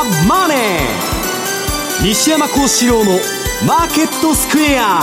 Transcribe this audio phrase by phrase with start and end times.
[0.00, 3.18] ザ・マネー」西山孝四郎の
[3.66, 5.02] 「マーケットスクエア」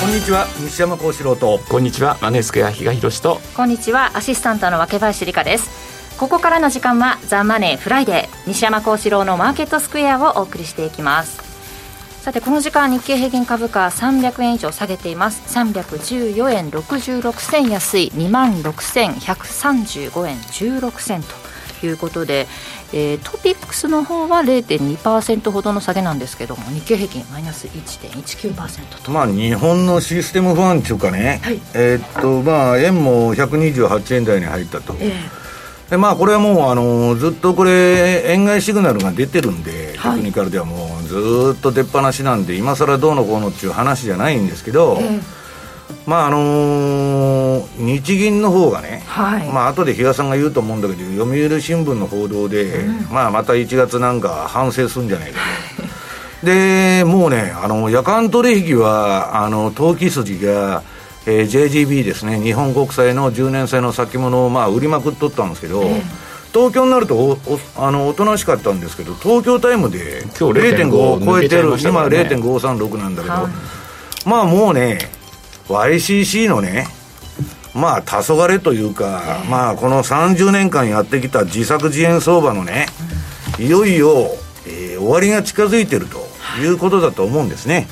[0.00, 1.60] こんにちは西山孝四郎と。
[1.68, 3.40] こんにちはマネースクエア比嘉宏と。
[3.56, 5.70] こんにちはアシスタントの若林理香です。
[6.18, 11.42] ここからの時間はザ・マネーフライデー西山孝四郎のマーケットスクエアをお送りしていきます。
[12.22, 15.42] さてこの時間日経平均株価300円以上下げています。
[15.54, 21.43] 314円66銭安い2万6135円16銭と
[21.86, 22.46] いうことで、
[22.92, 29.10] えー、トピックスの方は0.2%ほどの下げなんですけども日経平均マイナス1.19%と。
[29.10, 35.44] まあ日本のシステム不安っていうかね、はい、えー、っとまあ円も128円台に入ったと、えー
[35.90, 45.22] でまあ、これはもうあのずっとこれ、円買いシグナルが出てるんで、はい、テクニカルではもうずっと出っ放しなんで、今更どうのこうのっていう話じゃないんですけど、えー、
[46.06, 49.48] まああのー、日銀の方がね、はい。
[49.48, 55.40] まあ後で比嘉さんが言うと思うんだけど、読売新聞の報道で、うん、まあ、また1月なんか反省するんじゃないか
[56.40, 56.46] と。
[56.46, 60.82] でもうね、あの夜間取引はあの投機筋が
[61.26, 66.02] えー、JGB ですね、日本国債の10年債の先物をまあ売りまくっとったんですけど、えー、
[66.52, 67.38] 東京になるとおお
[67.76, 74.98] あのおとなしかったんですけど、東京タイムで0.5を超えてる、ね、今0.536なんだけど、はい、まあもうね、
[75.68, 76.86] YCC のね、
[77.74, 82.86] まあ、黄昏というか、まあ、この30年間やってきた自作自演相場のね、
[83.58, 84.28] いよいよ、
[84.66, 86.18] えー、終わりが近づいてると
[86.60, 86.66] い。
[86.66, 87.88] うことだと思うんですね。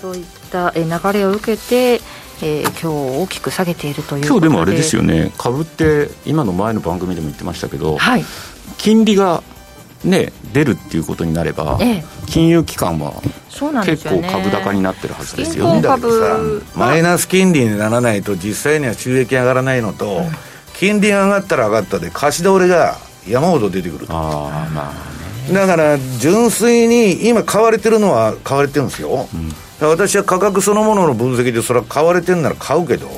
[0.00, 2.00] そういった流れを受けて、
[2.42, 8.24] えー、今日大きく下げているという今日でもあれですよね、株って今の前の番組でも言ってましたけど、はい、
[8.78, 9.42] 金利が、
[10.04, 13.20] ね、出るっていうことになれば、ええ、金融機関は
[13.84, 15.74] 結構株高になってるはずですよ。
[15.74, 15.82] ね。
[16.74, 20.24] マイナス金利にならないと実際には収益上がらないのと、うん、
[20.74, 22.96] 金利が上がったら上がったで貸し倒れが
[23.28, 29.28] 山ほど出てくるあまあ、ね、だから純粋に今買われてるのは買われてるんですよ、
[29.80, 29.88] うん。
[29.88, 33.12] 私は価格そのものの分析でそれは買われてるなら買うけど、うん、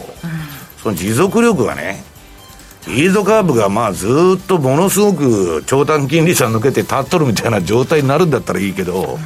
[0.83, 2.03] その持続力がね
[2.87, 9.21] イールドカーブがまあずっとものすごく長短金利差抜けて立っとるみたいな状態になるんだったらいいけど、うん、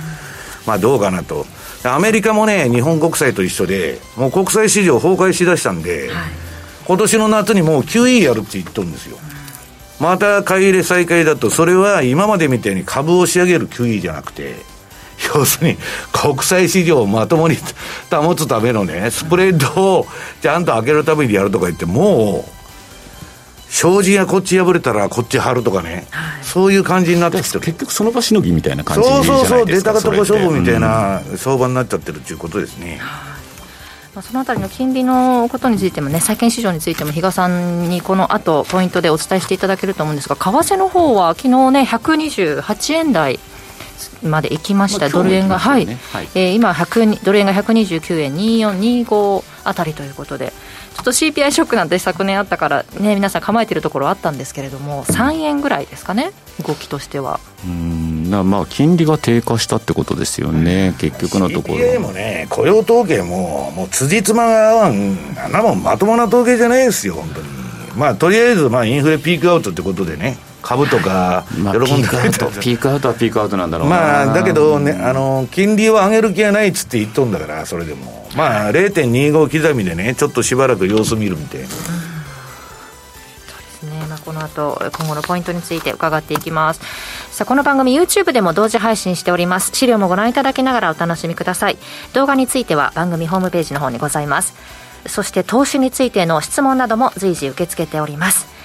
[0.66, 1.46] まあどうかなと。
[1.84, 6.30] アメリカもね日本国債と一緒でもう国債市場崩壊しだしたんで、はい、
[6.86, 9.18] 今年の夏にもう QE やるって言っとるんですよ、
[10.00, 14.56] また買い入れ再開だとそれは今までみたいに株を仕上げる QE じゃなくて
[15.34, 15.76] 要するに
[16.12, 17.56] 国際市場をまともに
[18.10, 20.06] 保つためのね、スプレッドを
[20.42, 22.55] ちゃんと開けるためにやるとか言って、もう、
[23.68, 27.60] 障子がこっち破れたらこっち張るとかね、はい、そういう感じになってきてる。
[27.60, 33.00] 結局その場しのぎみたいな感じじゃないですかそうそうそう出たかとこ勝負みたいな相場になっちゃってるっていうことですね、
[34.16, 43.38] まあ、そのあたりの金利のことについてもね、債券市場についても、比嘉さんにこの後ポイントでお伝えしていただけると思うんですが、為替の方は昨日ね、128円台
[44.22, 46.74] まで行きました、ドル円が、はい、はい、えー、今
[47.24, 50.54] ドル円が129円2425あたりということで、
[50.96, 56.32] ちょっと CPI ショックなんて昨年あったから、ね、皆さん構えてるところあったんですけれども、3円ぐらいですかね、
[56.66, 57.38] 動きとしては。
[57.66, 61.74] うんまあ金利が低下したってことですよね、結局のところ。
[61.74, 67.48] CPI もね、雇用統計も、もう辻褄が合わん、あんなもんまともな統計じゃないですよ、本当に。
[67.96, 78.26] まあ、とりあえず、まあ、インフレピークアウトってことでね、株とか 喜んでくれた、ピークアウトはピークアウトなんだろうまあだけどねあの金利を上げる気はないっつって言っとんだからそれでも。
[78.34, 81.66] まあ0.25刻みでねちょっとしばらく様子見るみたいな、
[84.18, 86.80] この後今後のポイントについて伺っていきます。
[87.30, 89.70] さあこの番組 YouTube でも同時配信しております。
[89.72, 91.78] 資料もご覧いただきながらお楽しみください。
[92.12, 94.52] 動画については番組ホームページの方にございます。
[95.08, 98.55] そして投資についての質問なども随時受け付けております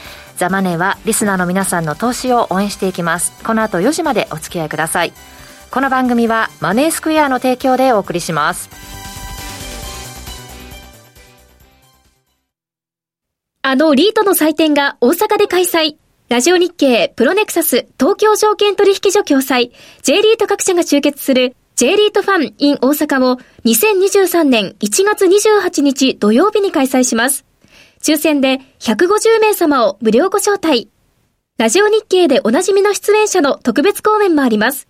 [0.41, 3.31] ザ・マネーはリスナーの皆さんの投資を応援していきます。
[3.43, 5.13] この後4時までお付き合いください。
[5.69, 8.67] この番組はマネースクエアの提供でお送りします。
[13.61, 15.97] あのリートの祭典が大阪で開催。
[16.29, 19.71] ラジオ日経プロネクサス東京証券取引所共催。
[20.01, 27.50] J リート各社が集結する J リートファン in 大阪を2023年1月28日土曜日に開催します。
[28.01, 30.89] 抽選で150名様を無料ご招待。
[31.59, 34.87] ラジオ日経でおなじみの出演者の特別講演もあります。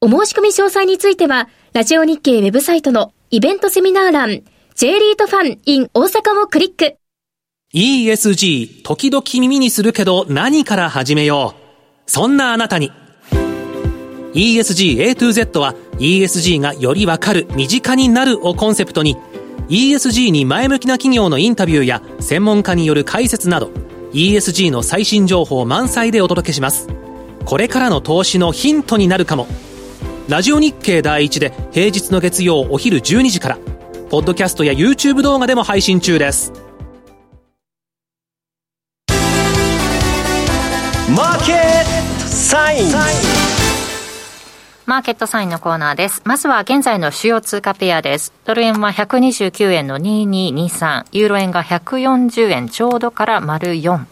[0.00, 4.42] お申し込み詳細については、ラジオ日経ウェブサイトのイベントセミナー欄、
[4.76, 6.96] J リートファン in 大阪をクリック。
[7.74, 11.56] ESG、時々耳にするけど何から始めよ
[12.06, 12.10] う。
[12.10, 12.92] そんなあなたに。
[14.34, 19.16] ESG A to Z は ESG がよりわかる、身近になるをコンセプトに
[19.68, 23.70] ESG に前向きな企業のインタビューや専門家による解説など
[24.12, 26.88] ESG の最新情報満載でお届けします。
[27.44, 29.46] これからの投資のヒントになるかも。
[30.28, 33.58] ラジオ日経第一で平日の月曜お昼12時から
[34.10, 36.52] ポッドキャストや YouTube 動画でも配信中です。
[41.14, 43.45] マーケットサイン
[44.86, 46.22] マーケットサインのコーナーです。
[46.24, 48.32] まずは現在の主要通貨ペアです。
[48.44, 54.04] ドル円は129円の2223、ユーロ円が140円ちょうどから丸4、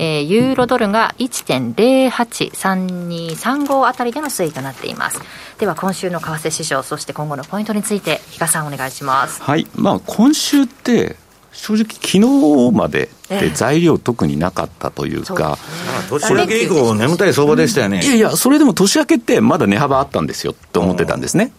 [0.00, 5.20] えー、ユーロドルが1.083235あたりでの推移となっています。
[5.58, 9.40] では今週の為替市場、そして今後のポイントについて、比嘉さんお願いします。
[9.40, 9.68] はい。
[9.76, 11.14] まあ今週って、
[11.58, 15.58] 正直、昨日までで材料特になかったというか、
[16.06, 21.52] え年明け以降、眠たい相場でしたよね、いやいや、それでも年明けってまだ値幅あったんですよと思ってたんですね。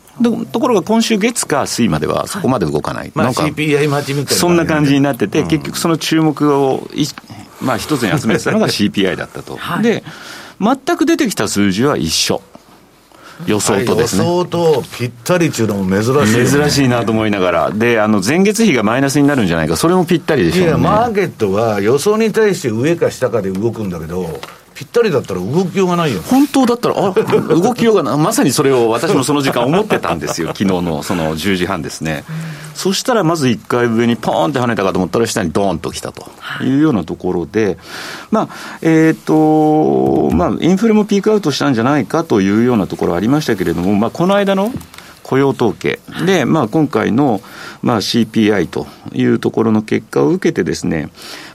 [0.51, 6.87] ところが今週月か水まではそこまで動かない、はい、なんか CPI 待ちみたいな、そんな感じになってて、うん、結局その注目を
[7.61, 10.03] まあ、一つに集めてたのが CPI だったと、 はい、で
[10.61, 12.41] 全く出てきた数字は一緒。
[13.45, 24.39] 予想とですね、予想とぴったりっていうのも珍しい、ね、珍しいなと思いながら、であの前月比がマイナスになるんじゃないか、それもぴったりでしょう、ね、いや、マーケットは予想に対して上か下かで動くんだけど、
[24.79, 32.23] ぴったりだったら動きようがないよ、本当だったら、あ動きようがない、まさにそれを私もその時間思ってたんですよ、 昨日のその10時半ですね。
[32.75, 36.31] そしたらまず1回上にポーンって跳ねたかと思ったら、下にドーンときたと
[36.63, 37.77] いうようなところで、
[38.31, 38.47] まあ、
[38.81, 44.71] えっ、ー、と、まあ、インフレもピークアウトしたんじゃないかというようなところありましたけれども、まあ、この間の
[45.29, 47.41] 雇用統計で、まあ、今回の、
[47.83, 51.09] まあ、CPI というところの結果を受けてですね、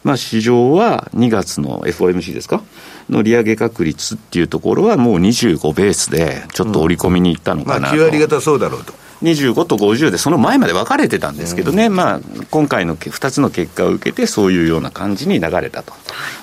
[0.05, 2.63] まあ、市場は2月の FOMC ですか？
[3.11, 8.93] の利上げ確率っていうところはもう25ベースでちょっと織り込みにいったのかなと、うん、まあ、9割方そうだろうと。
[9.23, 12.21] 25と50で、その前まで分かれてたんですけどね、うん、まあ、
[12.51, 15.95] 今回の2つの結果を受けて、そういうような感じに流れたと。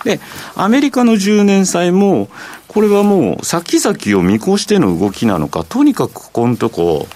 [0.04, 0.19] で、
[0.56, 2.30] アメリカの10年債も、
[2.68, 7.08] これはもう、先々を見越しての動きなのか、とにかくここのとこ、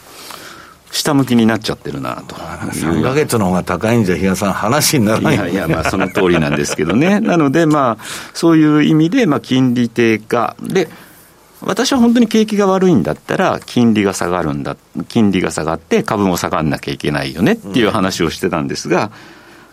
[0.95, 2.35] 下向きになっちゃってるなと。
[2.35, 5.35] 3か月の方が高いんじゃ、比嘉さん、話にならない。
[5.35, 8.03] いやいや、まあ、その通りなんですけどね、 なので、まあ、
[8.33, 10.87] そういう意味で、まあ、金利低下、で、
[11.61, 14.77] 私は本当に景気が悪いんだったら、金利が下がるんだ、
[15.09, 19.11] 金利が下がって株も下がんなきゃいけないよねっていう話をしてたんですが、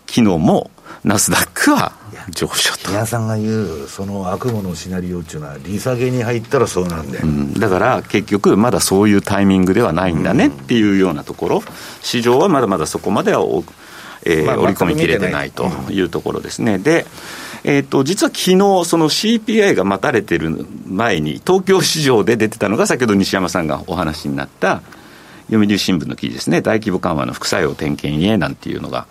[0.08, 0.72] 昨日も
[1.04, 1.92] ナスダックは
[2.30, 2.90] 上昇と。
[2.90, 11.62] 皆さんが言う、その悪夢のシナリオっていうのは、利下げに入ったらそうなんで、うん、だから結局、まだそういうタイミングではないんだねっていうようなところ、
[12.00, 13.42] 市場はまだまだそこまでは、
[14.24, 16.00] えー、まあ、織り込みきれてないとい。
[16.00, 16.78] うところですね。
[16.78, 17.06] で
[17.64, 24.82] えーと、実は昨日その CPI が待たれてる前に、東京市場で出てたのが、先ほど西山さんがお話になった、
[25.52, 29.06] 読売新聞の記事ですね、大規模緩和の副作用点検へなんていうのが、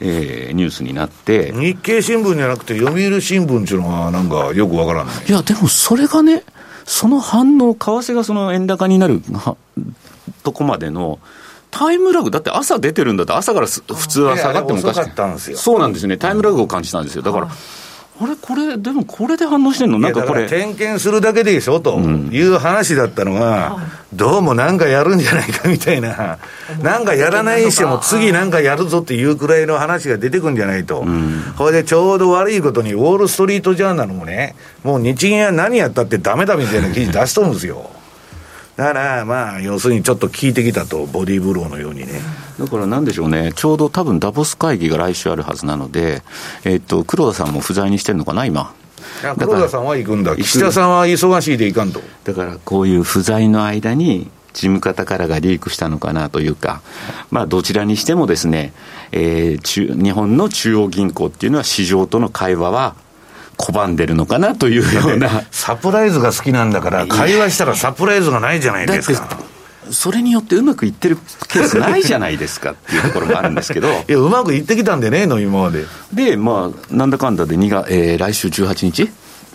[0.00, 5.14] えー、ニュースになって日経新聞じゃなくて、読売新聞っていうのは、なんかよくわからない。
[5.28, 6.42] いや、でもそれがね、
[6.84, 9.22] その反応、為替がその円高になる
[10.42, 11.20] とこまでの、
[11.70, 15.56] タイムラグ、だって朝出てるんだって、朝から普通は下がってもおかしく。
[15.56, 17.22] そうなんですよね、タイムラグを感じたんですよ。
[17.22, 17.48] だから、
[18.20, 20.46] あれ、これ、でもこれで反応してんの、なんかこれ。
[20.46, 23.76] 点検するだけでしょという話だったのが、
[24.12, 26.38] うん、どうもなんかやるんじゃないかみたいな、
[26.80, 34.54] なんかやらないにしても、次なんかやるぞっていうくらいの話が出てくるんじゃないと、うん、これでちょうど悪いことに、ウォール・ストリート・ジャーナルもね、
[34.84, 37.90] もう日銀は何やったってだめだみたいな記事出しとるんですよ。
[38.76, 42.20] だからまあ、要するにちょっと効いてきたと、ボディーブローのようにね。
[42.58, 46.22] だからなんでしょうね、ちょうど多分ダボス会議が来週あるはずなので、
[46.64, 48.72] えっと、黒田さんも不在にしてるのかな、今。
[49.38, 52.00] 黒田さんは行くんだ、岸田さんは忙しいで行かんと。
[52.24, 56.80] だからこういう不在の間に、事務方からがリークしたのかなというか、
[57.30, 58.72] まあ、どちらにしてもですね、
[59.10, 62.94] えー、中日本の中央銀行っていうのは市場との会話は
[63.58, 65.42] 拒んでるのかなというような。
[65.50, 69.38] サプライズが好きなんだから、会話したらサプライズがないじゃないですか。
[69.90, 71.16] それによってうまくいってる
[71.48, 73.88] ケースないじゃないですかっていうところもあるんですけど。
[74.08, 75.84] いや、うまくいってきたんでねえの、今まで。
[76.12, 79.10] で、まあ、なんだかんだで2が、えー、来週18日？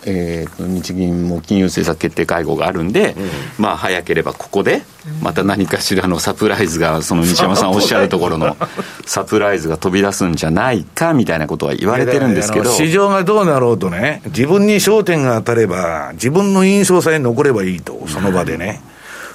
[0.06, 4.82] えー、日銀も金融政策決定会合があるんで、うん、まあ早ければここで、
[5.22, 8.56] また何かしらのサプライズが、その西山さんおっしゃるところの
[9.04, 12.70] サプライズが飛び出すんじゃないかみたいなことは言われてるんですけど。
[12.70, 18.80] 市場がどうなろうとね、自分に焦点が当たれば、自分の印象さえ残ればいいと、その場でね、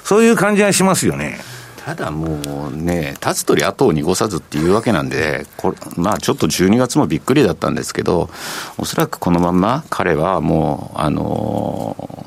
[0.06, 1.40] そういう感じがしますよね。
[1.84, 8.30] ただもうね、立つ鳥後を濁さずっていうわけなんで、これまあちょっと12月もびっくりだったんですけど、
[8.78, 12.24] おそらくこのまま彼はもう、あの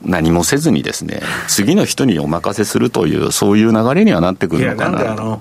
[0.00, 5.14] 何もせずにですね、次の人にお任せするという、そういう流れにはなってくるのかな。
[5.14, 5.38] な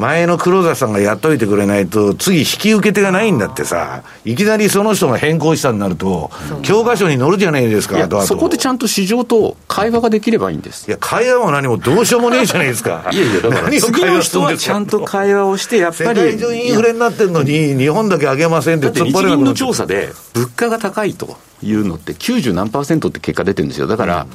[0.00, 6.30] 前の黒田さんがやっといてくれないと、次引き受け手がないんだってさ、いきなりその人が変更したになると、
[6.62, 10.88] 教科書に載るじゃないですか、そこでちゃんと市場と会話ができればいいんです。
[10.88, 13.08] いや、会話も何もどうしようもねえじゃないですか。
[13.12, 16.20] いやいや、だから次の人はちゃんと会話をして、やっぱり。
[16.20, 23.86] 世界中インフレになってるのに、日本だけ上げませんって突っ張れなくなの調査で、物価が高いというのって、90何パーセントって結果出てるんですよ。
[23.86, 24.30] だから、うん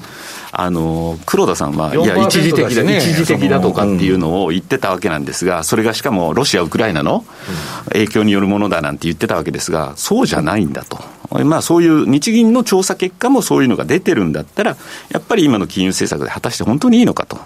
[0.57, 7.25] あの黒田さんは、いや、一時的だ、ね、一時的だとかっていうのを言ってたわけなんですが、それがしかもロシア、ウクライナの
[7.89, 11.03] 影響によるものだなんて言ってたわけですが、そうじゃないんだと。
[11.43, 14.77] まあ、そういう日銀の調査結果もそういうのが出てるんだったら、
[15.09, 17.37] やっぱり今の金融政策で果たして本当にいいのかと。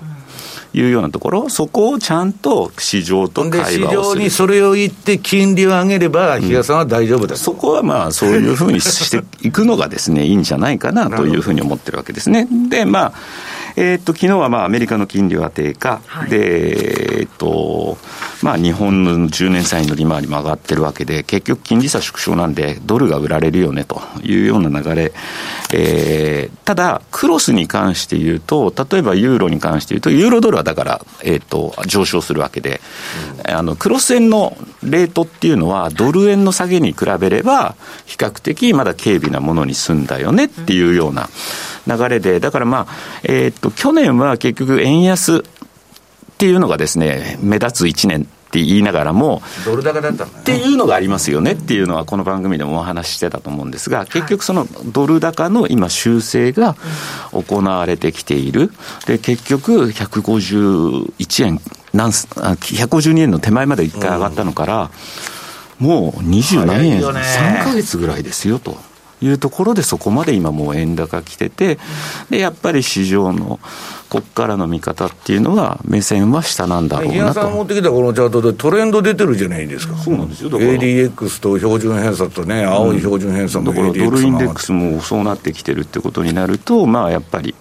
[0.74, 3.86] いうようなところ、そこをちゃんと市場と会話をする。
[3.88, 12.48] 市場にそれを言って、金利を上げれば、比嘉さんは大丈夫だ、うん、そこはまあ、そういうふうにしていくのがですね、 いいんじゃないかなというふうに思ってるわけですね。
[12.70, 13.14] で、まあ、
[13.76, 17.98] えー、っと昨日はまあアメリカの金利は低下、はい、で、えー、っと
[18.42, 25.12] まあ、日本の10年債の利回りも上がってるわけで、結局、金利差縮小なんで、ドルが売られるよねというような流れ、
[25.72, 32.82] えー、ただ、クロスに関して言うと、例えばユーロに関して言うと、ユーロドルはだから、えー、っと上昇するわけで、
[33.48, 41.30] うん、あのクロス円のレートっていうのは、ドル円の下げに比べれば、比較的まだ軽微なものに済んだよねっていうような。
[41.88, 45.42] 流れで、だからまあ、えー、っと、去年は結局円安っ
[46.38, 56.75] ていうのがですね、目立つ1年って言いながらも、ドル高だったっていうのがありますよねっていうのは、この番組でもお話ししてたと思うんですが、結局、そのドル高の今、修正が
[57.32, 58.72] 行われてきている、
[59.06, 61.62] で結局、151円、
[61.94, 64.89] なん152円の手前まで1回上がったのから、
[65.77, 68.88] もう20何円、3か月ぐらいですよと。
[69.22, 71.78] いうところで、そこまで今もう円高来てて、
[72.30, 73.60] で、やっぱり市場の、
[74.10, 77.34] ここからの見方っていうのは、目線は下なんだろうなと。
[77.34, 79.96] さん持ってきたこのチャートでトレンド出てるじゃないですか。
[79.98, 80.50] そうなんですよ。
[80.50, 87.54] ADX と標準偏差とね、青い標準偏差のだからドルインデックスもそうなってきてるってことになると、まあやっぱり、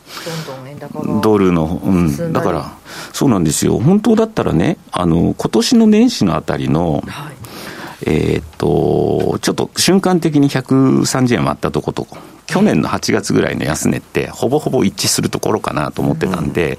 [1.23, 2.73] ドルの、うん、だから、
[3.13, 3.79] そうなんですよ。
[3.79, 7.38] 本当だったらね、あの、今年の年始のあたりの、はい
[8.11, 12.07] えー、っと、ちょっと瞬間的に130円割ったとこと、
[12.47, 16.79] 去年の8月ぐらいの安値って、ほぼほぼ一致するところかなと思ってたんで、うんうん、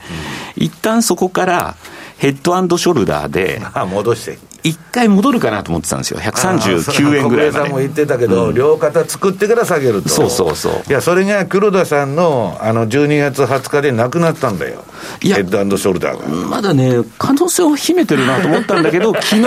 [0.66, 1.76] 一旦そこから
[2.18, 3.62] ヘッドショルダーで、
[3.94, 4.40] 戻して。
[4.62, 7.66] 一回戻るかなと思ってたんですよ、139円ぐらいまで。
[7.66, 10.10] さんも言ってたけど、うん、両肩作ってから下げると。
[10.10, 10.84] そうそうそう。
[10.90, 14.84] いや、それが黒田さんのあの12月20日でなくなったんだよ、
[15.22, 16.28] ヘッドショルダーが。
[16.48, 19.46] まだね、可能性を秘めてるなと思ったんだけど、 昨日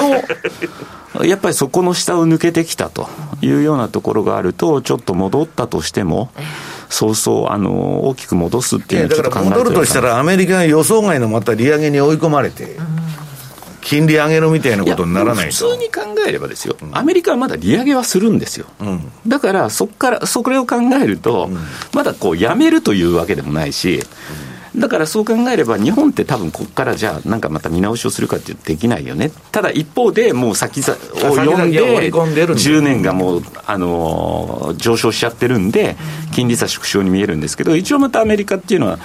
[1.21, 3.09] やっぱりそこの下を抜けてきたと
[3.43, 6.31] いうようなところがあると、ちょっと戻ったとしても、
[6.89, 12.77] そうそうあの大きく戻すっていうのはちょっと考えて戻るとしたら、アメリカが予想外のまた利上げに追い込まれて。
[13.83, 21.59] 金利上げるみたいなことにならない普通に考えればですよ、アメリカはまだ利上げはするんですよ、うん、だからそこから、それを考えると、うん、
[21.93, 24.01] まだこうやめるというわけでもないし、
[24.77, 32.01] だからそう考えれば、日本って多分ここからじゃあ、なんかまた見直しをするかってできないよね、ただ一方で、もう先を読んで、
[32.55, 35.97] 10年がもう、あの上昇しちゃってるんで、
[36.35, 38.99] 金利差縮小に見えるんですけど、一応またアメリカっていうのは、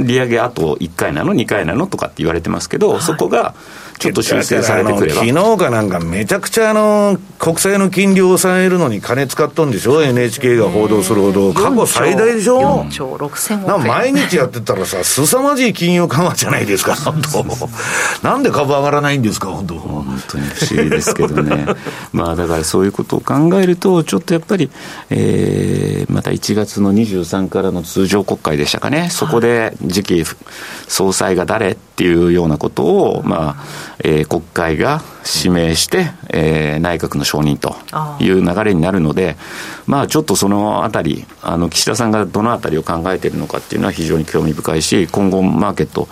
[0.00, 3.54] 利上げあと1回なの、2回なのとかって言われてますけど、そこが。
[3.98, 5.20] ちょっと修正されてくれば。
[5.20, 19.74] 昨日かなんか、めちゃくちゃあの国債の金利を抑えるのに金使っとんでしょ、NHK が報道するほど、過去最大でしょ、4兆6000億毎日やってたらさ、凄まじい金融緩和じゃないですか、 本当、なんで株上がらないんですか、本当。
[19.74, 21.66] 本当に不思議ですけどね、
[22.12, 24.70] まあだからそういうことを考えると、ちょっとやっぱり、
[25.10, 30.24] えー、また1月の23からの通常国会でしたかね、そこで次期
[30.88, 33.64] 総裁が誰っていうようなことを、まあ、
[34.04, 35.02] えー、国会が
[35.42, 37.76] 指名して、えー、内閣の承認と
[38.22, 39.36] いう流れになるので、
[39.86, 46.08] まあ、ちょっとそのあたり、あの岸田さんがどのあたりを考えているのかっていうのは非常に興味深いし、今後、マーケット、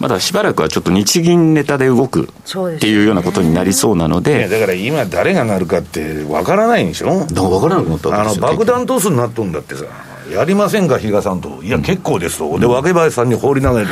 [0.00, 9.84] まだしばらくはちょっと日銀ネタで動くっていうようなことになりそうなので、だから今、誰がなるかって分からないんでしょ、だから分からなくなったあの爆弾トスになっとんだってさ。
[10.30, 13.86] やりませんか、比嘉さんと、いや、結構ですと、で、若林さんに放り投げる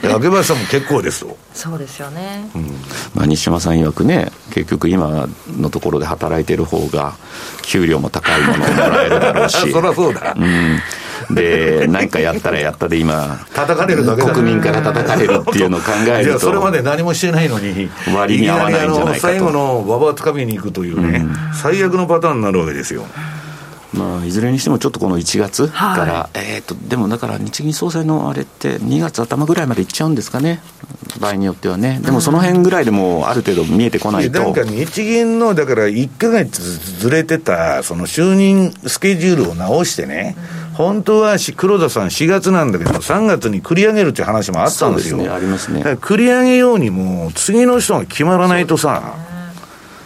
[0.00, 1.36] と、 若林さんも結構ですと。
[1.54, 2.62] そうですよね、うん。
[3.14, 7.14] まあ、西山さん曰くね、結局、今のところで働いてる方が、
[7.62, 10.34] 給料も高いものをもらえるだろうし、 そりゃそうだ。
[10.36, 10.80] うん。
[11.34, 19.20] で、何かやったらやったで今、叩かれるだけ国民から叩かれるっていうのを考えると、それまで何もしてないのに、割に合わないんじゃないかと。
[19.20, 23.06] 最後の馬場つかみに行くというね、うん、最悪のパターンになるわけですよ。
[23.92, 30.62] まあ、いずれにしてもちょっとこの1月から、はい、えーと、でもだから日銀総裁のあれって2月頭ぐらいまでいっちゃうんですかね。
[31.20, 32.00] 場合によってはね。
[32.02, 40.36] でもその辺ぐらいでもある程度見えてこないと、なんか日銀のだから1か月ずれてたその就任スケジュールを直してね、
[40.72, 45.18] 本当は黒田さん4月なんだけど3月に繰り上げるっていう話もあったんですよ。
[45.18, 45.82] すね、ありますね。
[45.82, 49.14] 繰り上げようにも次の人が決まらないとさ、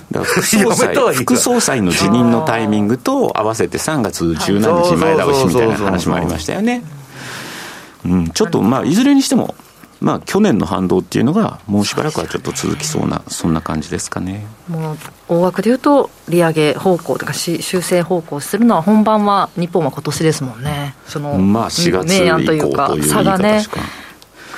[0.24, 6.82] 副総裁副総裁の辞任のタイミングと合わせて3月17日前倒しみたいな話もありましたよね。
[8.04, 9.54] うん、ちょっとまあいずれにしても
[10.00, 14.98] まあ、去年の反動っていうのが、もうしばらくはちょっと続きそうな、そんな感じですかねもう
[15.28, 23.64] 大枠でいうと、利上げ方向とか修正方向するのは、本番は日本は今年ですもんね、そのまあ4月以降というか、差がね。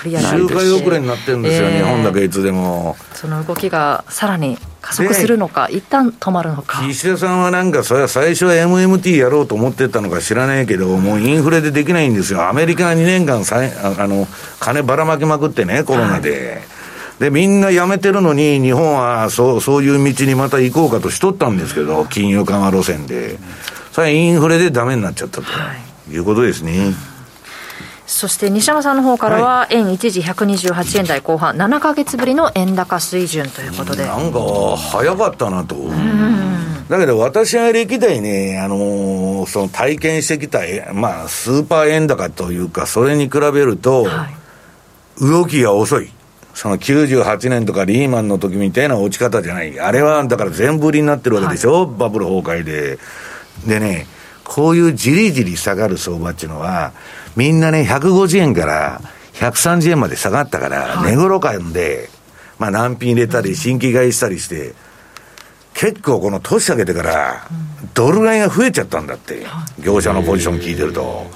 [0.01, 2.97] 周回遅れになってるんですよ、えー、日本だけいつでも。
[3.15, 14.27] その動きがさらに加速するのか、一旦止まるのか岸田さんはなんか、それは最初は MMT やろうと思ってたのか知らないけど、もうインフレでできないんですよ、アメリカが2年間さあの、
[14.61, 16.31] 金ばらまきまくってね、コロナで。
[16.31, 16.79] はい
[17.19, 23.39] で、みんな辞めてるのに、日本はそうそういう道にまた行こうかとしとったんですけど、金融緩和路線で。
[23.93, 25.47] それはインフレでダメになっちゃったと、
[26.11, 26.95] いうことですね。
[28.09, 34.07] そして西山さんの方からは、円一時128円台後半、7か月ぶりの円高水準ということで。
[34.07, 34.41] なんか、
[34.79, 35.77] 早かったなと。
[36.89, 40.61] だけど私は歴代ね、あのー、その体験してきた、
[40.95, 44.07] まあ、スーパー円高というか、それに比べると、
[45.21, 46.11] 動きが遅い。
[46.55, 49.79] その98年とかリーマンの時みたいな落ち方じゃない。
[49.79, 52.99] あれは、だから全振りになってるわけでしょ、はい、バブル崩壊で。
[53.67, 54.07] でね、
[54.45, 56.93] こういうじりじり下がる相場っていうのは、
[57.39, 59.01] みんなね、150円から
[59.35, 62.11] 130円まで下がったから、値頃感で、
[62.59, 64.75] まあ難品入れたり、新規買いしたりして、
[65.73, 67.47] 結構この年明けてから、
[67.95, 69.47] ドル買いが増えちゃったんだって、
[69.79, 71.27] 業者のポジション聞いてると。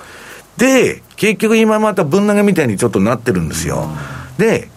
[0.56, 3.88] で、結局今またぶん投げみたいにちょっとなってるんですよ。
[4.38, 4.68] で、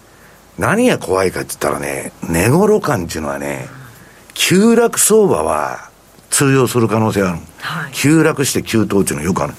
[0.58, 3.68] 何が怖いかって言ったらね、値頃感っていうのはね、
[4.34, 5.90] 急落相場は
[6.30, 7.38] 通用する可能性がある。
[7.58, 9.54] はい、急落して急騰っていうのはよくある。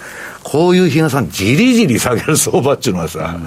[0.49, 3.37] こういう日野さん、じりじり下げる相場っていうのはさ、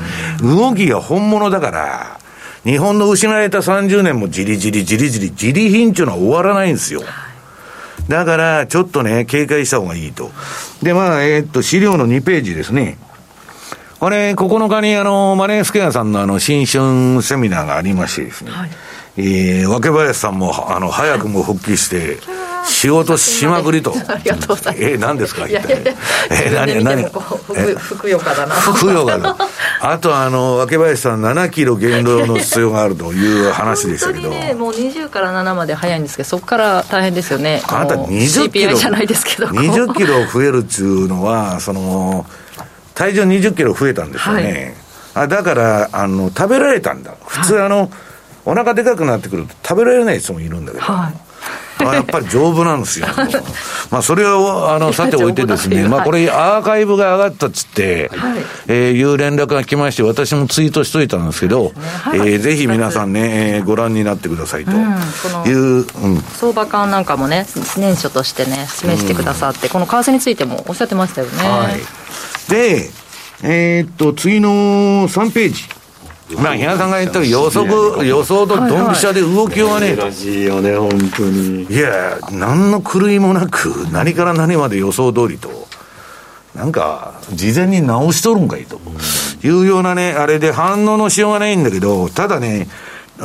[0.42, 2.18] 動きが本物だから、
[2.62, 7.00] 日本の失われた30年もじりじりじりじり、じり品っていうのは終わらないんですよ。
[8.06, 10.30] だから、ちょっとね、警戒した方がいいと。
[10.82, 12.98] で、まあ、えー、っと、資料の2ページですね。
[13.98, 18.50] これ、9日にあの、マネースケアさんのあの、新春セミナーがありましてですね。
[18.50, 18.70] はい、
[19.16, 22.18] えー、若林さんも、あの、早くも復帰して、
[22.66, 23.94] 仕事しまくりと。
[24.08, 24.88] ありがとうございます。
[24.88, 25.46] え何ですか？
[25.46, 25.96] 一体。
[26.30, 28.54] え何、何ふくよかだな。
[28.54, 29.36] ふくよかだ。
[29.80, 34.30] あと、あの、若林さん、7キロ減量の必要があるという話でしたけど。
[34.30, 37.62] ね、もう20から7まで早いんですけど、そこから大変ですよね。
[37.68, 38.74] あなた20キロ。
[38.74, 39.46] じゃないですけど。
[39.46, 42.26] 20キロ増えるっていうのは、その、
[42.94, 44.74] 体重20キロ増えたんですよね。
[45.14, 47.14] はい、あだから、あの、食べられたんだ。
[47.26, 47.90] 普通、あの、
[48.44, 50.84] お腹でかくなってくると食べられない人もいるんだけど。
[50.84, 51.29] はいあ
[51.84, 53.06] やっぱり丈夫なんですよ。
[53.90, 58.38] まあ、それを、あの、さておいてですね、まあ、これ、アーカイブが上がったっつって、はい、
[58.68, 64.70] えー、いう連絡が来まして、私もツイートしといたんですけど、はい、えー、ぜひ皆さんね、えー、ご覧になってくださいと。
[65.48, 65.84] いう、うん、
[66.38, 71.48] 相場感なんかもね、年初としてね、示してくださって、この為替についてもおっしゃってましたよね。
[71.48, 72.90] はい、で、
[73.42, 75.79] えー、っと、次の3ページ。
[76.38, 81.64] まあ、比嘉さんが言った予測、予想とドンピシャで動きはね、らしいよね、本当に。
[81.64, 85.50] いや、何の狂いもなく、何から何まで予想通りと、
[86.54, 88.80] なんか、事前に直しとるんかいと、
[89.42, 92.68] いうようなね、あれで反応のしようがないんだけど、ただね、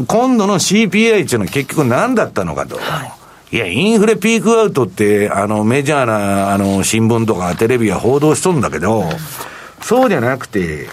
[0.08, 2.78] 今度の CPI っていうのは結局何だったのかと。
[2.78, 3.06] は
[3.52, 3.56] い。
[3.56, 9.06] いや、インフレピークアウトって、あの、メジャーな、あの、新聞とかテレビは報道しとるんだけど、
[9.82, 10.88] そうじゃなくて、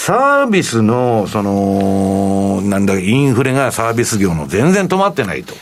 [0.00, 5.54] サービスの、その、なんだ、インフレがサービス業の全然止まってないと。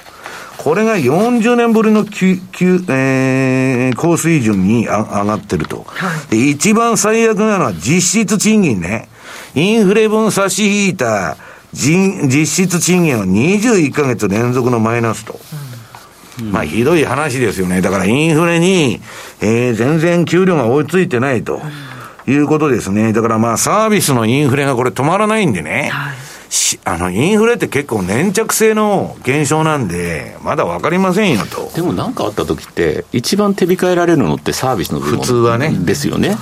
[0.59, 5.87] これが40年ぶりの急、急、えー、高水準に上がってると。
[6.29, 9.09] で、一番最悪なのは実質賃金ね。
[9.55, 11.39] インフレ分差し引いた
[11.73, 15.41] 実質賃金は21ヶ月連続のマイナスと。
[16.41, 17.81] うん、まあ、ひどい話ですよね。
[17.81, 19.01] だからインフレに、
[19.41, 21.57] えー、全然給料が追いついてないと。
[21.57, 21.86] うん
[22.27, 23.13] いうことですね。
[23.13, 25.91] だからまあサービスのインフレがこれ止まらないんでね。
[25.93, 26.17] はい
[26.85, 31.71] あの、インフレって結構粘着性の現象なんで、まだ分かりませんよと。
[31.75, 35.71] でも何かあった時って、一番手控えられるのってサービスの部分普通はね。
[35.71, 36.37] ですよね。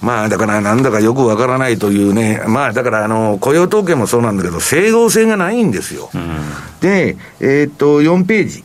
[0.00, 6.10] まあだからなんだかよく分からないというね、まあだからあの、雇用統計もそうなんだけど、整合性がないんですよ。
[6.14, 6.40] うん、
[6.80, 8.64] で、えー、っと、4ページ。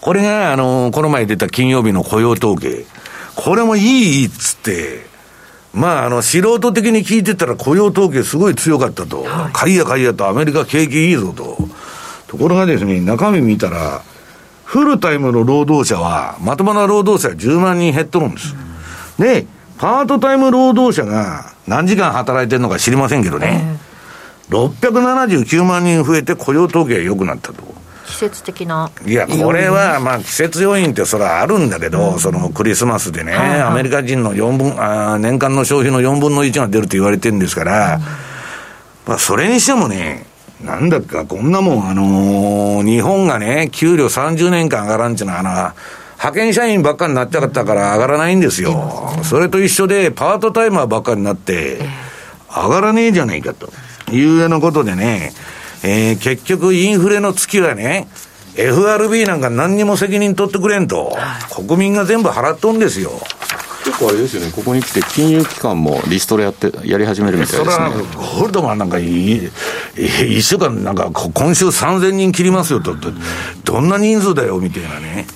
[0.00, 2.86] これが、あの、この前出た金曜日の雇用統計。
[3.36, 5.06] これもいいっつって、
[5.72, 9.22] まあ、あの、素人的に聞いてたら雇用統計すごい強かったと。
[9.22, 11.58] はい、買いや買いやとアメリカ景気いいぞと。
[12.26, 14.02] ところがですね、中身見たら、
[14.64, 18.56] フルタイムの労働者は、まともな労働者は10万人減っとるんです。
[19.18, 19.46] うん、で、
[19.78, 23.78] パートタイム労働者が何時間働いてるのか知りませんけどね、
[24.50, 27.62] えー、679万人増えて雇用統計が良くなったと。
[28.06, 28.90] 季節的な。
[29.04, 38.02] いや、これは、まあ、季節要因ってそれはあるんだけど、うん、そのクリスマスでね、はいはい、アメリカ人の4分あ、年間の消費の4分の1が出ると言われてるんですから、うん、
[39.06, 40.24] まあ、それにしてもね、
[40.62, 45.50] なんだっか、こんなもん、あのー、日本がね、給料30年間上がらんっていうのは、あの、
[46.16, 49.10] 派遣社員ばっかりになっちゃったから上がらないんですよ。
[49.22, 51.80] それと一緒で、パートタイマーばっかりになって、
[52.48, 53.70] 上がらねえじゃないかと
[54.10, 55.32] いうようなことでね、
[55.82, 58.08] えー、結局インフレの月はね、
[58.56, 61.16] FRB なんか何にも責任取ってくれんと、
[61.54, 63.10] 国民が全部払っとんですよ。
[63.84, 67.86] 結構あれですよね、ここに来て金融機関もリストラやってやり始めるみたいですね。
[68.16, 69.50] ゴールドマンなんかい
[69.96, 72.96] 一週間なんか今週3000人切りますよと、
[73.64, 75.26] どんな人数だよみたいなね。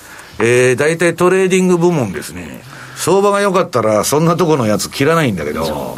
[0.40, 2.62] えー、大体トレーディング部門ですね。
[2.96, 5.96] 相場が良かったらそんなとこのやつ切らないんだけど。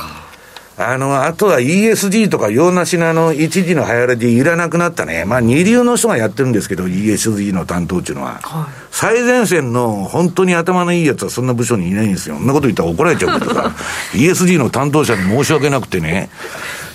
[0.79, 5.25] あの、あとは ESG とか用無しのあの、一時の流行りでいらなくなったね。
[5.27, 8.41] まあ、二流の人がやってるんですけど、ESG の担当っていうのは。
[8.43, 12.37] はい、最前線の本当に頭のいいやつはそんな部署にいないんですよ。
[12.37, 13.73] そんなこと言ったら怒られちゃうことか
[14.13, 16.31] ESG の担当者に申し訳なくてね。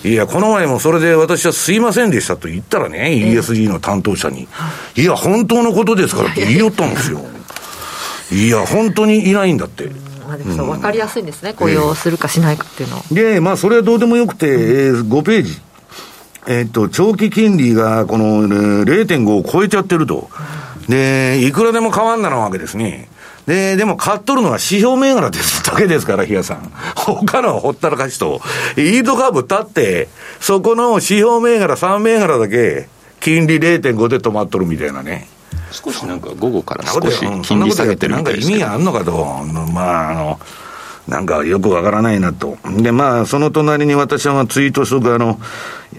[0.04, 4.48] いや、この前もそれで私はすいませんでしたと言ったらね、ESG の担当者に。
[4.96, 7.22] いや、本当のことですからって言いよったんですよ。
[8.32, 9.92] いや、本当にいないんだって。
[10.28, 13.02] まあ、でもそう分かりやすいんですね、雇用するかしないかっていうの。
[13.12, 15.62] で、まあ、それはどうでもよくて、えー、5ページ。
[16.50, 20.30] えっと、長期金利がこの、0.5を超えちゃってると。
[20.88, 23.10] で、いくらでも変わんなのわけですね。
[23.48, 26.72] で、でも買っとるのは指標銘柄ですだけですから、比嘉さん。
[26.96, 28.42] 他のはほったらかしと、
[28.78, 30.08] イードカーブ立って、
[30.40, 32.88] そこの指標銘柄3銘柄だけ、
[33.20, 35.28] 金利0.5で止まっとるみたいなね。
[35.72, 39.26] 少しなんか午後から少し金利下げてるみたいですけどなんか意味あんのかと、
[39.74, 40.40] まあ、あの、
[41.08, 42.58] なんかよくわからないなと。
[42.82, 45.40] で、まあ、その隣に私はツイートするあの、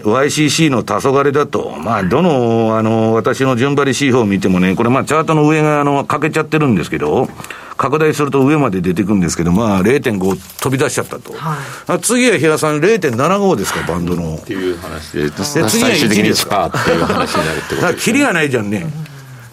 [0.03, 1.71] YCC の黄昏だと。
[1.77, 7.27] まあ、どの、あの、私の順張り指標を見てもね、これまあ、チャートの上が、あの、欠けちゃってるんですけど、
[7.75, 11.33] 拡大すると上まで出てくるんですけど、まあ、0.5飛び出しちゃったと。
[11.33, 14.35] はい、次は比嘉さん0.75ですか、バンドの。
[14.35, 17.81] っていう話で、で次は1ですかっていう話になるってことです、ね。
[17.81, 18.85] だから、キリがないじゃんね。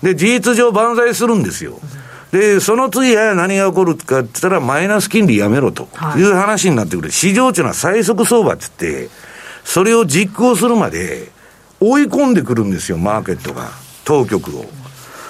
[0.03, 1.79] で、事実上万歳するんですよ。
[2.33, 7.11] で、その次は何が起こるかって言ったら、マイナス金利やめろという話になってくる。
[7.11, 9.11] 市場っていうのは最速相場って言って、
[9.65, 11.29] それを実行するまで
[11.81, 13.71] 追い込んでくるんですよ、マーケットが。
[14.05, 14.67] 当局を。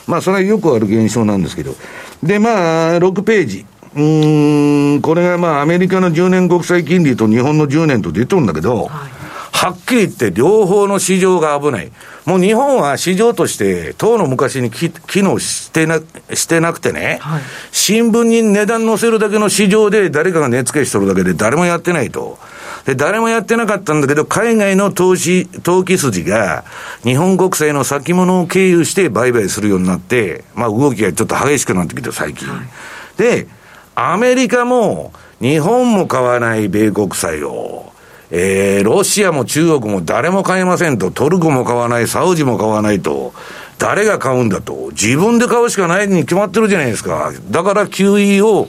[0.07, 1.75] まあ、それはよくある現象なんですけど。
[2.23, 3.67] で、まあ、6ページ。
[3.95, 9.17] うん、これがまあ、アメリカの10年国債金利と日本の10年と出てるんだけど、はい
[9.57, 11.91] はっきり言って両方の市場が危ない。
[12.27, 14.91] もう日本は市場として、当の昔に機
[15.23, 16.01] 能してな
[16.35, 22.39] してなくてね、はい、新聞に値段載せるだけの市場で誰かが値付けしとるだけで誰もやってないと。
[22.85, 26.65] で、誰もやってなかったんだけど、海外の投資、投機筋が、
[27.03, 32.49] 日本国債の先物を経由して売買するようになって、まあ動きがちょっと激しくなってきて、最近。
[32.49, 33.47] はい、で、
[33.95, 37.93] アメリカも、日本も買わない米国債を、
[38.31, 43.33] えー、ロシアも中国も誰も買えませんと、トルコも買わない、サウジも買わないと、
[43.79, 47.33] 誰が買うんだと、自分で買うしかないに決まってるじゃないですか。
[47.51, 48.69] だから QE を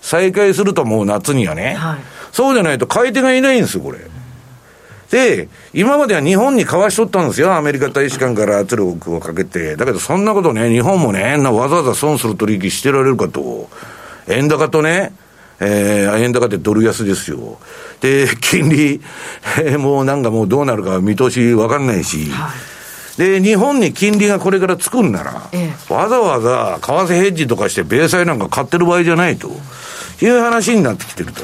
[0.00, 1.98] 再開するともう夏にはね、はい、
[2.32, 3.98] そうじゃないと買い手がいないんですよ、これ。
[5.10, 9.76] で、今までは日本に買わしとったんですよ、アメリカ大使館から圧力をかけて。
[9.76, 13.68] だけどそんなことね、日本もね、わざわざ損する取引してられるかと。
[14.28, 15.12] 円高とね、
[15.60, 17.58] えー、円高でドル安ですよ。
[18.00, 19.00] で、金利、
[19.58, 22.50] えー、もうなんかもうどうなるか見通しわかんないし、は
[23.18, 29.50] い、で、日本に金利がこれからつくんなら、ええ、わざわざ為替ヘッジとかして米債なんか買ってる場合じゃないと
[30.22, 31.42] いう話になってきてると。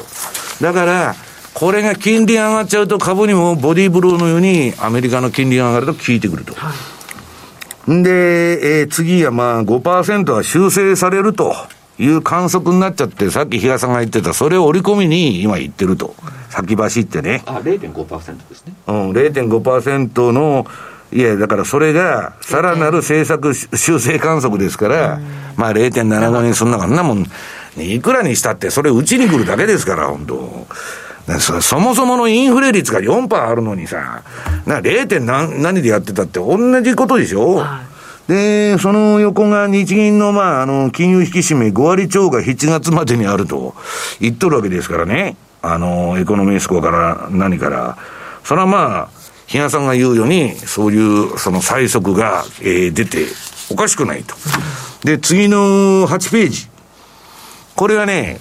[0.63, 1.15] だから、
[1.53, 6.55] これが金利上がっちゃうと株にもボディーブローのようにアメリカの金利が上がると効いてくると。
[6.55, 6.73] は
[7.89, 11.55] い、で、えー、次はまあ5%は修正されると。
[11.99, 16.15] いう観測になっちゃって、さっき比嘉さんが言ってた、それを織り込みに今言ってると。
[16.51, 17.43] 先走ってね。
[17.47, 18.75] あ、0.5%ですね。
[18.87, 20.67] うん、0.5%の、
[21.13, 25.21] いや、だからそれが、さらなる政策修正観測ですから、
[25.57, 27.27] まあ0.75にすんなかんなもん、
[27.79, 30.67] いくらにしたって、それうちに来るだけですから、本当
[31.41, 34.23] そそもそものインフレ率が4%あるのにさ、
[34.65, 35.21] な 0.
[35.21, 37.96] 何何でやってたって同じことでしょ、はい
[38.29, 43.75] で、その横が日銀の、まあ、あの、金融引き締め5割超が7月までにあると
[44.21, 45.37] 言っとるわけですからね。
[45.63, 47.97] あの、エコノミースコアから何から。
[48.45, 49.09] それはまあ、
[49.47, 50.97] 比嘉さんが言うように、そうい
[51.35, 53.27] うその最速が、えー、出て
[53.71, 54.35] おかしくないと。
[55.05, 56.69] で、次の8ページ。
[57.77, 58.41] これはね、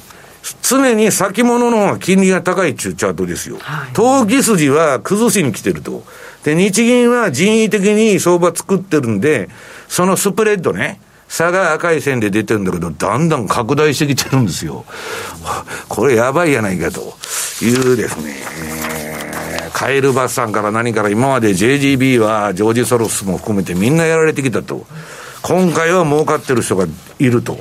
[0.62, 3.58] 常に先物の金利が高いっていうチャートですよ。
[3.60, 6.04] はい、投機筋は崩しに来てると。
[6.46, 9.50] で、日銀は人為的に相場作ってるんで、
[9.88, 14.86] そのスプレッドね、差が赤い線で出てるんだけど、だんだん拡大してきてるんですよ。
[15.90, 17.18] これやばいやないかと
[17.64, 18.36] いうですね、
[19.74, 24.86] カエルバスさんから何から今まで JGB はジョージ・ソロスも含めてみんなやられてきたと。
[25.42, 26.86] 今回は儲かってる人が
[27.18, 27.60] いると。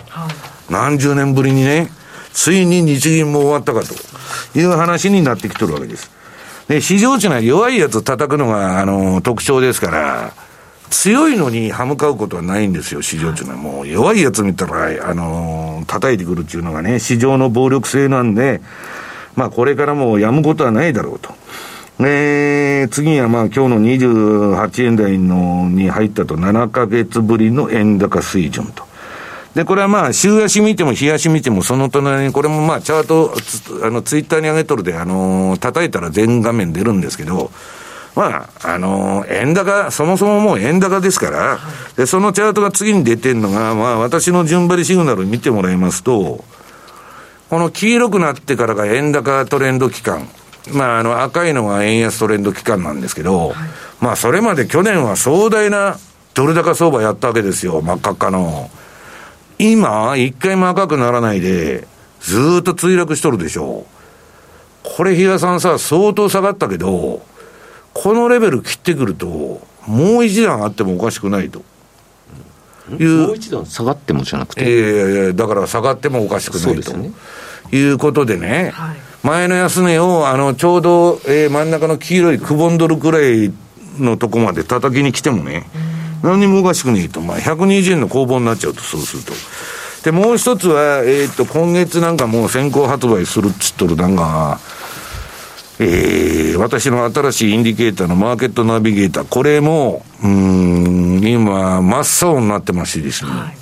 [0.69, 1.91] 何十年ぶりにね、
[2.35, 3.95] ついに日銀も終わったかと
[4.59, 6.11] いう話になってきてるわけです。
[6.69, 10.33] で、市場値は弱いやつ叩くのが、あの、特徴ですから、
[10.91, 13.59] 強いのに歯向かうことはないんですよ、市場っていうのは。
[13.59, 18.61] もう弱いやつ見たら、あのー、叩いてくるっていうのがね、市場の暴力性なんで、
[19.35, 21.35] まあこれからもやむことはないだろうと。
[21.99, 28.94] で、次はまあ今日の28円台のに入ったと7ヶ月ぶりの円高水準と。
[29.55, 33.35] で、これはまあ、週足見ても日足見ても、その隣に、これもまあ、チャート、
[33.87, 37.53] あの、ツイッターに上げとるで、あのー、叩いたら全画面出るんですけど、
[38.17, 41.59] まあ、あの、円高、そもそももう円高ですから、
[41.97, 46.45] で、そのチャートが次に出てるのが、まあ、私の順張りシグナル見てもらいますと、
[47.49, 50.29] この黄色くなってからが円高トレンド期間。
[50.73, 53.57] まあ、あの、赤いのが円安トレンド期間なんですけど、はい、
[54.01, 55.99] まあ、それまで去年は壮大な
[56.35, 58.71] ドル高相場やったわけですよ、真っ赤っかの。
[59.59, 61.87] 今、一回も赤くならないで、
[62.21, 63.87] ずっと墜落しとるでしょ。
[64.83, 67.23] これ、比嘉さんさ、相当下がったけど、
[67.93, 69.27] このレベル切ってくると、
[69.87, 71.63] もう一段あってもおかしくないと。
[72.99, 74.63] いうもう一段下がってもじゃなくて？
[74.63, 77.13] いやいやだから下がってもおかしくないと、ね、
[77.73, 83.51] いうことでね、はい、前の安値をあのちょうど、えー、真ん中の黄色いくぼんどるくらい
[83.99, 85.65] のとこまで叩きに来てもね、
[86.25, 89.33] 何にもおかしくねえと、まあ、120円の攻防になっちゃうと、そうすると。
[90.05, 94.59] で、もう一つは、えー、っと、今月なんかもう先行発売するっつっとるなんか、
[95.79, 103.57] えー、私の新しいインディケーターのマーケットナビゲーター、これも、うん、今、真っ青になってましてですね、はい、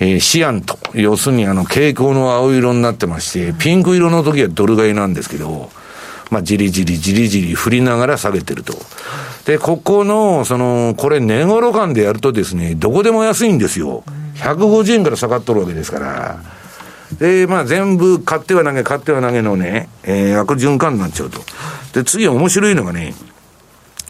[0.00, 5.70] えー、シアンと、要するにあの、蛍光の青色になってまして、ピンク色の時はドル買いなんですけど、
[6.30, 8.74] まあ、じりじりじりじり振りながら下げてると。
[9.44, 14.04] で、ここの、その、これ、値頃感でやるとですね、どこでも安いんですよ。
[14.36, 16.38] 150円から下がっとるわけですから。
[17.18, 21.40] で、まあ全部買っては投げ、買っては投げのね、えー、悪循環になっちゃうと。
[21.92, 23.14] で、次面白いのがね、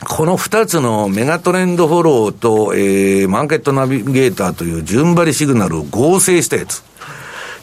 [0.07, 6.83] この二つのメガトレンドフォローと、えー、マーケットナビゲーターという順張りシグナルを合成したやつ。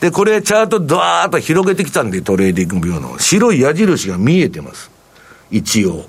[0.01, 4.91] で、これチャートドワーッと広げてきたんで、トレーディングビューの白い矢印が見えてます。
[5.49, 6.05] 一応。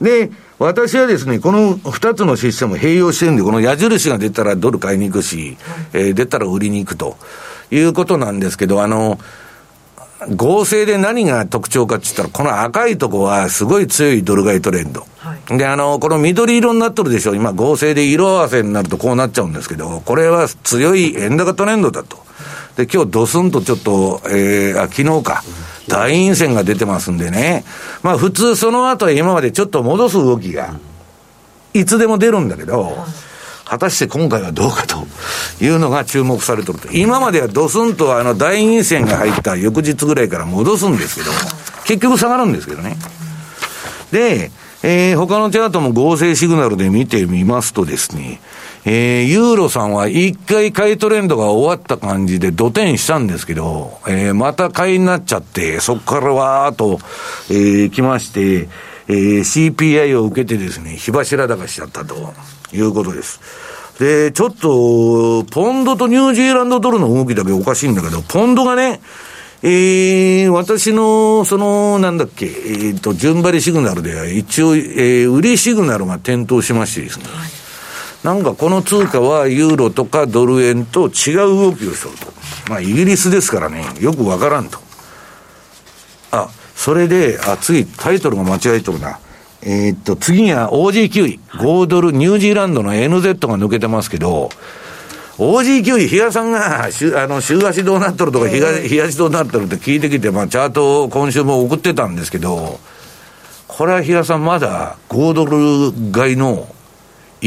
[0.00, 5.56] で、私はですね、この二つのシステムを併用してるんで、この矢印が出たらドル買いに行くし、
[5.92, 7.16] えー、出たら売りに行くと。
[7.70, 9.18] いうことなんですけど、あの、
[10.34, 15.06] 合成で何が特徴かって言ったら、この赤いとこはすごい強いドル買いトレンド。
[15.18, 17.34] はい、で、あの、この緑色になっとるでしょ。
[17.34, 22.23] 今合成で色合わせになるとこうなっちゃうんですけど、これは強い円高トレンドだと。
[22.76, 25.44] で、今日ドスンとちょっと、えー、あ、昨日か。
[25.88, 27.64] 大陰線が出てますんでね。
[28.02, 30.74] まあ普通その後今までちょっと戻す動きが、
[31.72, 32.96] いつでも出るんだけど、
[33.64, 35.06] 果たして今回はどうかと
[35.62, 36.88] いうのが注目されてると。
[36.92, 41.30] 今まではドスンとあの大陰線が入った翌日ぐらいから戻すんですけど、
[41.84, 42.96] 結局下がるんですけどね。
[44.10, 44.50] で、
[44.82, 48.40] えー、他のチャートも合成シグナルで見てみますとですね、
[48.86, 56.98] えー、ユーロさんは一回買いトレンドが終わった感じで土点したんですけど、えー、また買いになっちゃって、そこからわーっと、
[57.50, 58.68] えー、来まして、
[59.08, 62.34] えー、CPI を受けてですね、火柱高しちゃったと。
[62.74, 63.40] いうことです。
[63.98, 69.00] で、ちょっと、ポンドとニュージーランドドルの動きだけおかしいんだけど、ポンドがね、
[69.62, 77.50] えー、私の、その、なんだっけ、えっ、ー、と、順張りシグナルでは一応、えー、売りシグナルが点灯しましてですね、はい、
[78.24, 82.32] なんかこの通貨はユーロとかドル円と違う動きをしようと。
[82.70, 84.78] まあ、イギリスですからね、よくわからんと。
[86.30, 89.18] あ、それで、あ、次、タイトルが間違えとるな。
[89.60, 94.48] えー、っと、次が OG9 位、5ドル、ニュージーランドの NZ が抜けてますけど、
[95.36, 96.88] OG9 位、比嘉さんが、あ
[97.26, 98.58] の、週足どうなっとるとか、日
[98.88, 102.80] 日足どうなっとるって聞いてきて、まあ、チャートを今週も送ってたんですけど、
[103.68, 106.73] これは比嘉さんまだ5ドル買いの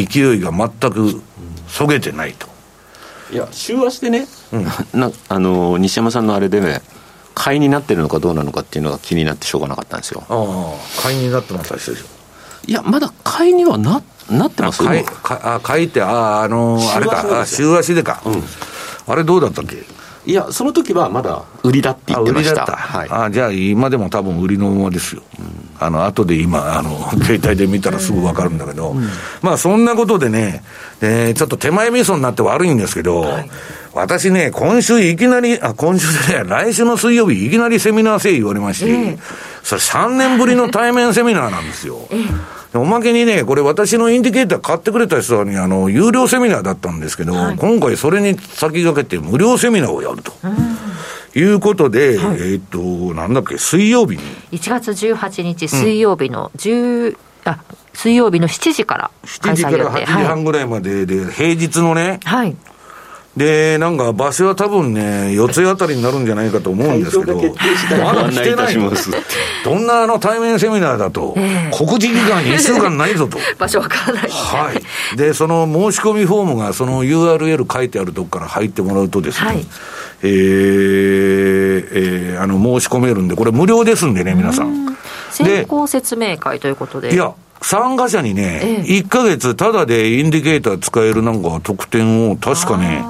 [0.06, 1.22] 勢いが全く
[1.68, 2.48] そげてないと。
[3.32, 4.64] いや、週足でね、うん、
[5.00, 6.82] なあの西山さんのあれでね、
[7.34, 10.24] 買いになってるのかどうなのかっていうのが気になってしょうがなかったんですよ。
[10.30, 11.94] ああ、買いになってますでしょ。
[12.68, 14.84] いや、まだ買いにはななってます？
[14.84, 18.44] 買いあ買いって、ああ、あのー、あれか、週足でか、うん、
[19.08, 19.84] あれどうだったっけ？
[20.28, 22.64] いや、その時はまだ売りだって言ってました。
[22.64, 22.76] あ、売りだった。
[22.76, 25.24] はい、あじゃあ、今でも多分売りのままですよ。
[25.40, 25.46] うん、
[25.80, 29.08] あの、後で今、あの、 携帯で見たらすぐ分かるんだけど、うん、
[29.42, 30.64] まあ、そんなことでね、
[31.00, 33.50] えー、ちょっと手前味噌になって悪いんですけど、はい、
[33.94, 39.18] 私ね、今週いきなり、あ、今週で、ね、来週の水曜日、いきなりセミナーせい言われまして、えー、
[39.64, 42.00] それ3年ぶりの対面セミナーなんですよ。
[42.12, 50.34] えーおまけにね、これ私のインディケーター買ってくれた人に、あの、有料セミナーだったんですけど、はい、今回それに先駆けて無料セミナーをやると。
[51.36, 52.80] いうことで、はい、えっ、と、
[53.14, 54.24] なんだっけ、水曜日に。
[54.52, 62.56] 1月18日水曜日の10、うん、あ、水曜日の7時から7時から8時半ぐらいまでで、はい、平日のね、はい。
[63.38, 67.36] で、なんか場所は多分ね、四つあたりになるんじゃないかと思うんですけど、
[68.04, 68.76] まだ来てない
[69.64, 73.38] どんなあの対面セミナーだと、えー、告示期間2週間ないぞと。
[73.60, 75.18] 場所わからない、はい。
[75.18, 79.68] で、その申し込みフォームが、その URL 書いてあるとこから入ってもらうとですね、はい、
[80.24, 84.98] えー、えー、あの、申し込めるんで、これ無料ですんでね、皆さん。
[85.30, 87.14] 先行説明会ということで。
[87.14, 93.04] いや、参加者にね、ええ、1ヶ月ただでインディケーター使えるなんか特典を確かね、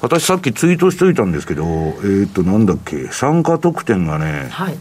[0.00, 4.78] 私さっきツイートしといたんですけど、えー、っと、なんだっけ、参加特典がね、はい、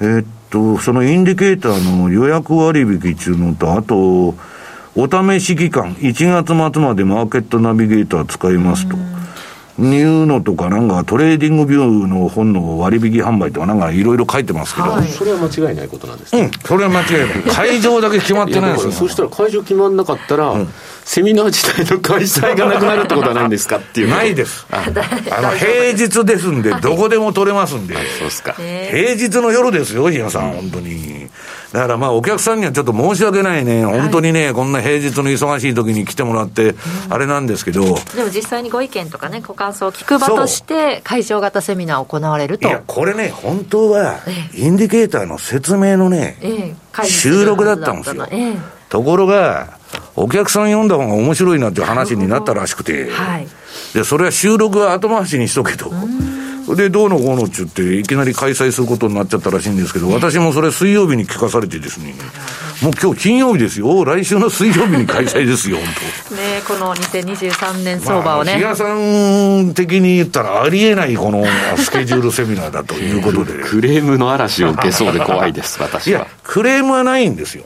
[0.00, 4.34] えー、っと、そのインディケーターの予約割引っていうのと、あと、
[4.96, 8.96] お試し期間、1月末までマーケットナビゲーター使いますと。
[9.80, 16.42] いうのとか、なんかトレーディングビューの本の割引販売とか、なんかいろいろ書いてますけど、はい、それは間違いないことなんですね。
[16.42, 17.54] うん、それは間違いない。
[17.54, 18.92] 会場だけ決まってないですよ。
[18.92, 20.68] そしたら会場決まんなかったら、うん
[21.10, 24.10] セミナー自体の開催がなくなるってことはないんですかっていう。
[24.10, 24.64] ないです。
[24.70, 27.94] あの、平日ですんで、どこでも取れますんで。
[27.94, 28.52] そうですか。
[28.52, 31.28] 平日の夜ですよ、日野さん、本当に。
[31.72, 36.74] だからまあ、お客さんにはちょっと申し訳ないね、本当にね、こんな平日の忙しい時に来てもらって、
[37.08, 37.82] あれなんですけど。
[37.82, 42.66] でも実際にご意見とかね、ご感想を聞く場として、会場型セミナー行われると。
[42.66, 44.18] いや、これね、本当は、
[44.54, 48.26] インディケーターの説明のね、収録だったんですよ。
[48.88, 49.78] ところが、
[50.16, 53.48] お客さん読んだ方が面白いなっていう話になったらしくて、はい、
[53.94, 55.92] でそれは収録は後回しにしとけと。
[56.74, 62.14] で、どうのこうのっちゅって、いきなり開催することになっちゃったらしいんですけど、私もそれ水曜日に聞かされてですね、
[62.82, 65.86] もう今日金曜日ですよ、来週の水曜日に開催ですよ、本
[66.28, 66.34] 当。
[66.40, 68.54] ねこの2023年相場をね。
[68.54, 71.44] 比嘉、さん的に言ったらありえないこの
[71.76, 73.52] スケジュールセミナーだということで。
[73.64, 76.20] クレームの嵐を受けそうで怖いです、私は。
[76.20, 77.64] いや、クレームはないんですよ。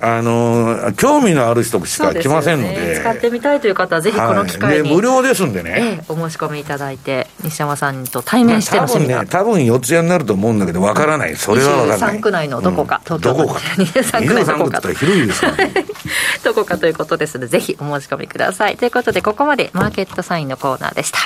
[0.00, 12.18] あの興味のある人しか来ませんので、ね、使ってみたいという方は、ぜひこの機会に、はい、無料ですんでね、ええ、お申し込みいただいて、西山さんと対面してのセミナー、まあ、多分ね、多分四谷になると思うんだけど、わからない、それはわからない。
[12.18, 14.80] 23区内のどこか、うん、どこか、23区内どこか。
[14.80, 15.72] と、広いですかね、
[16.44, 18.76] どこかということですので、ぜひお申し込みください。
[18.76, 21.18] ということで、ここまでマーケットサインのコーナーでした。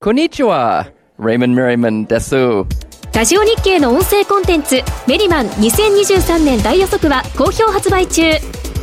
[0.00, 0.86] こんにちは、
[1.18, 2.34] レイモン・メリマンです。
[3.16, 8.20] ラジオ日経の音声コンテンツメリマン2023年大予測は好評発売中。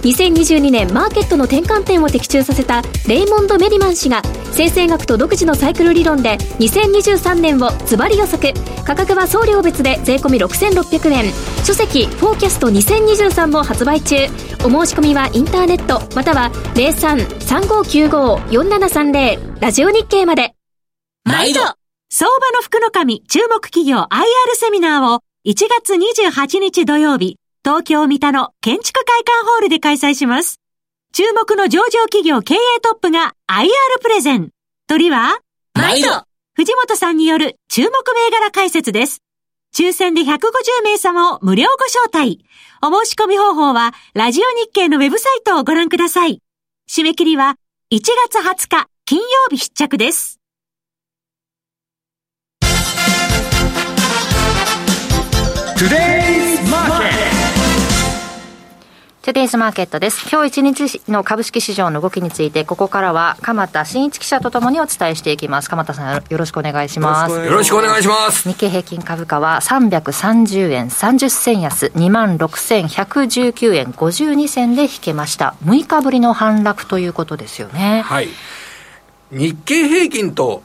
[0.01, 8.55] 2022年マーケットの転換点を的中させたレイモンド・メリマン氏が先生学と独自のサイクル理論で2023年をズバリ予測。
[8.83, 11.31] 価格は送料別で税込6600円。
[11.63, 14.15] 書籍「フォーキャスト2023」も発売中。
[14.65, 20.55] お申し込みはインターネットまたは0335954730ラジオ日経まで。
[21.23, 21.82] 毎度。
[22.15, 24.05] 相場の福の神注目企業 IR
[24.53, 30.59] セミナーを1月28日土曜日、東京三田の建築会館ホールで開催します。
[31.11, 33.67] 注目の上場企業経営トップが IR
[33.99, 34.51] プレゼン。
[34.85, 35.39] 鳥は？
[35.73, 36.09] 毎度
[36.53, 39.23] 藤本さんによる注目銘柄解説です。
[39.75, 40.37] 抽選で150
[40.83, 42.45] 名様を無料ご招待。
[42.83, 46.43] お申し込み方法は、ラジオ日経のウェブサイトをご覧ください。
[46.87, 47.55] 締め切りは、
[47.91, 50.32] 1月20日、金曜日必着です。
[55.83, 57.11] Today's Market
[59.21, 60.29] トゥデイズマーケットです。
[60.31, 65.69] 今日一日の株式市場の動きについて、ここからは鎌田新一記者とともにお伝えしていきます。
[65.69, 67.35] 鎌田さん、よろしくお願いします。
[67.35, 68.47] よろしくお願いします。
[68.47, 75.55] 日経平均株価は330円30銭安、26,119円52銭で引けました。
[75.65, 78.03] 6日ぶりの反落ということですよね。
[78.05, 78.29] はい。
[79.33, 80.63] 日経平均と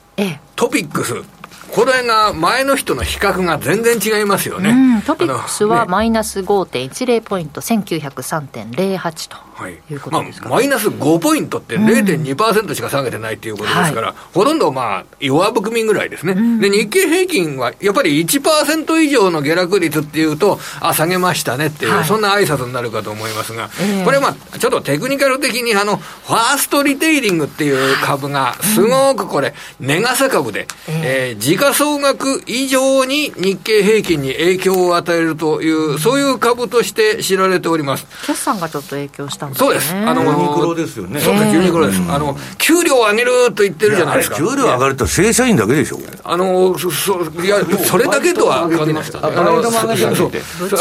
[0.54, 1.37] トピックス、ええ
[1.72, 9.47] これが前の人の比較が全然違いますよね、トピックスはマイナス5.10ポイント、1903.08と。
[9.68, 9.78] い。
[9.94, 38.06] うことですか、まあ、マイナス5ポイントって0.2%しか下げてないっていうことですから、うんはい、ほとんどまあ弱含みぐらいですね、うん、で日経平均はやっぱり1%以上の下落率っていうと、あ、下げましたねっていう、はい、そんな挨拶になるかと思いますが、えー、これまあちょっとテクニカル的にあのファーストリテイリングっていう株がすごくこれ、値傘株で、えー、時価総額以上に日経平均に影響を与えるという、そういう株として知られております。
[38.26, 39.66] 決算がちょっと影響したんですね。
[39.66, 39.94] そうです。
[39.94, 41.20] あの、ユニクロですよね。
[41.20, 42.00] そうです、ユニクロです。
[42.08, 44.36] あの、給料上げると言ってるじゃないですか。
[44.36, 48.62] 給料上がると正社員だけでしょあの、そ、そ、いや、それだけとは。
[48.62, 49.62] あの、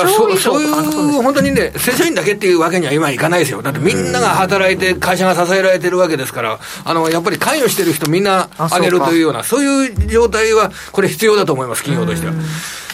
[0.08, 3.62] そうそういう、本当にね、正社員だけっていうわけには今いかないですよ。
[3.62, 12.34] だってみんなが働いて、会社が支えられてるわけですから、あの、やっぱり関与してる人みんな上げるというような、そういう状態は、これ必要だと思います、企業としては。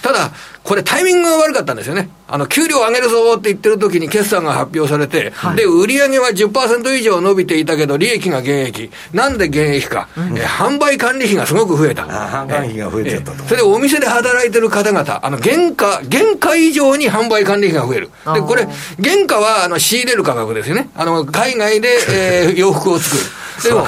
[0.03, 0.31] ただ、
[0.63, 2.09] これタイミングが悪かったんですよね。
[2.27, 8.91] あの、給料上げるぞって言ってる時に決算が発表されて、はい、で、売上は10%以上伸びていたけど、利益が減益。
[9.13, 10.09] なんで減益か。
[10.17, 12.03] うん、え販売管理費がすごく増えた。
[12.03, 13.43] 販売費が増えちゃったと。
[13.45, 18.09] それでお店で働いてる方々、あの、原価、原価以上に販売管理費が増える。
[18.33, 18.67] で、これ、
[19.01, 20.89] 原価は、あの、仕入れる価格ですよね。
[20.95, 23.23] あの、海外で、えー、 洋服を作る。
[23.63, 23.87] でも、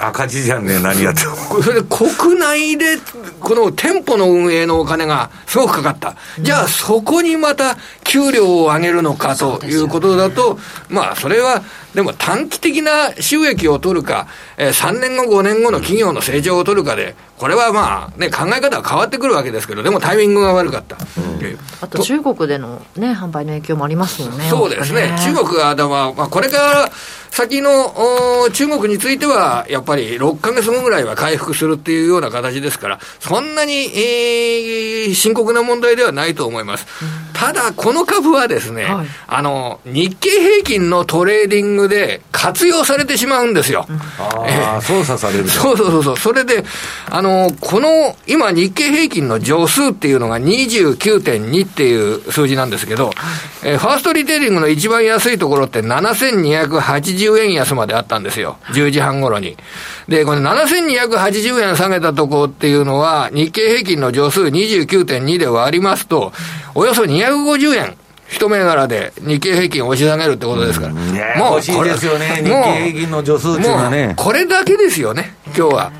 [0.00, 1.36] 赤字じゃんね、何やっても。
[1.62, 2.98] それで国内で、
[3.40, 6.16] この店舗の運営のお金がすごくかかった。
[6.40, 10.58] じゃあ、そこにまた給料を上げるのかということだと、
[10.88, 11.62] まあ、それは、
[11.94, 20.96] でも短期的な収益を取るか、えー、3年後、5年後の企業の成長を取るかで、これはまあ、ね、考え方は変わってくるわけですけど、でもタイミングが悪かった。
[20.96, 24.48] うん、あと中国での、ね、販売の影響もありますもんね。
[24.48, 25.08] そうですね。
[25.08, 25.74] ね中国は、
[26.14, 26.90] まあ、これから
[27.32, 36.86] 先の中国については、やっぱり6か月後ぐらいは回復するっていうような形ですから、そんなに、えー、深刻な問題ではないと思います。
[37.00, 43.86] うん、ただ、この株はですね、はい、あの、日経平均のトレーディングで活用されてしまうんですよ。
[43.88, 46.16] うん、ああ、操作されるそうそうそう。
[46.18, 46.62] それで、
[47.08, 53.10] あの、この、今日経平均の除数っていうのが29.2っていう数字なんですけど、
[53.64, 58.58] えー、ファーストリテイリングの一番安いところって7280円安まであったんですよ。
[58.68, 59.56] 10時半頃に。
[60.08, 66.32] で、この7280円下げたところっていうのは、日経平均の上数29.2で割りますと、
[66.74, 67.96] およそ250円。
[68.28, 70.94] 一銘柄で日経平均を押し下げるってことですから。
[70.94, 72.40] もう、これですよね。
[72.42, 74.14] 日経平均の助数っていうのはね。
[74.16, 75.92] これだけですよね、今日は。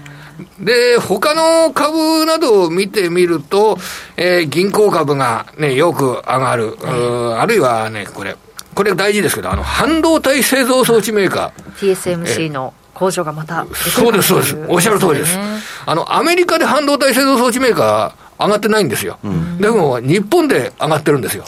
[0.59, 3.79] で、他の株などを見てみると、
[4.17, 6.77] えー、銀行株がね、よく上がる。
[6.81, 6.87] う
[7.35, 8.37] あるいはね、これ、
[8.75, 11.95] これ大事ですけど、あの、半導体製造装置メーカー。
[11.95, 14.57] TSMC の工場がまたそうです、そうです。
[14.69, 15.39] おっしゃる通りです。
[15.87, 21.45] あの、アメリカで半導体製造装置メーカー、上がってないんですよ、うん、でも日本で上がってるんですよ、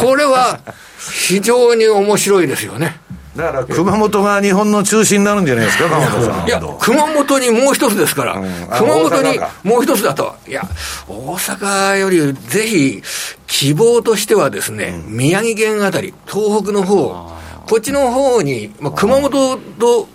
[0.00, 0.60] これは
[0.98, 2.98] 非常に面白いですよね。
[3.36, 6.46] だから熊本が日本の中心になるんじゃないですか、鎌本さん。
[6.46, 10.62] いや、熊本にもう一つですから、うん、熊本にもう一つだと、いや、
[11.08, 13.02] 大阪よりぜひ、
[13.46, 17.32] 希望としてはですね、うん、宮城県あたり、東北の方
[17.66, 20.08] こっちの方に、まあ、熊本と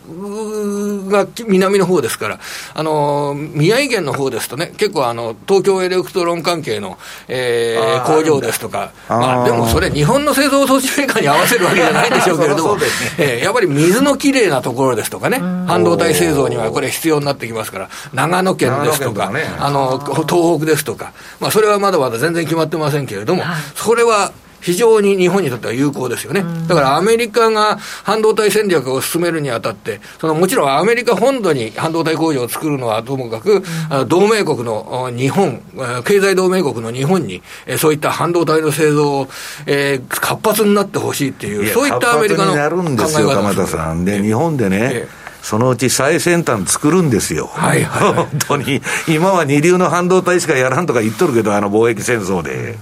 [1.09, 2.39] が南の方ですから、
[2.73, 6.97] あの宮城県の方ですとね、結構あの東京エレクトロン関係の、
[7.27, 12.81] えー、工場ですとか、まあ、でもそれ、日本の製造装置メーカーに合わせるわけじゃないんでしょうけれども、ね。
[13.17, 23.43] えー、やっぱり水のきれいなところですとかね、半導体製造にはこれ、必要になってきますから、長野県ですとか、ね、あの東北ですとか、まあ、それはまだまだ全然決まってませんけれども、
[23.75, 24.31] それは
[24.67, 26.43] 非常に日本にとっては有効ですよね。
[26.67, 33.63] だからアメリカが半導体戦略を進めるにあたって、そのもちろんアメリカ本土に半導体工場を作るのはともかく、
[34.09, 35.61] 同盟国の日本、
[36.03, 37.41] 経済同盟国の日本に、
[37.77, 39.29] そういった半導体の製造を、
[39.65, 44.03] えー、活発になってほしいっていう、そういったアメリカの考え方なるんですよ、鎌田さん。
[44.03, 47.47] で、日本でね、ええそのうち最先端作るんですよ。
[47.47, 48.81] はいはい、はい、 本当に。
[49.07, 52.77] 今は二流の半導体しかやらんとか言っとるけど、あの貿易戦争で。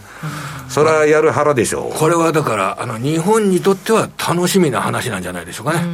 [0.76, 1.98] それはやる腹でしょう。
[1.98, 5.80] これはだから、あの、日本にとっては楽しみな話なんじゃないでしょうかね。
[5.80, 5.88] はい、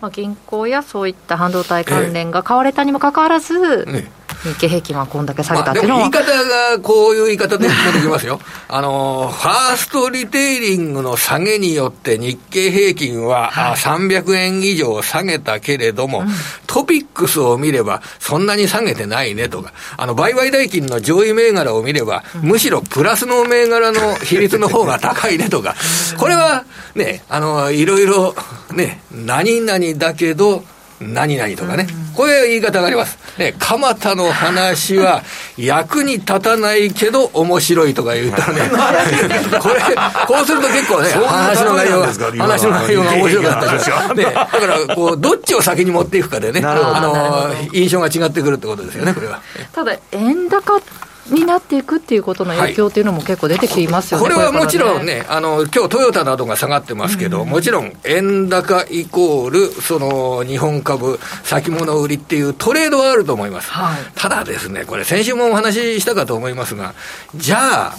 [0.00, 8.40] まあ、銀行やそういった半導体関連が買われたにもかかわらず、ええ日経平均はこんだけ下げたっていうのは、まあ、言い方がこういう言い方でもできますよ。
[8.68, 16.28] あのファーストリテイリングの下げによって日経平均は、はい、300円以上下げたけれども、うん、
[16.66, 25.74] トピックスを見ればそんなに下げてないねとかあの売買代金の上位銘柄を見れば、うん、むしろプラスの銘柄の比率の方が高いねとか
[26.16, 26.64] これは
[26.94, 28.34] ねあのいろいろ
[28.72, 30.64] ね何々だけど
[31.00, 33.18] 何々とかね、こういう言い方があります。
[33.38, 35.22] ね、蒲田の話は
[35.56, 38.60] 役に立たないけど面白いとか言ったらね、
[39.60, 39.74] これ、
[40.26, 43.80] こうすると結構ね、話の内容が、話の内容が面白かったり。
[43.80, 43.86] し
[44.16, 49.40] ね、だから、こう、どっちを先に持っていくかでね、あの、印象が違ってくるってことですよね、これは。
[49.72, 50.80] ただ、円高
[51.30, 66.94] になっていくっていうことの影響っていうのも結構出てきていますよね、はい、これはもちろんね、あの今日トヨタなどが下がってますけど、うん、もちろん円高イコール、その日本株、先物売りっていうトレードはあると思います、はい、ただですね、これ、先週もお話ししたかと思いますが、
[67.34, 67.94] じゃあ、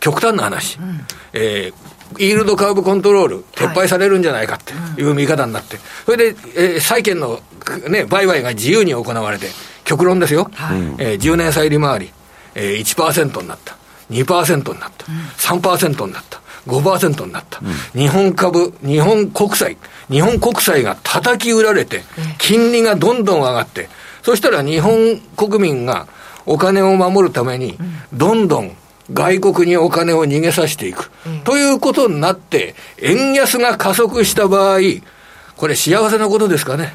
[0.00, 1.00] 極端な話、うん、
[1.32, 5.10] えーイールドカーブコントロール、撤廃されるんじゃないかってい。
[5.10, 7.40] う見方になって、それで、えー、債券の、
[7.88, 9.48] ね、売買が自由に行われて、
[9.84, 12.12] 極論ですよ、はい、えー、10年債利回り、
[12.54, 13.76] えー、1%になった、
[14.10, 15.06] 2%になった、
[15.52, 16.40] うん、3%になった。
[16.68, 19.76] 5%になった、うん、日本株、日本国債、
[20.08, 22.04] 日本国債が叩き売られて、
[22.38, 23.88] 金利がどんどん上がって、
[24.22, 26.06] そしたら日本国民が
[26.46, 27.76] お金を守るために、
[28.12, 28.76] どんどん
[29.12, 34.78] 外国にお金を逃げさせていく、うん、ということになって、円安が加速した場合、
[35.56, 36.94] これ、幸せなことですかね、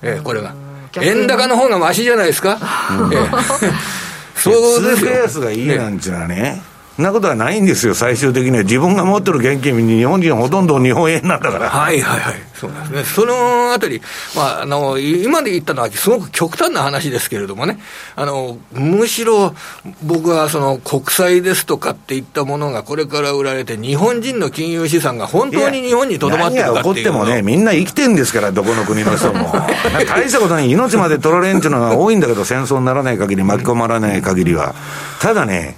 [0.00, 0.54] えー、これが。
[1.02, 2.56] 円高の方がましじゃないですか？
[3.12, 4.07] えー
[4.38, 5.10] そうですよ。
[5.12, 6.62] 安がいいなんちゅうのはね？
[6.98, 8.64] ねそんなことはないんですよ、最終的には。
[8.64, 11.70] 自分が持ってる現金に日本人はほとんど日本円なんだから。
[11.70, 12.34] はいはいはい。
[12.54, 13.04] そうですね。
[13.04, 14.02] そのあたり、
[14.34, 17.78] まあ、あの、今で言ったのはすごく極端な話ですけれどもね、
[18.16, 19.54] あの、むしろ
[20.02, 26.82] 僕はその国債ですとかっていったものがこれから売られて、日本人の金融資産が本当に日本にとどまってるかっていう。
[26.82, 29.52] 起こってもね、みんな生きてんですから、どこの国の人も。
[30.08, 34.74] 大したことない、命まで取られんっていうのが多いんだけど、戦争にならない限り、巻き込まれない限りは。
[35.20, 35.76] ただね、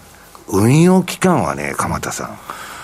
[0.52, 2.38] 運用期間はね、鎌田さ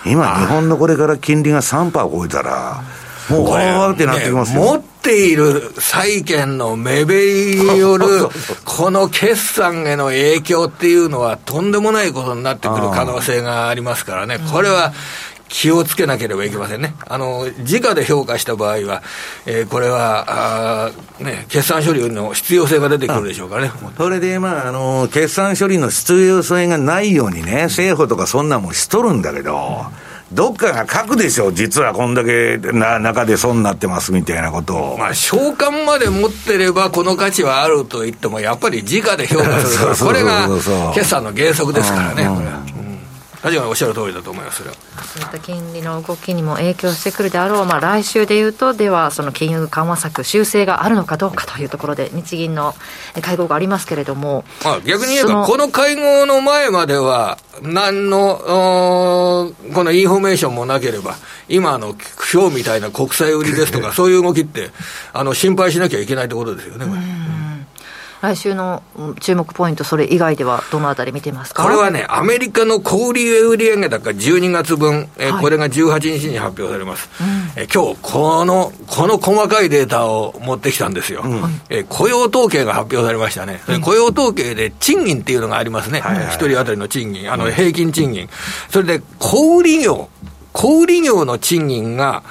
[0.05, 2.83] ん、今、日本のこれから金利が3%超えたら、
[3.29, 8.29] もうってなってきますよ、ね、持っている債券の目減りによる、
[8.63, 14.93] この決算への影響っていうのは、とんでもないことになってくる可能性がありますからね、これは
[15.49, 16.93] 気をつけなければいけませんね。
[17.07, 19.01] あの、直で評価した場合は、
[19.45, 20.91] えー、これは、あ
[21.23, 23.71] ね、決算処理の必要性が出てくるでしょうかね。
[23.97, 29.85] それで、まあ、あの、決算処理の必要性がないようにね、政府とかそんなもんしとるんだけど、
[30.31, 34.97] どっかが書くでしょう、実はこんだけな中で損になってますみたいなことを。
[34.97, 40.49] まあ、償還まで持ってれば、この価値はあると言っても、やっぱり直で評価するこれが
[40.93, 42.76] 決算の原則ですからね、これは。
[43.47, 52.75] 田島おっしゃる通りだと思いますそそういった金利の動きにも影響してくるであろう、まあ、来週でいうと、では、その金融緩和策、修正があるのかどうかというところで、日銀の
[53.21, 58.37] 会合がありますけれども、まあ、逆に言えば、この会合の前までは、何の
[59.73, 61.15] このインフォメーションもなければ、
[61.47, 61.95] 今の
[62.33, 64.71] 今日みたいな国債売りですとか、 そういう動きって、
[65.13, 67.46] あの心配しなきゃいけないってことですよね、これ。
[68.21, 68.81] 来週の
[69.19, 71.63] 注目ポイント、それ以外ではどのあたり見てますか？
[71.63, 77.09] これはね、アメリカの小売売上高12月分、えーこれが18日に発表されます。
[77.21, 81.21] うん、えー、今日、この、この細かいデータを持ってきたんですよ。
[81.23, 83.61] うん、えー、雇用統計が発表されましたね。
[83.67, 85.99] うん、雇用統計で賃金っていうのがありますね。
[85.99, 88.27] 一、はい、人当たりの賃金、あの、平均賃金。
[88.71, 90.09] それで、小売業、
[90.53, 92.23] 小売業の賃金が、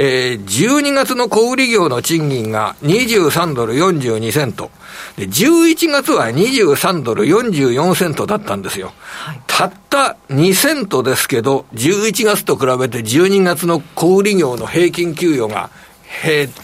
[0.00, 4.70] えー、12月の小売業の賃金が23ドル42セント。
[5.16, 8.92] で、11月は23ドル44セントだったんですよ。
[9.08, 15.68] はい、たった2セントですけど、11月と比べて12月の小売業の平均給与が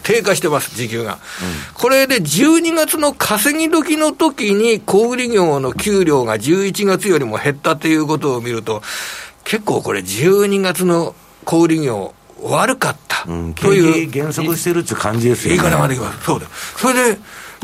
[0.05, 1.19] 低下してます、時給が、うん、
[1.75, 8.81] これで12月の稼ぎ時の時に小売業の給料が11月よりも減ったということを見ると、
[9.43, 12.15] 結構これ12月の小売業
[12.45, 14.11] 悪かった、うん、という。
[14.11, 15.61] 減速してるって感じですよね。
[15.63, 16.25] 言い方まできます。
[16.25, 16.47] そうだ。
[16.77, 17.19] それで、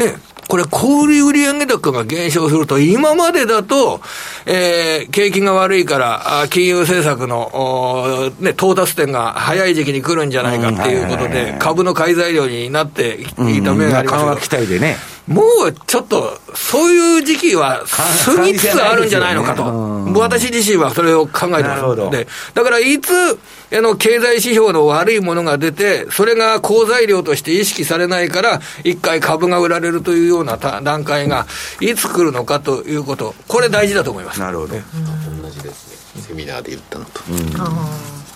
[0.07, 0.17] ね、
[0.49, 4.01] これ、小売売上高が減少すると、今までだと、
[4.47, 14.97] えー、景気が悪いから、金融政策の、ね、到達点が早い時期に来るんじゃないかっていうことで、株の買い材料になっていた面がありますけど、うんね、
[15.31, 17.85] もうちょっと、そういう時期は
[18.25, 19.63] 過ぎつつあるんじゃないのかと、
[20.19, 22.27] 私自身はそれを考えてますで。
[22.53, 23.39] だからいつ
[23.73, 31.47] あの経済指標の悪いものが出て、それが好材料として意識されないから、一回株が売られるというような段階が
[31.81, 34.41] いつ来るのかということ、これ大事だと思います。
[34.41, 37.21] なるほど、同じですね、セミナーで言ったのと。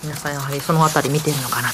[0.05, 1.69] 皆さんやはりそのあたり見てるのかな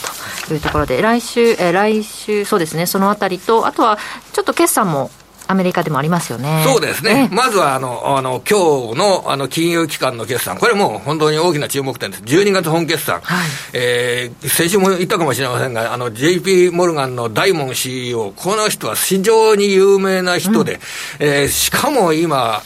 [0.48, 3.98] というところで、来週、え来週、そうですね、そのあたりと、あとは
[4.32, 5.12] ちょっと決算も
[5.52, 6.64] アメリカでもありますよね。
[6.66, 7.30] そうですね。
[7.32, 10.58] まずは、あの、あの、今日の、あの、金融機関の決算。
[10.58, 12.24] これもう本当に大きな注目点です。
[12.24, 13.20] 12月本決算。
[13.22, 20.80] はい、えー、先週も言ったかもしれませんが、あの、JP モルガンのダイモン CEO、この人は非常に有名な人で、
[21.20, 22.64] うん、えー、しかも今、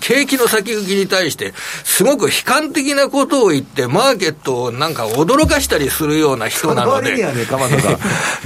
[0.00, 1.52] 景気の先行きに対して、
[1.84, 7.16] すごく悲観的なことを言って、マーケットをなんか驚かしたりするような人なので。
[7.16, 7.98] そのね、鎌田さん。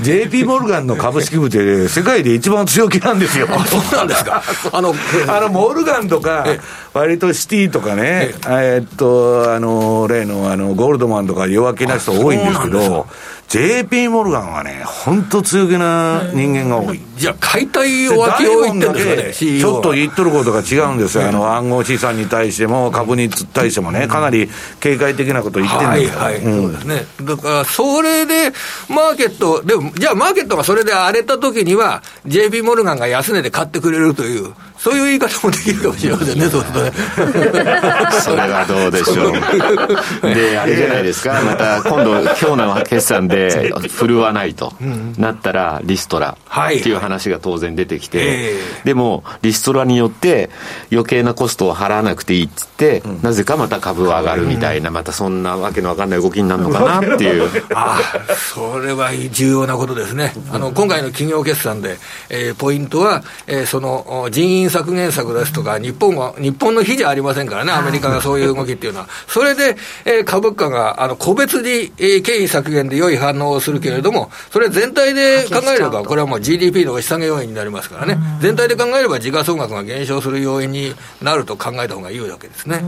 [0.03, 3.49] JP モルガンの株式部って世界で一番強気なんですよ。
[3.67, 4.43] そうなんですか。
[4.73, 4.95] あの、
[5.29, 6.47] あの、モルガンとか、
[6.95, 13.07] 割とシティとかね、えっと、あの、例の、あの、ゴールドマンとか弱気な人多いんですけど、
[13.49, 17.01] JP モルガンはね、本当強気な人間が多い。
[17.17, 21.29] じゃあ、解体を分けを言ってんですかね、ちょっと言っとることが違うんですよ。
[21.29, 26.19] あの、暗号資産に対しても、株に対してもね、かなり警戒的なこと言ってるんですよ。
[26.19, 27.07] はい、はい、そうですね。
[27.23, 28.53] だから、それで、
[28.89, 36.93] マーケット、でも、じゃあ、マーケットがそれで荒れた時には、JP モルガンが安値で買ってくれるという、そういう言い方もできるかもしれませんね、そうするとね。
[38.23, 39.33] それはどうでしょう。
[40.35, 44.73] で、あれじゃないですか、また今度、今日の決算で、振るわないと
[45.19, 48.55] なったら、リストラっていう話が当然出てきて、
[48.85, 50.51] でも、リストラによって
[50.93, 57.49] 余計なコストを払わなくていいっつって、なぜかまた株は上がるみたいな、またそんなわけのわかんない動きになるのかなっていう。
[57.75, 57.99] あ
[58.29, 60.35] あ、それは重要なことですね。
[60.53, 61.99] あの、今回の企業決算で、
[62.29, 69.09] えー、ポイントは、えー、その人員削減策ですとか、日本は、日本の比じゃありませんからね、アメリカがそういう動きっていうのは。
[69.29, 82.85] それで、えー、株価が、あの、個別に、えー、経費削減で良い反応をするけれども、それ全体で考えれば、これはもう GDP の押し下げ要因になりますからね、全体で考えれば時価総額が減少する要因になると考えた方がいいわけですね。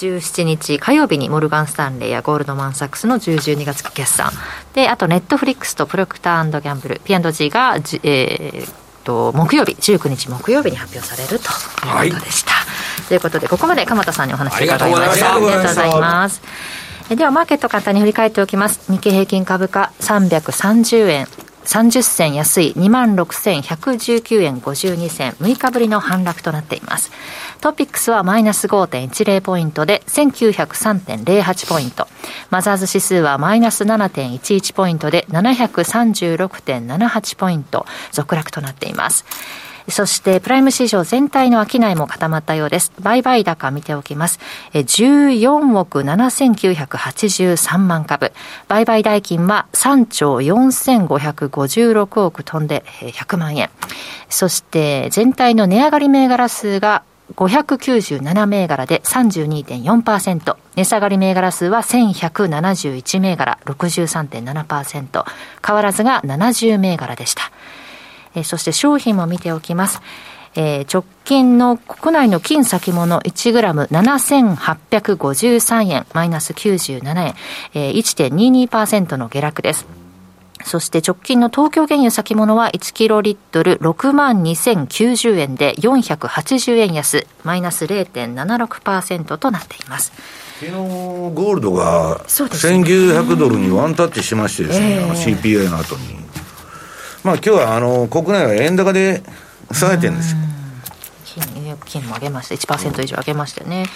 [0.00, 4.32] 17日火曜日にモルガン・スタンレーやゴールドマン・サックスの10、12月期決算。
[4.72, 7.00] であとネットフリックスとプロクターギャンブル。
[7.04, 11.34] P&G が、えー、と木曜日19日木曜日に発表されると
[12.04, 12.66] いうことでした、は
[13.04, 15.34] い、ということでここまで鎌田さんにお話伺いました。
[15.34, 16.42] ありがとうございます。
[17.08, 18.92] ではマーケット簡単に振り返っておきます。
[18.92, 21.26] 日経平均株価330円。
[21.64, 25.32] 30銭安い26,119円52銭。
[25.32, 27.10] 6日ぶりの反落となっています
[27.60, 32.06] トピックスはマイナス5.10ポイントで1903.08ポイント
[32.50, 39.24] マザーズ指数はマイナス7.11ポイントで736.78ポイント続落となっています
[39.88, 42.92] そしてプライム市場全体の商いも固まったようです。
[43.00, 44.38] 売買高見ておきます。
[44.72, 48.32] 14億7983万株。
[48.68, 53.70] 売買代金は3兆4556億飛んで100万円。
[54.28, 57.02] そして全体の値上がり銘柄数が
[57.36, 60.56] 597銘柄で32.4%。
[60.76, 65.24] 値下がり銘柄数は1171銘柄63.7%。
[65.66, 67.50] 変わらずが70銘柄でした。
[68.34, 70.00] えー、そして商品も見ておきます。
[70.56, 77.34] えー、直近の国内の金先物1グラム7853円、マイナス97円、
[77.74, 79.99] えー、1.22%の下落です。
[80.64, 90.12] そして直近の東京原油先物は1キロリットル6万2090円で480円安、マイナス0.76%となっています。
[90.60, 96.20] 昨日ゴールドが1900ドルにワンタッチしましてですね、えー、CPI の後に。
[97.24, 99.22] まあ今日はあの国内は円高で
[99.72, 100.38] 下げてるんですよ。
[101.54, 103.86] 金金も上げました、1%以上上げましたね。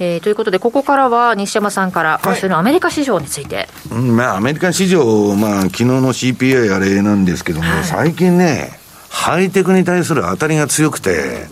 [0.00, 3.68] えー、ということで、ここからは西山さんから、今週のアメリカ市場について。
[3.90, 8.78] うん、まあ、アメリカ市場、まあ、昨日の CPI あれなんですけども、はい、最近ね、
[9.08, 11.46] ハイテクに対する当たりが強くて、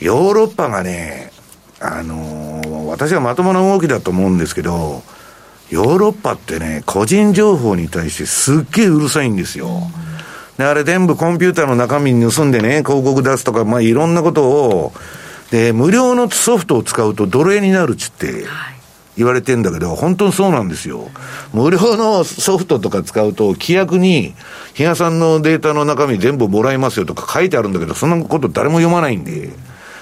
[0.00, 1.32] ヨーロッパがね、
[1.80, 5.02] あのー、私はまともな動きだと思うんですけど、
[5.70, 9.68] ヨーロッパってね、個人情報に対してすっげえうるさいんですよ。
[9.68, 10.04] うん
[10.58, 14.92] で、あれ全部コンピューターの中身に盗んでね、広告出すとか、まあいろんなことを、
[15.50, 18.44] で、無料のソフトを使うと奴隷になるっつって、
[19.16, 21.08] 言われてんだけど、本当にそうなんですよ。
[21.52, 24.34] 無料のソフトとか使うと、規約に、
[24.74, 29.50] 比嘉さんのデータの中身全部もらいますよとか書いてあるんだけど、そんなこと誰も読まないんで。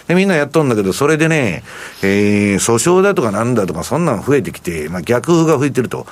[0.09, 1.62] で、みんなやっとんだけど、それでね、
[2.03, 6.07] えー、訴訟だとかなんだとか、そんなん増えてきて、まあ逆風が吹いてると。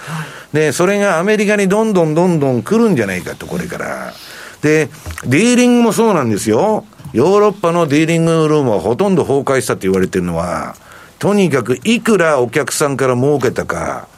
[0.52, 4.12] で、それがアメリカにどんどんどんどん来るんじゃないかと、これから。
[4.62, 4.90] で、
[5.24, 6.84] ディーリングもそうなんですよ。
[7.12, 10.76] ヨーロッパのディーリングルームはほとんど崩壊したって言われてるのは、
[11.18, 14.08] とにかくいくらお客さんから儲けたか、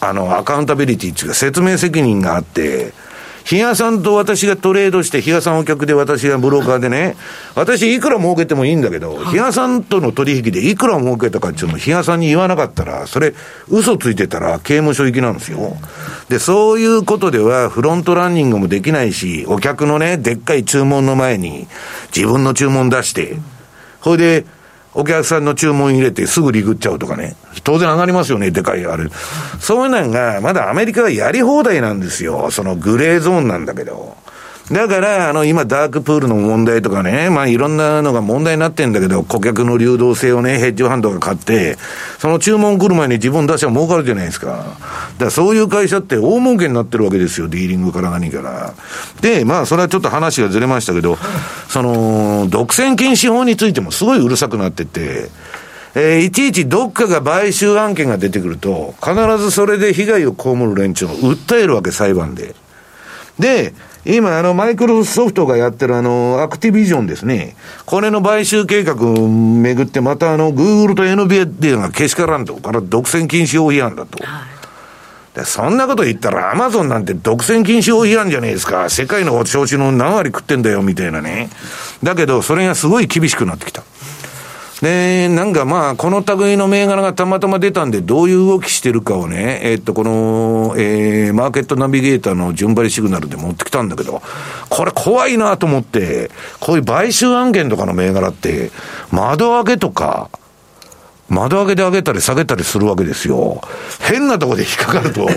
[0.00, 2.92] あの、アカウンタビリティっていうか説明責任があって、
[3.48, 7.16] 比嘉さんと私がトレードして、比嘉さんお客で私がブローカーでね、
[7.54, 13.32] 私いくら儲けてもいいんだけど、比嘉さんとの取引でいくら儲けたかっていうのを比嘉さんに言わなかったら、それ、
[13.70, 15.78] 嘘ついてたら刑務所行きなんですよ。
[16.28, 21.68] で、そういうことではフロントランニングもできないし、お客のね、でっかい注文の前に
[22.14, 23.38] 自分の注文出して、
[24.00, 24.44] ほいで、
[24.98, 27.36] お客さんの注文入れてすぐリグっちゃうとかね。
[27.62, 29.08] 当然上がりますよね、でかいあれ。
[29.60, 32.50] そういうのが、まだアメリカはやり放題なんですよ。
[32.50, 34.16] そのグレーゾーンなんだけど。
[34.70, 41.78] だから、あの、今、ダークプールの問題とかね、まあ、いろんなのが問題になってんだけど、顧客の流動性をね、ヘッジファンドが買って、
[42.18, 44.46] その注文来る前に自分出しゃ儲かるじゃないですか。
[44.48, 44.76] だか
[45.26, 48.74] らそういう会社って大儲けになってるわけですよ、ディーリングから何から。
[49.22, 51.16] で、まあ、それはちょっと話がずれましたけど、
[51.68, 55.30] その、独占禁止法についてもすごいうるさくなってて、
[55.94, 62.54] えー、いちいちどっかが買収案件が出てくると、必ずそれで被害を被る連中を訴えるわけ、裁判で。
[63.38, 63.72] で、
[64.10, 67.56] 今、あの、マイクロソフトがやってるあの、アクティビジョンですね。
[67.84, 74.18] これの買収計画めぐって、またあの、グーグルと NVIDIA がけしからんと、から独占禁止法違反だと。
[75.34, 78.88] でそんなこと言ったら、アマゾンなんて独占禁止法違反じゃねえですか。
[78.88, 81.50] 世界の消費の何割食ってんだよ、みたいなね。
[82.02, 83.82] だけど、それがすごい厳しくなってきた。
[84.82, 94.22] で、なんかまあ、この類の銘柄がたまたま出たんで、どういう動きしてるかをね、えー、っと、この、えー、マーケットナビゲーターの順張りシグナルで持ってきたんだけど、
[94.68, 98.70] これ怖いなと思って、こういう買収案件とかの銘柄って、
[99.10, 100.30] 窓開けとか、
[101.28, 103.60] 窓開けで上げたり下げたりするわけですよ。
[104.00, 105.32] 変なとこで引っかかると、 い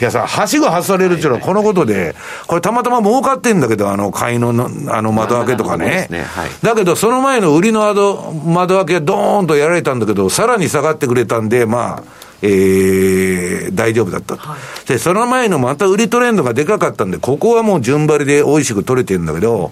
[0.00, 2.16] やさ、はしご外されるっていうのはこのことで、
[2.46, 4.48] これたまたま儲かってんだけど、あの、買いの
[4.88, 6.08] あの窓開けとかね。
[6.10, 12.02] ねはい、だけど、その前の売りの窓窓開けドーンとやられたんだけど、さらに下がってくれたんで、まあ、
[12.42, 19.70] えー、大丈夫だったと、はい、で、その前のまた売りトレンドがでかかったんで、ここはもう順張りで美味しく取れてるんだけど、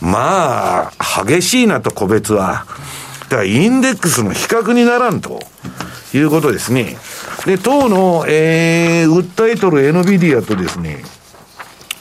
[0.00, 2.64] まあ、激しいなと、個別は。
[3.30, 5.38] だからインデックスの比較にならんと
[6.12, 6.96] いうことですね。
[7.46, 11.04] で、当の、えー、訴えとる NVIDIA とですね、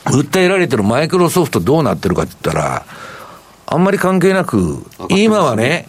[0.05, 2.86] 訴えられてるマイクロソフトどうなってるかって言ったら、
[3.67, 5.88] あんまり関係なく、今はね、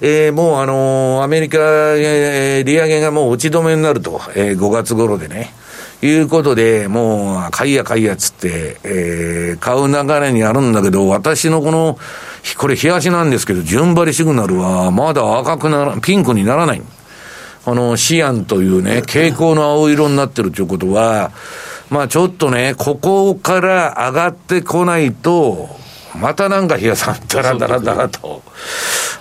[0.00, 1.58] えー、もうあのー、アメリカ、
[1.96, 5.52] えー、利上げがもう打ち止めになると、えー、5月頃でね。
[6.02, 11.98] いうことで、もう、買いや買いやっつって、えー、買う流れにあるんだけど、私のこの、
[12.56, 16.82] これ、冷やしなんですけど、順張りシグナルは、まだ赤くなら、ピンクにならない。
[17.66, 21.32] あの、シアンというね、蛍光の青色になってるということは、
[21.90, 25.79] まあちょっとね、ここから上がってこないと、
[26.18, 28.42] またなんか冷やさん、だらだらだらと。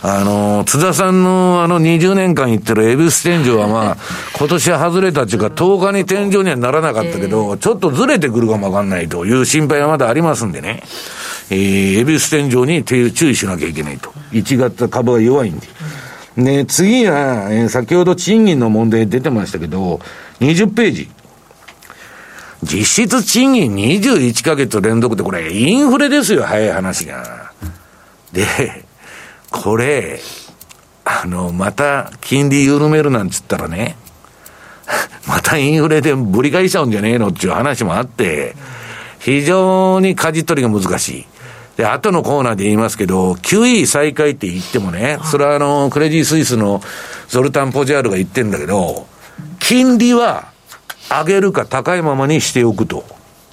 [0.01, 3.97] あの、津田さんのあの20年間言ってる恵比寿天井はまあ、
[4.37, 10.83] 今年は外れたっていうか、10日に天井にはならなかったけど、ちょっとずれてくるかもわかんないという心配はまだありますんでね。
[11.51, 14.13] えー、恵比寿天井に注意しなきゃいけないと。
[14.31, 15.67] 1月株が弱いんで。
[16.37, 19.99] ね、次は、えー、先ほど賃金の問題出てましたけど、
[20.39, 21.09] 20ページ。
[22.63, 27.51] 実質賃金21ヶ月連続ってこれインフレですよ、早い話が。
[28.33, 28.45] で、
[29.49, 30.19] これ、
[31.05, 33.95] あの、また金利緩めるなんつったらね、
[35.27, 38.55] またインフレでぶり返しちゃうんじゃねえのっていう話もあって、
[39.19, 41.25] 非常に舵取りが難しい。
[41.77, 46.83] で、後のコーナーで言いますけど、QE 再開って言ってもね、それはあの、クレディ・スイスの
[47.29, 49.07] ゾルタン・ポジャールが言ってんだけど、
[49.59, 50.49] 金利は
[51.09, 53.03] 上げるか高いままにしておくと。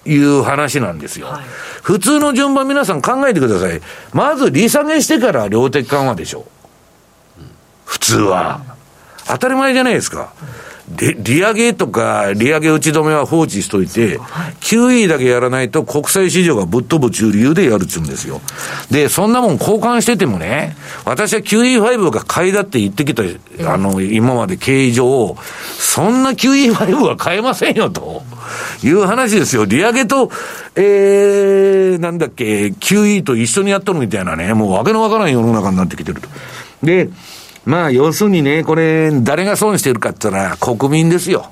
[0.09, 1.27] いう話なんですよ。
[1.27, 1.45] はい、
[1.83, 3.81] 普通の順番皆さん考えてください。
[4.13, 6.47] まず利下げしてから量的緩和でしょ。
[7.85, 8.61] 普通は。
[9.27, 10.33] 当たり前じゃないですか。
[10.89, 14.19] で、利上げとか、利上げ打ち止めは放置しといて、
[14.61, 18.41] QE だけやらないと国際市場がぶっ飛ぶちゅう理由でやるっちゅうんですよ。
[18.91, 23.25] で、そんなもん交換しててもね、私は QE5 が買いだって言ってきた、
[23.69, 25.37] あの、今まで経緯上、
[25.79, 28.23] そんな QE5 は買えませんよと。
[28.83, 29.65] いう話ですよ。
[29.65, 30.31] 利上げと、
[30.75, 36.29] えー、なんだっけ、QE と一緒にやっとるみたいなね、もうわけのわからん世の中になってきてると。
[36.83, 37.09] で、
[37.67, 41.51] まあ、要するにね、これ、誰が損してるかって言ったら、国民ですよ。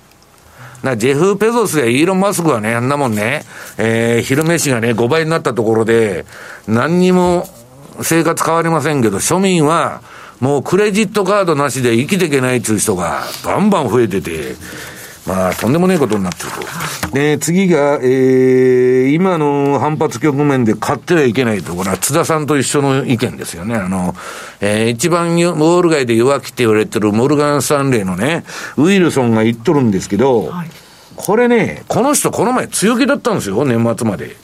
[0.84, 3.44] な、ジェフ・ペゾスやイーロン・マスクはね、あんなもんね、
[3.78, 6.24] えー、昼飯がね、5倍になったところで、
[6.68, 7.48] 何にも
[8.00, 10.02] 生活変わりませんけど、庶民は、
[10.40, 14.54] もうクレジットカードなしで生きていけないっていう人がバンバン増えてて、
[15.26, 17.14] まあ、とんでもないことになってると。
[17.14, 23.74] で、次が、えー、今の反発局面で買ってはいけないところは、津田さんと一緒の意見ですよね。
[23.74, 24.14] あの、
[24.60, 28.44] えー、一番ウォール街で弱気って言われてるモルガン・スタンレーのね、
[28.76, 30.68] ウィルソンが言っとるんですけど、はい、
[31.16, 34.36] これね、この人この前強気だったんですよ、年末まで。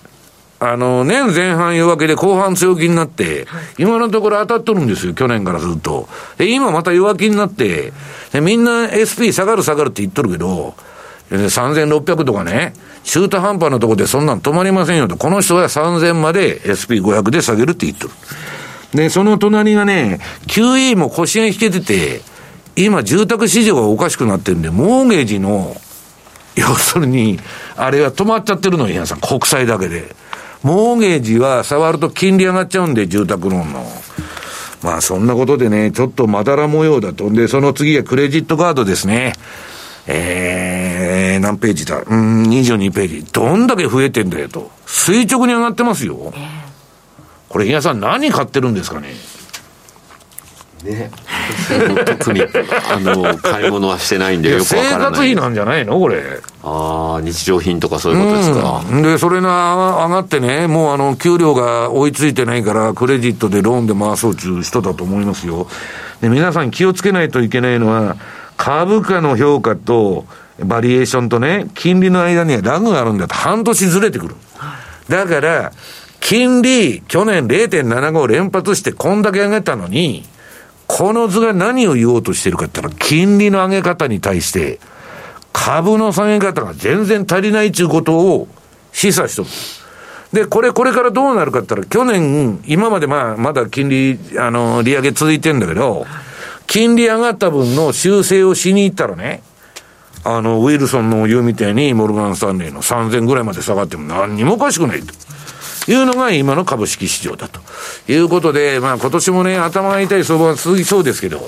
[0.63, 3.47] あの、年前半弱気で後半強気になって、
[3.79, 6.07] 今のところ当たっとるんですよ、去年からずっと。
[6.37, 7.95] で、今また弱気になって、
[8.33, 10.75] でみんな SP 下がる下がるって言っとるけど、
[11.31, 15.17] 3600とかね、中途半端なところでそんなん止まりませんよと。
[15.17, 18.15] この人は3000まで SP500 で下げるって言っとる。
[18.93, 22.21] で、その隣がね、QE も腰が引けてて、
[22.77, 25.75] 今住宅市場がおかしくなってるんで、モーゲージの、
[26.57, 27.39] 要するに、
[27.77, 30.15] あれは止まっちゃってるの、皆さん、国債だけで。
[30.63, 33.85] モーゲージは触ると金利上がっちゃうんで、住宅ローンの。
[34.83, 37.31] まあそんなことでね、ちょっとまだら模様だと。
[37.31, 39.35] で、その次はクレジットカードですね。
[40.07, 41.99] えー、何ページだ？
[41.99, 43.25] うん、22ページ。
[43.25, 44.71] どんだけ増えてんだよと。
[44.87, 46.33] 垂直に上がってますよ。
[47.49, 49.09] これ、皆さん何買ってるんですかね？
[50.85, 51.11] ね、
[52.07, 54.91] 特にあの買い物はしてないんでよくわからない。
[54.91, 56.23] 生活費なんじゃないのこれ。
[56.63, 59.75] ああ日常品とかそういうことですか、うん、でそれが
[60.07, 65.69] 上がってねもうあの給料が追いついてないからクレジットでローンで回そうという人だと思いますよ。
[66.21, 68.17] で皆さん気をつけないといけないのは
[68.57, 70.27] 株価の評価と
[70.59, 73.35] バリエーションとね金利の間にはラグがあるんだと。
[73.35, 74.35] 半年ずれてくる。
[75.09, 75.73] だから
[76.21, 80.23] 金利、去年0.75連発してこんだけ上げたのに、
[80.93, 84.81] この図が何を言おうとしてるかって言ったら、金利の上げ方に対して、
[85.53, 88.49] 株の下げ方が全然足りないということを
[88.93, 89.49] 示唆しとる。
[90.33, 96.07] で、これ、これからどうなるかって言ったら、去年、今までまあ、まだ金利、あの、利上げ続いてんだけど、
[96.67, 99.45] 金利上がった分の修正をしに行ったらね、
[100.25, 105.15] あの、ウィルソンの言うみたいに、モルガン・スタンレーの3000ぐらいまで下がっても何にもおかしくないと。
[105.89, 107.61] いうのが今の株式市場だと
[108.11, 111.41] いうことで、まあ今年もね、頭が痛い相場が続きそうですけど、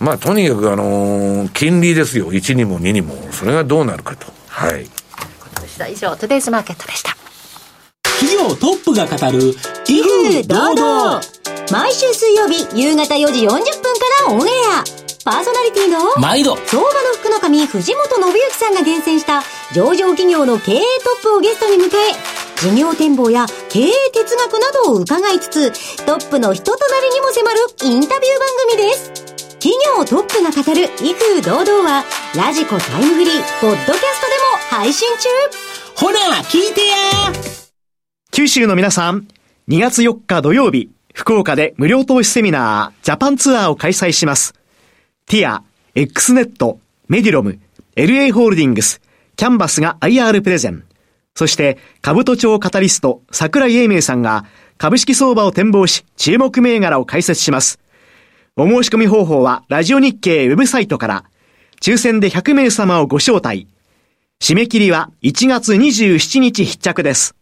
[0.00, 2.32] まあとにかくあのー、金利ですよ。
[2.32, 3.14] 1にも2にも。
[3.32, 4.26] それがどうなるかと。
[4.48, 4.86] はい。
[5.90, 7.16] 以上、トゥデイズマーケットでした。
[8.20, 9.54] 企業トップが語る、
[9.86, 11.20] 威風堂々。
[11.70, 13.62] 毎週水曜日夕方4時40分か
[14.26, 14.50] らオンエ
[15.04, 15.08] ア。
[15.24, 16.88] パーソナリティの毎度相場の
[17.20, 19.42] 福の神藤本信之さんが厳選した
[19.74, 29.12] 上場企業の経営トップをゲストに迎え事業展望や経営哲学などを伺いつつ、トップの人となりにも迫るインタビュー番組です。
[29.60, 32.04] 企業トップが語る威風堂々は、
[32.34, 34.00] ラジコタイムフリー、ポッドキャストで
[34.72, 35.28] も配信中
[35.94, 36.96] ほら、聞いてや
[38.32, 39.28] 九州の皆さん、
[39.68, 44.54] 2月4日土曜日、福岡で無料投資セミナー、ジャパンツアーを開催します。
[45.26, 45.62] ティア、
[45.94, 47.60] X ネット、メディロム、
[47.94, 49.00] LA ホールディングス、
[49.36, 50.87] キャンバスが IR プレゼン。
[51.38, 54.44] そして、株都庁カタリスト、桜井英明さんが、
[54.76, 57.78] 株式相場を展望し、注目銘柄を解説します。
[58.56, 61.24] お申し込み方法は、ラジオ日経ウェブサイトから、
[61.80, 63.68] 抽選で100名様をご招待。
[64.42, 67.36] 締め切りは1月27日必着です。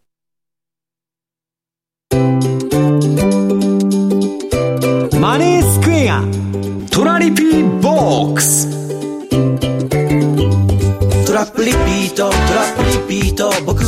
[5.19, 6.23] マネースクエア、
[6.91, 8.76] トラリピーボックス。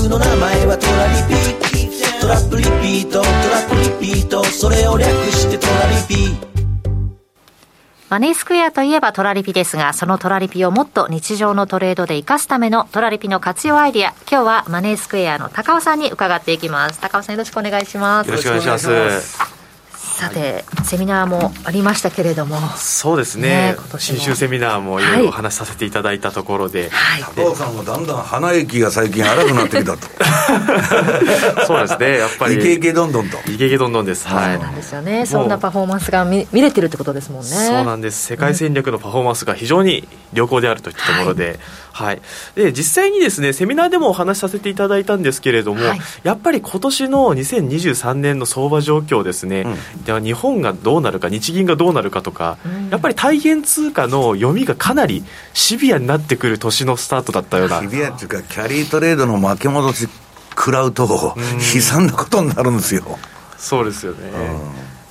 [0.10, 3.12] の名前はトラリピトラップリピー。
[3.12, 3.32] トトラ
[3.62, 4.28] ップリピー。
[4.28, 6.36] トそれを略してトラリピ
[8.10, 17.00] マネースクエアといえばトラリピですが、そのトラリピをもっと日常のトレードで活かすためのトラリピの活用アイディア、今日はマネースクエアの高尾さんに伺っていきます。
[17.00, 18.30] 高尾さんよろしくお願いします。
[18.30, 19.59] よろしくお願いします。
[20.20, 30.08] さて、セミナーもありましたけれども、そうですね、ね新州セミナーもいろいろお話しさせていただいたところで、はい、高尾さんもだんだん鼻息が最近荒くなってきたと、
[31.66, 37.48] そうですね、やっぱり、イケイケどんどんと、イケイケどんどんです、はい、そうなんですよね、そんなパフォーマンスが見見れてるってことですもんね。
[37.48, 38.26] そうなんです。
[38.26, 41.60] 世界戦略のパフォーマンスが非常に良好であるといったところで、
[42.00, 42.22] はい、
[42.56, 49.66] で実際にですねセミナーでもお話しさせていただいたんですけれども、はい、やっぱり今年の2023年の相場状況ですね、
[49.98, 57.82] うん、では日本がどうなるか日銀がどうなるかとか、うん、やっぱり大変通貨の読みがかなりシビアになってくる年のスタートだったような。
[57.82, 60.08] シビアっていうかキャリートレードの負け戻し
[60.52, 61.36] 食らうと
[61.76, 63.20] 悲惨なことになるんですよ。
[63.58, 64.32] そうですよね、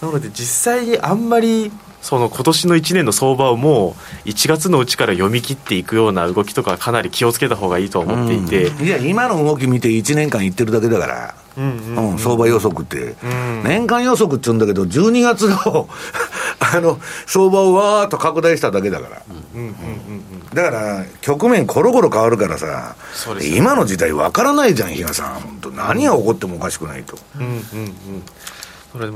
[0.01, 1.71] なので実際にあんまり
[2.01, 11.63] その今年の1年の相場をもう1月のうちから読み切っていくような動きとかかなり気をつけた方がいいと思っていて、うん、いや今の動き見て1年間いってるだけだから、う
[12.15, 15.89] ん、相場予測って、うん、年間予測って言うんだけど12月の
[16.61, 19.23] あの相場をわーっと拡大しただけだから、
[20.55, 22.97] だから局面コロコロ変わるからさ、
[23.39, 25.35] ね、今の時代わからないじゃん比嘉さん。
[25.35, 27.17] 本当何が起こってもおかしくないと。
[27.39, 27.63] うんうんうん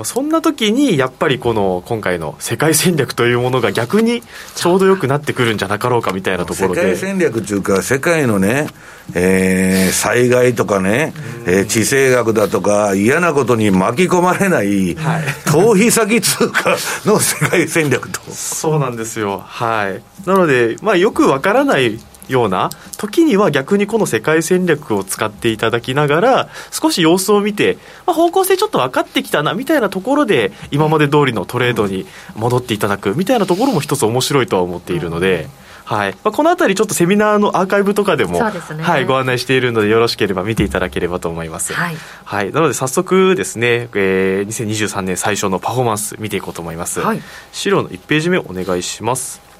[0.04, 4.22] そんな時にやっぱりこの今回の世界戦略というものが逆に
[4.54, 6.82] ちょうどよくなってくるんじゃなかろうかみたいなところで。
[6.82, 8.66] 世界戦略というか世界のね、
[9.14, 11.14] えー、災害とかね、
[11.46, 18.20] えー、地政学だとか嫌なことに巻き込まれない、はい、逃避先通貨の世界戦略と。
[18.30, 19.38] そうなんですよ。
[19.38, 20.02] はい。
[20.26, 21.98] なのでまあよくわからない
[22.28, 32.06] ような時には逆にこの世界戦略を使っていただきながら少し様子を見て、まあ、方向性ちょっと分かってきたなみたいなところで今まで通りのトレードに
[32.36, 35.48] 戻っていただくみたいなところも一つ面白いとは思っているので。
[35.84, 36.12] はい。
[36.24, 47.20] まあ、この辺りちょっとセミナーのアーカイブとかでも、ね、はい、ご案内しているのでよろしければ見ていただければと思います、はい、はい、なので早速ですね、えー、2023年最初のパフォーマンス見ていこうと思います、はい、
[47.52, 49.51] 資料の1ページ目お願いします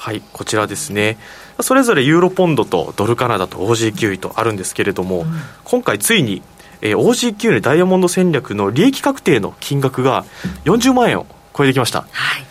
[0.00, 1.18] はいこちらですね。
[1.60, 5.26] それぞれユーロポンドとドルカナダと OG 位とあるんですけれども、うん、
[5.62, 6.40] 今回ついに、
[6.80, 10.24] えー、OG 位ダイヤモンド戦略の利益確定の金額が
[10.64, 12.06] 40万円を超えてきました。
[12.10, 12.46] はい。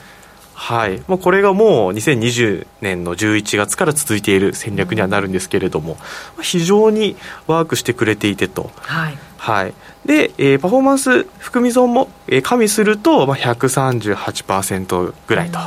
[0.53, 5.97] はい、もうこれがもう2020年の11月から続いている戦略にはなるんですけれども、
[6.41, 7.15] 非常に
[7.47, 9.17] ワークしてくれていてと、はい。
[9.37, 9.73] はい、
[10.05, 15.57] で、えー、パフォーマンス含み損も、えー、加味すると、まあ、138%ぐらいと、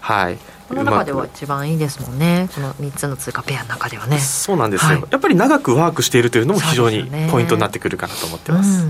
[0.00, 0.38] はい、
[0.68, 2.48] この中では一番いいですもんね。
[2.54, 4.18] この3つの通貨ペアの中ではね。
[4.18, 8.86] そうなんですよ、はい、やっぱり長くワークしているというのも非常にポイントになってくるかなと思ってます、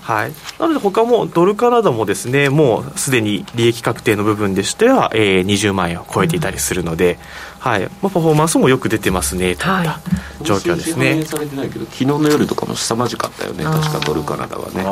[0.00, 7.18] はい、なので他もドルカナダもですねもうすでに利益確定の部分でしては、えー、20万円を超えていたりするので、
[7.58, 7.82] はい。
[7.82, 9.54] まあ、パフォーマンスもよく出てますね。
[9.54, 10.00] といった
[10.42, 13.64] 状況ですね、はい、されてないけど昨日の夜とかも凄まじかったよね。
[13.64, 14.82] 確かドルカナダはね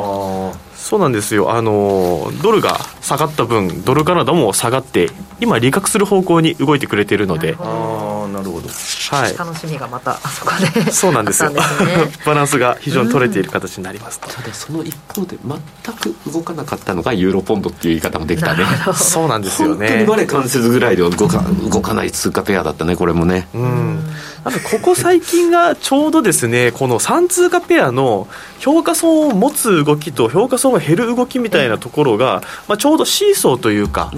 [0.81, 1.51] そうなんですよ。
[1.51, 5.09] あのドルが下がった分ドルカナダも下がって
[5.39, 7.55] 今利確する方向に動いてくれているので。
[7.59, 10.51] ああなるほど、はい、楽しみがまたそこ
[10.83, 11.59] でそうなんですよ、ね、
[12.25, 18.65] バランスが非常に取れている形になりますと、ただその一方で全く動かなかったのがユーロポンドっていう言い方もできたね。
[18.95, 20.05] そうなんですよね。
[20.05, 23.47] 本当に我関節ぐらいで動か動かない通貨ペアだったねこれもね。
[23.53, 23.99] うん
[24.43, 28.27] あとここ最近がちょうどですねこの3通貨ペアの
[28.59, 34.11] 評価損を持つ動きと評価損が減る動きみたいなところが、まあ、ちょうどシーソーというか、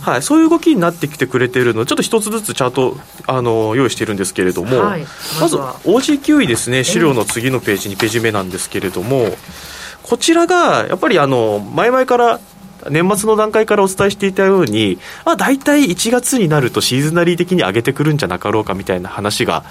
[0.00, 2.96] はい、そういう動きになってきてくれているのでちょっと一つずつチャート
[3.26, 5.06] あの用意しているんですけれども、はい、
[5.40, 9.28] まず OG9 位ですね資料の次のページ2ページ目なんですけれども
[10.02, 12.40] こちらがやっぱりあの前々から
[12.90, 19.64] 年末の段階からお伝えしていたように、まあ、大体1月になるとシーズナリー的に上げてくるんじゃなかろうかみたいな話が、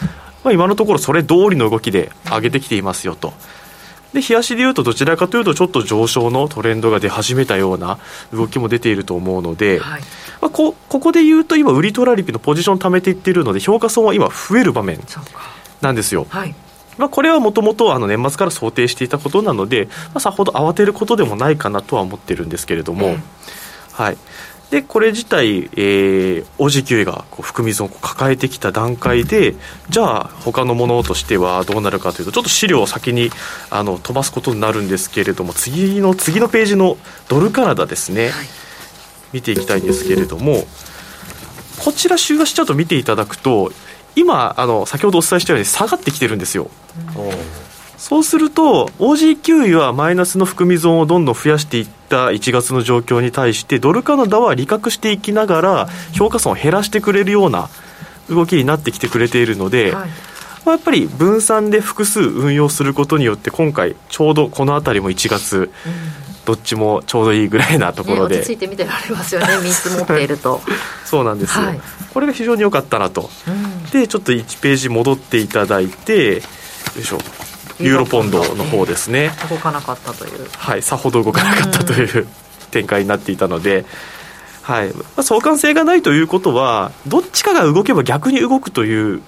[0.44, 3.34] まあ、今のところそれ通りの動きで上げてきていますよと。
[4.14, 7.98] で、冷やしでいうとどちらかというとちょっと上昇のトレンドが出始めたような
[8.32, 10.02] 動きも出ていると思うので、はい、
[10.42, 15.00] まあ、こここで言うと今売りトラリピのポジション貯めていっているので評価損は今増える場面
[15.82, 16.28] なんですよ。
[16.30, 16.56] はい
[16.98, 23.18] まあ、これはもともと年末から想定していたことなので、まあ、さほど慌てることでもないかなとは思ってるんですけれども、
[23.92, 24.18] はい、
[24.74, 29.54] でこれ自体、えー、OG9 がこう含み損を抱えてきた段階で
[29.90, 33.30] じゃあ他のものとしてはどうなるかというとちょっと資料を先に
[33.70, 36.98] あの飛ばすことになるんですけれども次の次のページの
[37.30, 38.32] ドルカナダですね、はい、
[39.34, 40.64] 見ていきたいんですけれども
[41.84, 43.72] こちら週足チャート見ていただくと
[44.16, 46.70] 今あの先ほどお伝えしたように下がってきてるんですよ、
[47.18, 47.32] うん、
[47.98, 57.70] そうすると OG9 位はマイナスの含み損をどんどん増やしていった1月の状況に対してドルカナダは利確していきながら評価損を減らしてくれるような
[58.30, 60.10] 動きになってきてくれているので、はい。
[60.66, 65.72] まあ、やっぱり分散で複数運用することによって今回ちょうどこの辺りも1月、
[66.46, 70.62] どっちもちょうどいいぐらいなところで、ね、落ち着いて見てられますよね 3つ持っていると。
[71.06, 71.82] そうなんですよ、はい、
[72.14, 76.42] これが非常に良かったなと、うん、でちょっと1ページ戻っていただいてよ
[77.00, 77.20] いしょ。
[77.80, 79.32] ユーロポンドの方ですね。
[79.50, 80.48] 動かなかったという。
[80.58, 82.28] はいさほど動かなかったという
[82.72, 83.86] 展開になっていたので。
[84.62, 84.94] はい。
[84.94, 89.22] まあ、相関性がないということはどっちかが動けば逆に動くという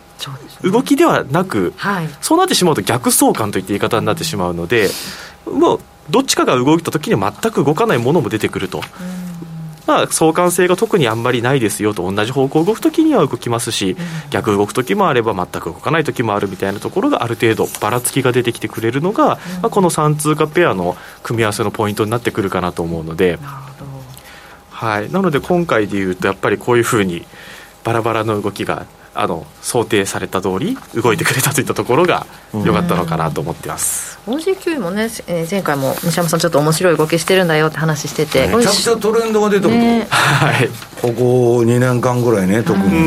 [0.64, 4.90] 動きではなく、はい、そうなってしまうと逆相関といった言い方になってしまうので
[5.46, 5.80] もう
[6.10, 8.82] どっちかが動いた時には全く動かないものも出てくると。
[9.88, 13.96] まあ、相関性が特にあんまりないですよと同じ方向動く時には動きますし、
[14.32, 23.38] 逆動く時もあれば全く動かない時もあるみたいなところがある程度ばらつきが出てきてくれるのが、まあ、この3通貨ペアの組み合わせのポイントになってくるかなと思うので、
[24.72, 27.26] はい、なので今回でいうとやっぱりこういうふうに
[27.84, 40.68] バラバラの動きがあの想定された通り動いてくれたといったところが良かったのかなと思ってます、うん、OG9 もね、えー、前回も西山さんちょっと面白い動きしてるんだよって話してて、めちゃくちゃトレンドが出てると、ね、はい。
[41.02, 42.86] ここ2年間ぐらいね、特に。
[42.86, 42.98] うんう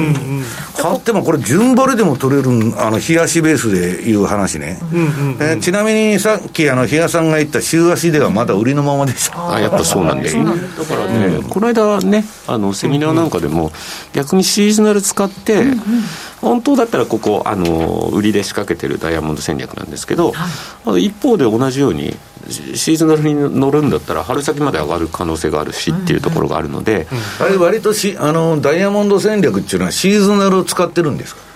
[0.40, 0.44] ん
[0.78, 4.78] 買ってもこれ、順張りでも取れる、あの、冷やしベースでいう話ね。
[4.92, 5.42] うんうんうん。
[5.42, 9.54] えー、ちなみにさっき、あの、冷やさんが言った週足ではまだ売りのままでした。
[9.54, 10.44] あ、やっぱそうなんですね。
[10.44, 10.52] だ
[10.84, 13.72] からね、うん、この間ね、あの、セミナーなんかでも、
[14.12, 15.78] 逆にシーズナル使って、うんうん
[16.40, 22.16] 本当だったらここあの売りで仕掛けてるダイヤモンド戦略なんですけど、はい、一方で同じように
[22.48, 27.18] シーズナルに乗るんだったら春先まで上がる可能性があるしっていうところがあるので、うん。
[27.18, 31.47] うん、あれ割としあのダイヤモンド戦略っていうのはシーズナルを使ってるんですか？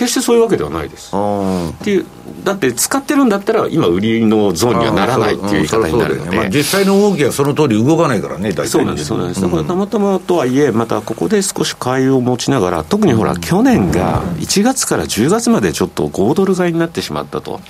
[0.00, 1.14] 決してそういうわけではないです。
[1.14, 2.06] っていう
[2.42, 6.36] だって使ってるんだったら今売りのゾーンにはならないっていう言い方になるので、ね。
[6.38, 17.60] まあ、実際の動きはその通り動かないからね大体そうなんですそうなんです、だからたまたまとはいえまたここで少し買いを持ちながら特にほら去年が1月から10月までちょっと5ドル買いになってしまったと、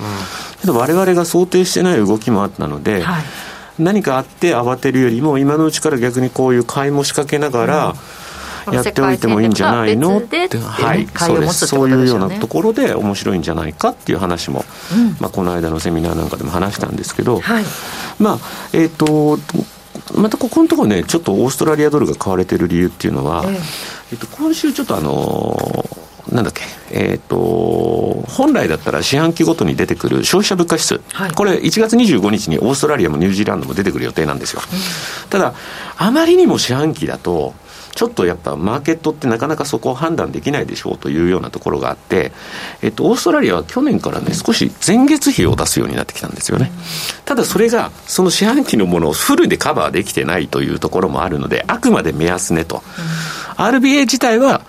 [0.65, 3.25] うん、我々が想定してない動きもあったので、はい。
[3.81, 7.95] 何かあって慌てるよりも今のうちから逆にこういう買いも仕掛けながら、うん
[8.73, 10.19] やっておいてもいいんじゃないの？
[10.19, 17.65] って、はい、そうですそういうようなところで面白いんじゃないかっていう話も、うん、まあ、この間のセミナーなんかでも話したんですけど、はい、
[18.19, 18.39] まあ
[18.73, 19.39] えっ、ー、と
[20.15, 23.57] またここのところねちょっとオーストラリアドルが買われてる理由っていうのは、えー、
[24.13, 25.85] えっと、今週ちょっとあの
[26.33, 34.63] なんだっけ、えっ、ー、と、本来だったら四半期ごとに出てくる消費者物価指数、はい、これ1月25日にオーストラリアもニュージーランドも出てくる予定なんですよ。
[34.63, 35.55] うん、ただ、
[35.97, 37.55] あまりにも四半期だと、
[37.95, 42.33] ちょっとやっぱマーケットってなかなかそこを判断できないでしょうというようなところがあって、
[42.83, 46.71] えっと、オーストラリアは去年からね、少し前月比を出すようになってきたんですよね。
[47.25, 52.83] ただそれが、その四半期のものをフルでカバーできてないというところもあるので、あくまで目安ねと。
[53.57, 54.63] RBA 自体は、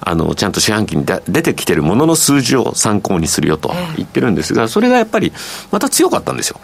[0.00, 5.32] あの、ちゃんと四半期に出てきてるものの数字を参考にするよと言ってるんですが、それがやっぱり
[5.70, 6.60] また強かったんですよ。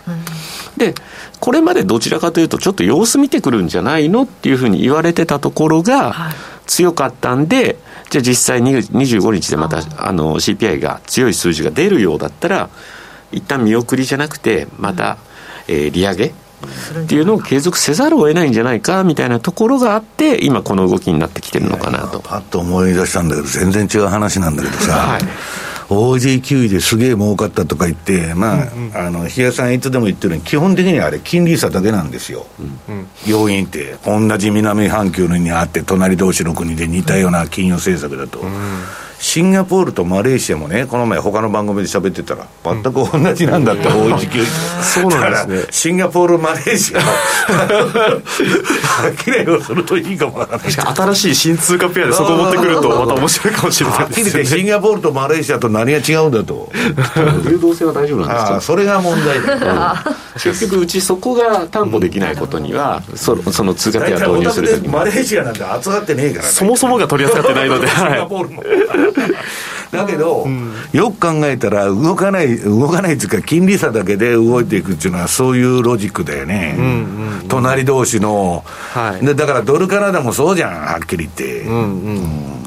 [0.77, 0.95] で、
[1.41, 6.15] これまでどちらかというと、ちょっと様子見てくるんじゃないのっていうふうに言われてたところが、
[6.67, 7.77] 強かったんで、
[8.11, 12.71] じゃあ実際に25日でまたあの CPI が強い数字が出るようだったら、
[13.33, 15.19] 一旦見送りじゃなくて、また、
[15.67, 22.21] えー、利上げっていうのを継続せざるを得ないんじゃないかみたいなところがあって、今、この動きになってきてるのかなと。
[22.21, 24.93] パッと思い出したんだけど、全然違う話なんだけどさ。
[24.93, 25.23] はい
[25.89, 32.47] OG9 ですげえ儲かったとか言って、まあ、うんうん、あの、日谷さんいつでも言ってるように、基本的にはあれ、金利差だけなんですよ。
[32.89, 38.41] うんうん、要因って、同じ南半球にあって、隣同士の国で似たような金融政策だと。
[38.41, 38.51] うん
[39.19, 45.73] シンガポールとマレーシアもね、この前、他の番組で喋ってたら、全く同じなんだって、大一級そうなんですね。
[45.73, 48.21] シンガポール、マレーシア、は
[49.11, 50.71] っきりをするといいかもわからない。
[50.71, 54.25] 新しい新通貨ペアでそこを持ってくると、また面白いかもしれないですね。
[54.25, 56.71] はっきりシンガポールとマレーシアと何が違うんだと。
[57.49, 58.61] 流動性は大丈夫なんですか？
[58.61, 60.05] それが問題だ、
[60.35, 67.89] 結局、うちそこが担保できないことには、そその通貨ペア導入するときマレーシアなんて扱ってねえから、そもそもが取り扱ってないので。
[67.89, 68.63] シンガポールも。
[69.91, 76.75] だけど、うん、よく考えたら、動かない、動かないっていうか、金利差だけで動いていくっていうのは、そういうロジックだよね。
[76.79, 76.91] うんうん。
[77.43, 81.61] うん、隣同士の、はい、で、だからドルカナダもそうじゃん、はっきり言って。
[81.63, 82.65] うんうん。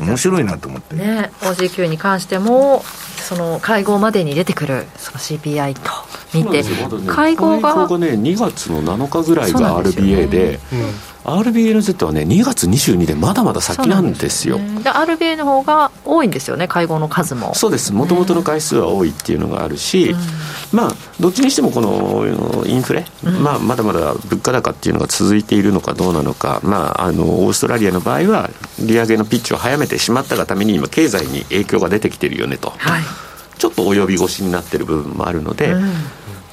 [0.00, 0.96] うん、面白いなと思って。
[0.96, 2.84] ね、OG9 に関しても、
[3.26, 5.90] その会合までに出てくるその CPI と
[6.42, 6.64] 見て、
[7.06, 7.72] 会合が。
[7.74, 10.60] 会合がね、2月の7日ぐらいが RBA で、
[11.26, 14.58] RBNZ はね、2月22でまだまだ先なんですよ。
[14.58, 17.52] で、ね、RBA の方が多いんですよね、会合の数も。
[17.54, 32.72] そうです、もともとの回数は多いっていうのがあるし、うん、まあ、どっちにしてもこのインフレ、うん、まあ、まだまだ物価高っていうのが続いているのかどうなのか、まあ、あのオーストラリアの場合は、利上げのピッチを早めてしまったがために、今、経済に影響が出てきてるよねと。
[32.76, 33.02] はい。
[33.58, 35.92] ちょっと及び腰になってる部分もあるので、うん、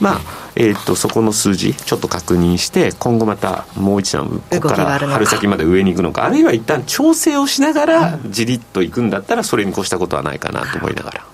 [0.04, 0.22] まあ、
[0.58, 6.26] えー、とそこの数字ちょっと確認して今後またもう一段ここから春先まで上に行くのか。
[6.26, 11.26] あるいは一旦調整をしながらじりっと行くんだったらそれに越したことはないかなと思いながら。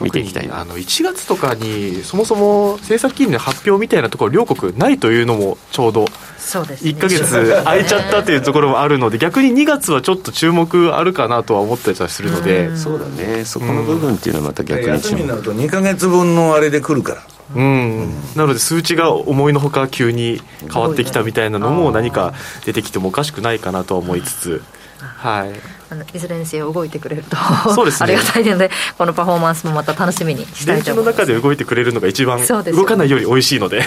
[0.00, 12.74] 見ていきたいあの1月とかにそもそも政策金利の発表みたいなところ両国ないというのもちょうど1か月空いちゃったというところもあるので逆に2月はちょっと注目あるかなとは思ってたりするので。
[12.76, 13.44] そうだね。
[13.44, 17.22] そこの部分っていうのはまた逆に休みになると2か月分のあれで来るから
[17.54, 20.40] うん、なので数値が思いのほか急に
[20.72, 22.32] 変わってきたみたいなのも何か
[22.64, 24.62] 出てきてもおかしくないかなとは思いつつ、
[24.98, 25.50] はい、
[25.90, 27.36] あのいずれにせよ動いてくれると。
[27.74, 31.18] そうです、ね、ありがたいのでこのパフォーマンスもまた楽しみにしたいと思います。
[31.18, 33.82] の中で動いてくれるのが一番動かないより美味しいので。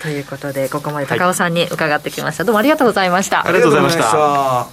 [0.00, 3.46] ということでここまで高尾さんに伺ってきました、はい、どうもありがとうございました。
[3.46, 4.66] ありがとうございました。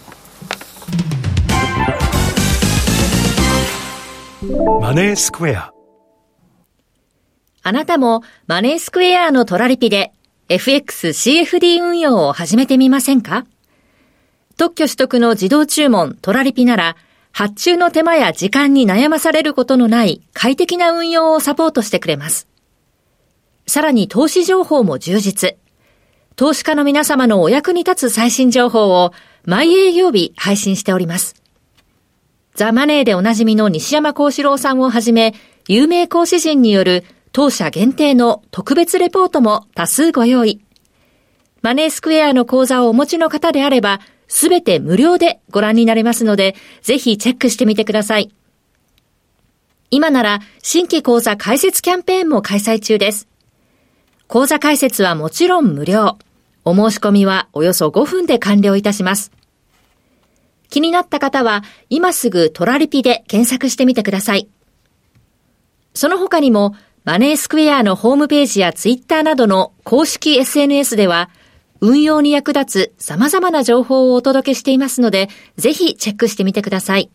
[4.82, 5.73] マネースクエア
[7.66, 10.12] あなたもマネースクエアのトラリピで
[10.50, 13.46] FXCFD 運用を始めてみませんか？
[14.58, 16.98] 特許取得の自動注文トラリピなら、
[17.32, 22.50] 発注の手間や時間に悩まされることのない快適な運用をサポートしてくれます。
[23.66, 25.56] さらに投資情報も充実。
[26.36, 29.14] 投資家の皆様のお役に立つ最新情報を
[29.46, 31.36] 毎営業日配信しております。
[32.56, 35.34] ザ・マネーでおなじみの西山幸四郎さんをはじめ、
[35.70, 40.62] 有名講師陣による当社限定の特別レポートも多数ご用意。
[41.64, 48.30] マネースクエアの講座をお持ちの方であれば、すべて無料でご覧になれますので、ぜひチェックしてみてください。
[49.90, 53.28] 今なら新規講座開設キャンペーンも開催中です。
[54.28, 56.20] 講座開設はもちろん無料。
[56.66, 59.32] お申し込みはおよそ5分で完了いたします。
[60.70, 64.50] 気になった方は今すぐトラリピで検索してみてください。
[65.96, 71.30] その他にもマネースクエアのホームページやツイッターなどの公式 SNS では
[71.82, 75.28] 運用に役立つ様々な情報をお届けしていますので、
[75.58, 77.12] ぜひチェックしてみてください。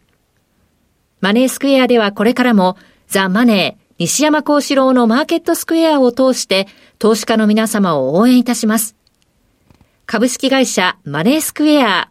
[1.23, 8.94] マネースクエアではこれからもザ・マネー、西山幸四郎のマーケットスクエアを通して投資家の皆様を応援いたします。
[10.05, 12.10] 株式会社マネースクエア、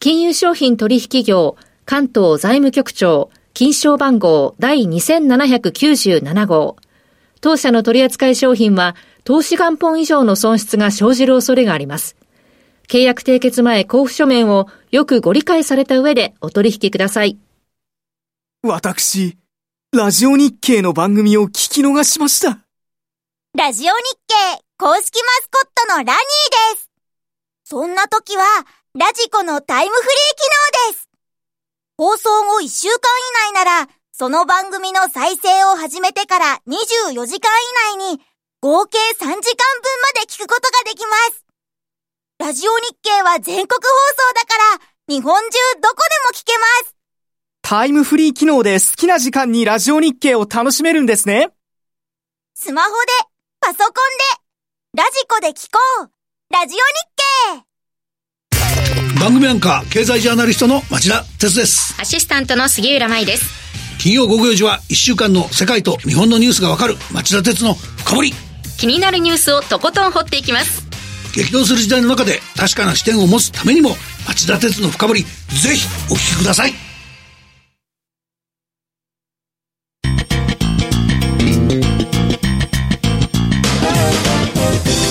[0.00, 6.76] 金融商品取引業関東財務局長、金賞番号第2797号。
[7.40, 12.16] 当社の取扱い商品は投資元本以上の損失が生じる恐れがあります。
[12.88, 17.38] 契約締結前交付書面をよくご理解された上でお取引ください。
[18.62, 19.36] 私、
[19.92, 22.60] ラジオ日経の番組を聞き逃しました。
[23.56, 23.92] ラジオ日
[24.28, 26.14] 経公式マスコットのラニー
[26.74, 26.90] です。
[27.64, 28.42] そんな時は、
[28.94, 30.59] ラジコのタイムフリー機能。
[32.00, 37.50] 放送後1週間以内なら、その番組の再生を始めてから24時間
[37.92, 38.22] 以内に
[38.62, 39.42] 合計3時間分ま
[40.14, 41.44] で聞くことができます。
[42.38, 46.96] ラジオ日経は全国放送だから、日本中どこでも聞けます。
[47.60, 51.50] タイムフリー機能で好きな時間にラジオ日経を楽しめるんですね。
[52.54, 52.96] スマホで、
[53.60, 53.92] パソコン
[54.96, 56.10] で、ラジコで聞こう。
[56.50, 57.69] ラジオ日経
[59.20, 61.94] 番組アンカー、経済ジャーナリストの町田哲です。
[62.00, 63.44] アシスタントの杉浦舞です。
[63.98, 68.32] 金曜午後4時は1週間の世界と日本のニュースがわかる町田哲の深掘り。
[68.80, 70.88] 気になるニュースをとことん掘っていきます
[71.34, 73.90] 激動する時代の中で確かな視点を持つためにも
[74.26, 75.28] 町田鉄の深掘りぜ
[75.76, 76.72] ひお聞きください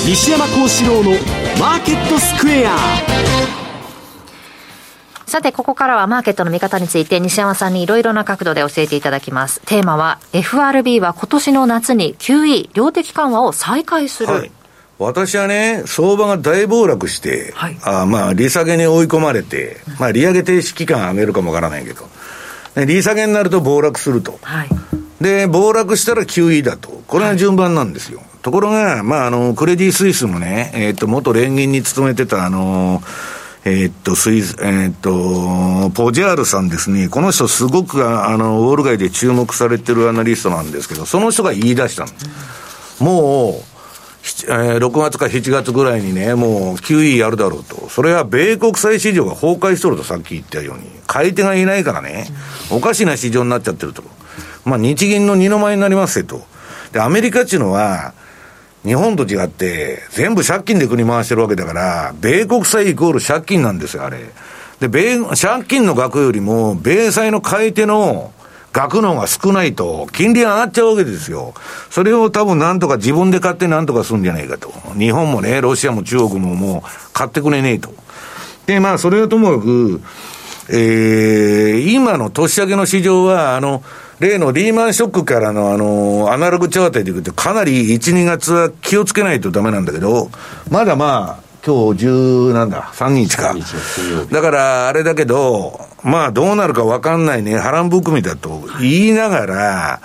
[0.08, 1.12] 西山幸四郎の
[1.60, 2.76] マーケットスクエア
[5.30, 9.62] さて、ここからはマーケットの見方について西山さんにいろいろな角度で教えていただきます。
[9.66, 14.34] テーマは FRB は今年の夏に QE 量的緩和を再開する。
[14.34, 14.52] はい
[15.00, 22.04] 私はね、相場が大暴落して、はい、あまあ、利下げに追い込まれて、まあ、利上げ停止期間上げるかもわからないけど、
[22.86, 24.38] 利下げになると暴落すると。
[24.42, 24.70] はい、
[25.22, 27.02] で、暴落したら QE だと。
[27.08, 28.20] これが順番なんですよ。
[28.20, 33.39] はい、ところが、まあ、あの、クレディ・スイスもね、えっ、ー、と、元連銀に勤めてた、あのー
[33.70, 37.08] えー、っと、スイズ、えー、っと、ポジャールさんですね。
[37.08, 42.12] この人すごく、あの、ウォール街で注目されてるアナリストなんですけど、その人が言い出したの。
[43.00, 43.70] もう、
[44.48, 47.90] えー、6月か7月ぐらいにね、もう QE やるだろうと。
[47.90, 50.84] それは米国債市場が崩壊しとるとさっき言ったように。
[51.08, 52.28] 買い手がいないからね、
[52.70, 54.04] おかしな市場になっちゃってると。
[54.66, 56.42] まあ日銀の二の舞になりますよと。
[56.92, 58.14] で、アメリカっていうのは、
[58.86, 64.20] 日本と違って、全部借金で国回してるわけだから、米国債イコール借金なんですよ、あれ。
[64.80, 68.32] で、米、借金の額よりも、米債の買い手の
[68.72, 71.54] 額の方が少ないと、金利上がっちゃうわけですよ。
[71.90, 74.72] それを多分なんとか自分で買ってなんとかするんじゃないかと。
[74.98, 77.94] 日本もね、ロシアも中国ももう買ってくれねえと。
[78.66, 80.02] で、まあ、それはともかく、
[80.72, 83.84] えー、今の年明けの市場は、あの、
[84.20, 90.30] 例のリーマンショックからのあの、アナログチャートでいくとかなり1、2月は気をつけないとダメなんだけど、
[90.70, 93.56] まだまあ、今日10なんだ、3日か。
[94.32, 100.02] だから、あれだけど、まあどうなるかわかんないね、波乱含みだと言いながら、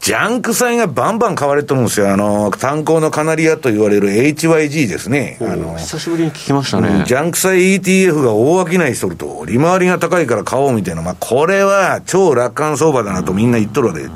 [0.00, 2.12] ジャンク債がバンバン買われてるんですよ。
[2.12, 5.38] あの、炭鉱のカナリアと言われる HYG ですね。
[5.40, 7.04] あの、久しぶりに聞きましたね。
[7.04, 14.08] ジャンク債 ETF が大商いしとると、利回りが高いから買おうみたいな、まあ、これは超楽観相場だなとみんな言っとるわけで。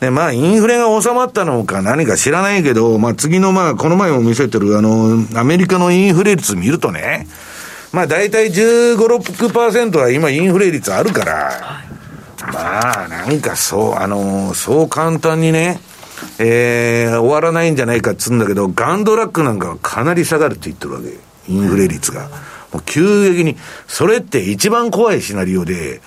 [0.00, 7.26] で、まあ、インフレが収まったのか何か知らないけど、まあ、次の、まあ、この前も見せてる、あの、アメリカのインフレ率見るとね、
[7.92, 11.85] まあ、大体15、6%は今インフレ率あるから、
[12.52, 15.80] まあ、なんかそう、あのー、そう簡単にね、
[16.38, 21.18] えー、終わらないんじゃないかっつうんだけど、ガンドラックなんかはかなり下がるって言ってるわけ。
[21.48, 22.28] インフレ率が。
[22.72, 23.56] もう急激に、
[23.86, 26.00] それって一番怖いシナリオで、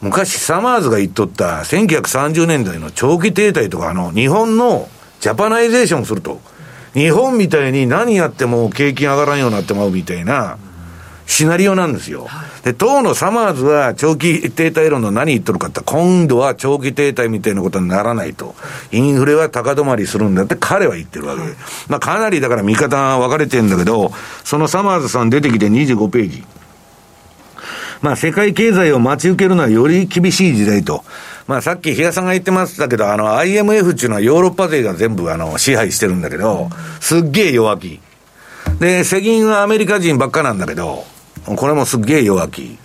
[0.00, 4.88] 昔サマーズが言っとった1930年代の長期停滞とか、あの、日本の
[5.20, 6.40] Japanization すると。
[6.94, 10.58] 日本みたいに何やっても景気上がらんようになってまうみたいな、
[11.26, 12.26] シナリオなんですよ。
[12.64, 18.54] で、当のサマーズは長期停滞論の何言っとるかって今度は長期停滞みたいなことにならないと。
[18.92, 21.42] インフレは高止まりするんだって彼は言ってるわけ。
[21.88, 24.12] まあかなりだから見方が分かれてるんだけど、
[24.44, 26.44] そのサマーズさん出てきて25ページ。
[28.02, 31.04] まあ世界経済を待ち受けるのはより厳しい時代と。
[31.46, 36.68] まあさっき比嘉さんが言ってましたけど、あの IMF っていうのはヨーロッパ勢が全部あの支配してるんだけど、
[37.00, 38.00] すっげえ弱気。
[38.78, 41.04] で、世銀はアメリカ人ばっかなんだけど、
[41.56, 42.78] これもすっげえ弱気。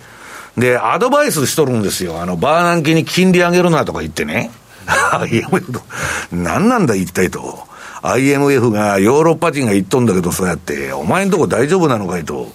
[0.56, 2.20] で、アドバイスしとるんですよ。
[2.20, 4.50] あの、バーナンキに金利上げるなとか言ってね。
[5.12, 5.80] IMF と、
[6.32, 7.66] 何なんだ一体と。
[8.02, 12.48] IMF が、ヨーロッパ人が言っとんだけど、そうやって、お前んとこ大丈夫なのかいと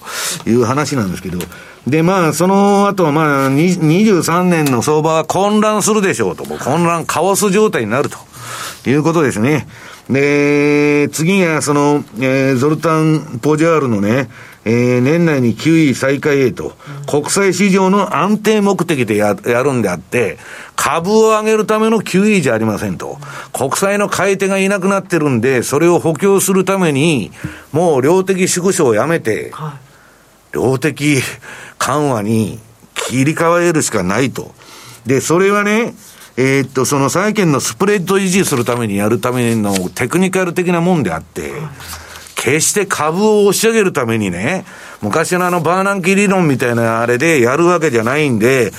[0.46, 1.38] いう話なんですけど、
[1.86, 8.18] で、まあ、その後まあ、23年の相場は混乱するでしょうと、もう混乱、カオス状態になると
[8.88, 9.66] いうことですね。
[10.08, 14.28] で、次がその、えー、ゾルタン・ポジャールのね、
[14.64, 16.72] えー、年内に9位再開へと、
[17.08, 20.38] 国際市場の安定目的でややるんであって、
[20.76, 23.18] 株を上げるための QE じゃありませんと。
[23.52, 27.32] 国債の買い手がいなくなってるんで、それを補強するために、
[27.72, 29.52] もう量的縮小をやめて、
[30.52, 31.20] 量的
[31.78, 32.60] 緩和に
[32.94, 34.54] 切り替えるしかないと。
[35.06, 35.94] で、それはね、
[36.36, 41.52] えー、っと、その債券のスプレッド維持するためにやるためのテクニカル的なもんであって、
[42.42, 44.64] 決して株を押し上げるためにね、
[45.00, 48.72] 昔のあのバーナンキ理論みたいなあれでやるわけじゃないんで、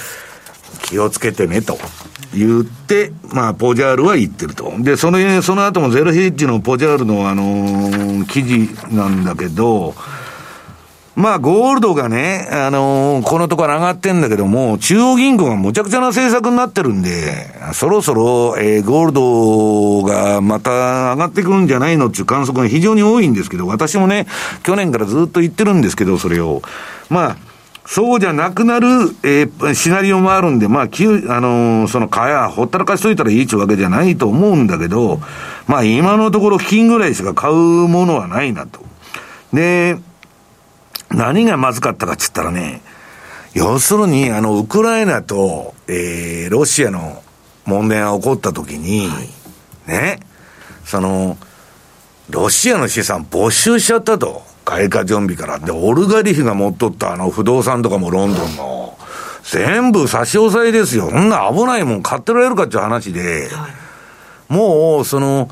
[0.81, 1.77] 気をつけてねと。
[2.35, 4.73] 言って、まあ、ポジャールは言ってると。
[4.79, 9.93] で、その、その後もゼロヘッジのポジャールのあのー、記事なんだけど、
[11.15, 20.71] まあ、ゴールドがね、あのー、このところ上がってんだけども、中央銀行がむちゃくちゃな政策になってるんで、そろそろ、えー、ゴールドがまた
[21.13, 24.25] 上がってくるんじゃないのっていう観測が非常に多いんですけど、私もね、
[24.63, 26.63] 去年からずっと言ってるんですけど、それを。
[27.09, 27.37] まあ、
[27.85, 28.87] そうじゃなくなる、
[29.21, 35.19] えー、シナリオもあるんで、まあ、きゅあのー、その、かや、ほったらかしといたらいいってわけじゃないと思うんだけど、
[35.67, 38.79] まあ、今のところ金ぐらいしか買うものはないなと。
[39.51, 39.99] で、
[41.13, 42.81] 何がまずかったかって言ったらね、
[43.53, 47.21] 要するに、あの、ウクライナと、えー、ロシアの
[47.65, 50.19] 問題が起こったときに、はい、ね、
[50.85, 51.37] その、
[52.29, 54.41] ロシアの資産没収しちゃったと。
[54.65, 55.59] 外貨準備から。
[55.59, 58.97] で、オルガリフが持っとったあの不動産とかもロンドンの、
[59.43, 61.09] 全部差し押さえですよ。
[61.09, 65.49] そんな危ないもん買ってられるかっていう話で、はい、もう、その、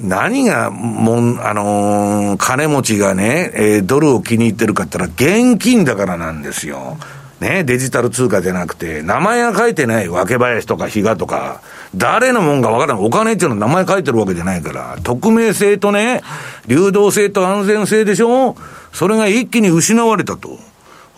[0.00, 6.98] 何が、もん、あのー、金持ちがね、えー、ドルを気に入ってるかって言ったら、現金だからなんですよ。
[7.40, 11.60] ね、デジタル通貨じゃなくて、名前が書いてない、分林とか比嘉とか、
[11.94, 13.04] 誰のもんか分からない。
[13.04, 16.22] お金っていうの名前書いてるわけじゃないから、匿名性とね、
[16.66, 18.56] 流動性と安全性でしょ
[18.92, 20.58] それが一気に失われたと。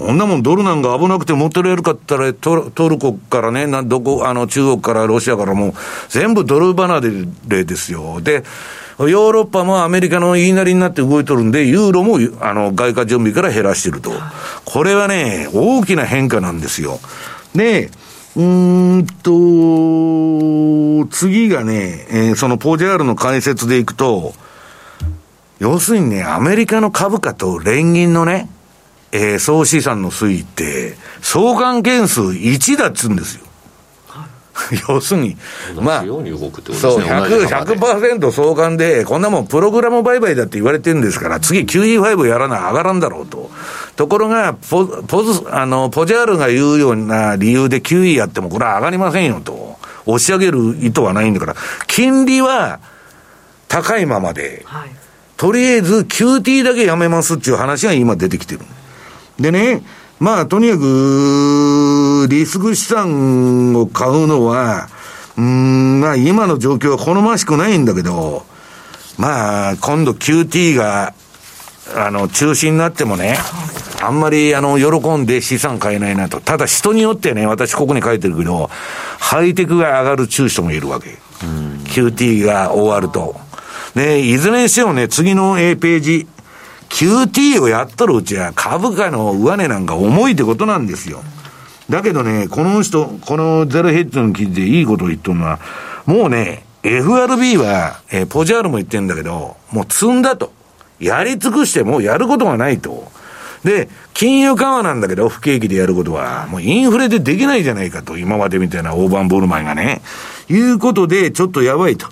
[0.00, 5.74] こんなもんドルなんか危なくて持ってられるかったらト、ルコからね、などこ、あの、中国からロシアからも、
[6.08, 7.02] 全部ドル離
[7.48, 8.22] れですよ。
[8.22, 8.42] で、
[8.98, 14.10] ヨーロッパもアメリカの言いなりになって動いとるんで、ユーロも、あの、外貨準備から減らしてると。
[14.64, 16.98] これはね、大きな変化なんですよ。
[17.54, 17.90] で、
[18.36, 19.30] うんと、
[21.14, 24.32] 次がね、えー、そのポジャールの解説でいくと、
[25.58, 28.48] 要するにね、アメリカの株価と連銀のね、
[29.12, 33.44] えー、総資産の推移って、相関係数1だっつうんですよ。
[34.88, 35.36] 要するに、
[35.80, 43.50] まあ、そう、100、100%相関で、こんなもんプログラム売買だって言われてるんですから、次 QE5 やらな上がらんだろうと。
[43.96, 49.78] ところが、ポ、ポズ、あの、ポジャールが言うような理由で QE やってもこれは上がりませんよと。
[50.06, 51.56] 押し上げる意図はないんだから、
[51.86, 52.80] 金利は
[53.68, 54.90] 高いままで、はい、
[55.36, 58.60] とりあえず QT だけやめますっていう話が今出てきてる。
[59.40, 59.82] でね、
[60.18, 64.88] まあ、とにかく、リスク資産を買うのは、
[65.38, 68.44] うん、まあ、今の状況は好ましくないんだけど、
[69.16, 71.14] まあ、今度 QT が、
[71.96, 73.38] あの、中止になってもね、
[74.02, 76.40] あんまり、あの、喜んで資産買えないなと。
[76.40, 78.70] ただ人によってね、私ここに書いてるけど、
[79.18, 81.18] ハイテクが上がる中人もいるわけ。
[81.84, 83.36] QT が終わると。
[83.94, 86.26] で、いずれにしてもね、次の A ページ、
[86.90, 91.22] QT をやっとるうちは株価の上値なんか重いってことなんですよ。
[91.88, 95.58] だけどね、この人、このゼロヘッドの記事でいいことを言っとるのは、
[96.04, 100.52] もうね、FRB は、えー、ポジャールも言ってんだけど、もう積んだと。
[100.98, 103.10] やり尽くしてもうやることがないと。
[103.64, 110.02] で、金融緩和なんだけど、不景気でやることは、もうインフレでできないじゃないかと、今までみたいな大盤ボールマンがね。
[110.48, 112.06] いうことで、ちょっとやばいと。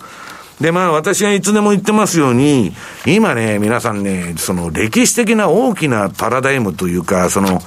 [0.60, 2.72] で、まあ私がいつでも言ってますように、
[3.06, 7.60] 今ね、皆さんね、その歴史的な大きなパラダイムというか、その、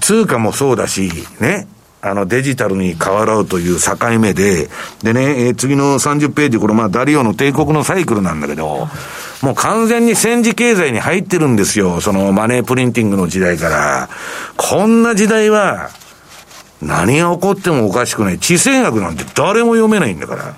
[0.00, 1.10] 通貨もそうだし、
[1.40, 1.66] ね、
[2.02, 4.68] あの、デジタルに変わろうという境目で、
[5.02, 8.88] でね、えー、次の30ページ、これまあ、ダリオの帝国のサイクルなんだけど、
[9.42, 12.00] もう完全に戦時経済に入ってるんですよ。
[12.00, 14.08] そのマネープリンティングの時代から。
[14.56, 15.90] こんな時代は、
[16.82, 18.38] 何が起こってもおかしくない。
[18.38, 20.54] 地政学なんて誰も読めないんだから。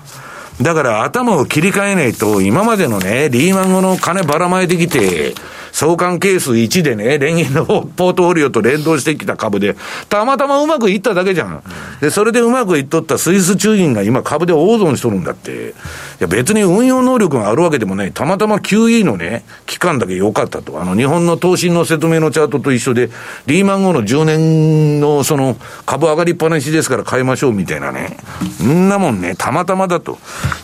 [0.61, 5.33] だから頭を切り替えないと、今までのね、リーマン後の金ばらまいてきて、
[5.73, 9.75] 相関係数1でね、連銀のポートフォリオと連動してきた株で、
[10.07, 11.63] たまたまうまくいっただけじゃん。
[11.99, 15.69] で、それでうまくいっとったスイス中銀が今株で大損しとるんだって。
[15.69, 15.73] い
[16.19, 18.11] や別に運用能力があるわけでもない。
[18.11, 20.79] たまたま QE のね、期間だけ良かったと。
[20.79, 23.09] あの、日本の投資の説明のチャートと一緒で、
[23.47, 28.15] リーマン後の10年のその株上がりっぱなしですから買いましょうみたいなね。
[28.61, 30.19] んなもんね、たまたまだと。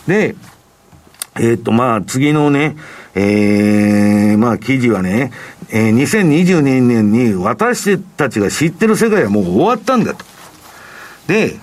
[0.06, 0.36] で、
[1.40, 2.76] えっ、と、まあ、次のね、
[3.20, 5.32] えー、まあ記事はね、
[5.70, 10.24] えー、2022年に私たちが知ってる世界はもう終わったんだと。
[11.26, 11.56] で、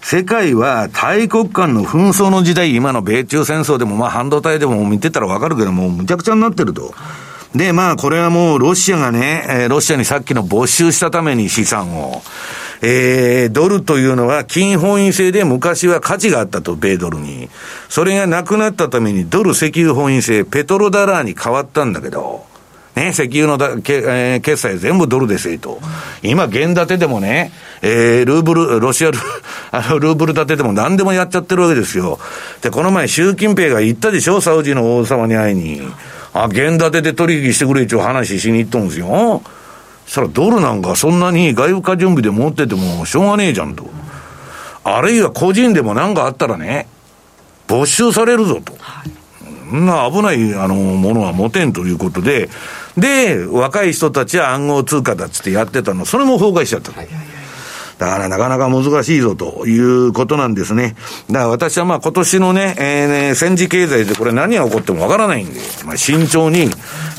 [0.00, 6.94] 世界は大国間の紛争の時代、今の米中戦争でも、まあ半導体でも見てたらわかるけどもう、むちゃくちゃになってると。
[7.54, 12.22] で、まあこれはもうロシアがね、えー、ロシアにさっきの没収したために資産を、
[12.82, 17.48] えー、ドルというのは金本位制で昔は価値があったと、米ドルに。
[17.88, 22.44] それがなくなったためにドル石油本位制、ペトロダラーに変わったんだけど、
[22.96, 25.80] ね、石油のだけ、えー、決済全部ドルですよと。
[26.22, 29.18] 今、現建てでもね、えー、ルーブル、ロシアル、
[29.70, 32.18] あの、ルーブル建てでも何でもやっちゃってるわけですよ。
[32.60, 35.82] で、この前、習近平が言ったでしょ、サウジの王様に会いに。
[36.34, 39.42] あ、現建てで取引してくれ一応話しに行ったんですよ。
[40.06, 43.88] そしたらドルなんかそんなに外貨準備で持っててもしょうがねえじゃんと。
[44.84, 46.88] あるいは個人でも何かあったらね、
[47.68, 48.74] 没収されるぞと。
[49.70, 52.50] そんな危ないあのものは持てんということで、
[52.98, 56.92] で、若い人たちは暗号通貨だっつってやってたの、それも崩壊しちゃった。
[56.92, 57.31] はいはいはい
[58.02, 60.96] だからなかなか難しいぞということなんですね。
[61.28, 66.62] だから私はまあ今年のね、えー、ね、戦時経済でこれ何が起こってもわからないんで、まあ慎重に、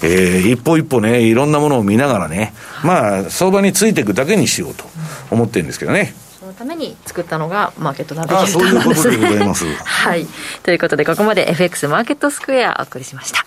[0.03, 2.53] えー、一歩一歩ね、いろんなものを見ながらね、
[2.83, 4.83] まあ相場についていくだけにしようと
[5.31, 6.13] 思ってるんですけどね。
[6.37, 9.65] そのために作ったのがマーケットナビゲーターそういうことでございます。
[9.85, 10.27] はい。
[10.63, 13.45] ということでここまで FX マーケットスクエアお送りしました。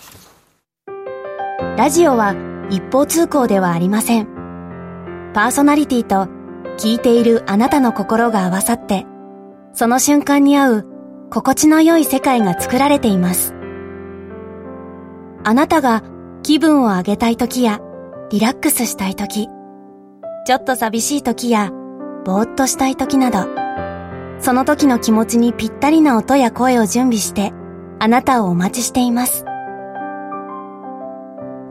[1.76, 2.34] ラジオは
[2.70, 4.26] 一方通行ではありません。
[5.34, 6.35] パーソナリティと
[6.78, 9.07] 聞いているあなたの心が合わさって、
[9.73, 10.86] その瞬間に合う
[11.31, 13.55] 心地の良い世界が作られています。
[15.44, 16.03] あなたが
[16.43, 17.81] 気分を上げたい時や
[18.31, 19.48] リラックスしたい時、
[20.47, 21.70] ちょっと寂しい時や
[22.24, 23.47] ぼーっとしたい時など、
[24.40, 27.53] その時の気持ちにぴったりな音や声を準備して
[27.98, 29.44] あなたをお待ちしています。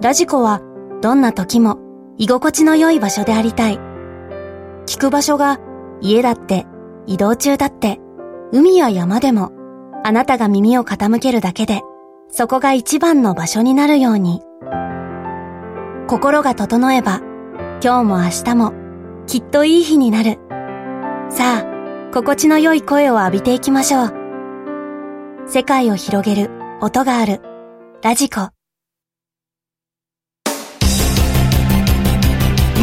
[0.01, 0.61] ラジコは
[1.01, 1.79] どんな時も
[2.17, 3.94] 居心地の良い場所でありたい。
[4.87, 5.59] 聞く場所が
[6.01, 6.65] 家だって
[7.07, 7.99] 移動中だって
[8.51, 9.51] 海や山でも
[10.03, 11.81] あなたが耳を傾けるだけで
[12.29, 14.41] そこが一番の場所になるように。
[16.07, 17.21] 心が整えば
[17.83, 18.73] 今日も明日も
[19.25, 20.37] きっといい日になる。
[21.29, 24.13] さあ心地の良い声を浴びていきましょう。
[25.47, 26.51] 世界を広げる
[26.81, 27.41] 音がある。
[28.03, 28.49] ラジコ。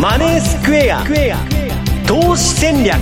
[0.00, 1.61] マネースクエア。
[2.12, 3.00] 投資戦略。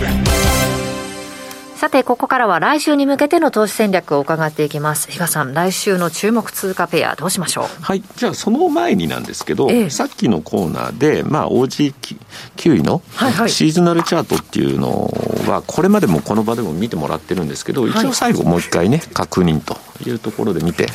[1.74, 5.10] さて、ここからは来週に向けての投資戦略を伺っていきます。
[5.10, 7.64] 比嘉さん、来週の注目通貨ペア、どうしましょう？
[7.82, 8.04] はい。
[8.14, 13.02] じゃあ、その前になんですけど、ええ、さっきのコーナーで、まあ、OG9 位の
[13.48, 15.12] シーズナルチャートっていうの
[15.48, 19.76] は、これまでもこの場でも見てもらってるんですけど、一応最後もう一回ね、確認と
[20.06, 20.86] いうところで見て、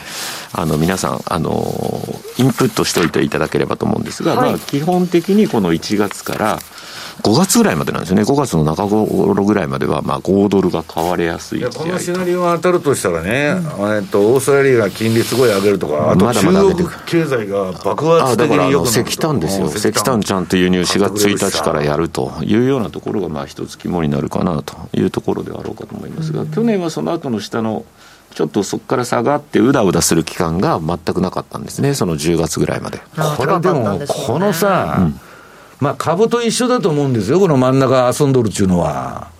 [0.53, 1.51] あの、皆さん、あの、
[2.37, 6.59] インプットしておいていただければと思うんですが、はい、まあ、基本的にこの1月から、
[7.21, 27.85] 5月ぐらいまでなんですよね、5月の中頃ぐらいまでは、まあ、5ドルが買われやすいこのシナリオが当たるとしたらね、うん、えっと、オーストラリアが金利すごい上げるとか、あと中国経済が爆発的によく石炭ですよ、石炭ちゃんと輸入4月1日からやるというようなところが、まあ、一つ肝になるかなというところであろうかと思いますが、うん、去年はその後の下の
[28.33, 32.99] ちょっとそこから下がってうだうだする期間が全くなかったんですね、その10月ぐらいまで。
[33.37, 35.19] これでも、このさ、うん
[35.79, 39.33] まあ株と一緒だと思うんですよ、この真ん中遊んどるっていうのは。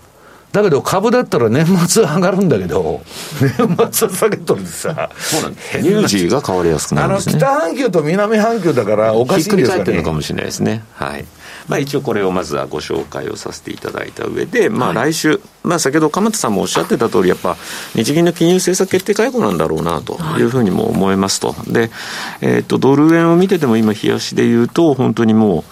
[0.55, 3.01] だけど株だったら年末上がるんだけど、
[3.41, 3.51] 年
[3.91, 5.09] 末は下げとるさ。
[5.17, 5.81] そうなんです。
[5.81, 7.33] ニュージーが変わりやすくなるんですね。
[7.33, 10.83] あの、北半球と南半球だからおかしいですってるのかもしれないですね。
[10.93, 11.25] はい。
[11.67, 17.57] まあ、一応これをまずはご紹介をさせていただいた上で、まあ、来週、はい、まあ、先ほど鎌田さんもおっしゃってた通り、やっぱ
[17.95, 21.89] 日銀の金融政策決定会合なんだろうなというふうにも思いますと、で、
[22.41, 25.63] えー、とドル円を見てても、今、冷やしで言うと、本当にもう、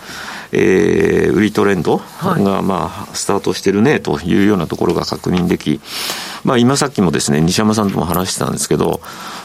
[0.55, 5.81] えー、売りトレンドが、まあ、スタートしてるねというようなところが確認でき、
[6.43, 9.01] まあ、今さっきもですね、西山さんとも話してたんですけど、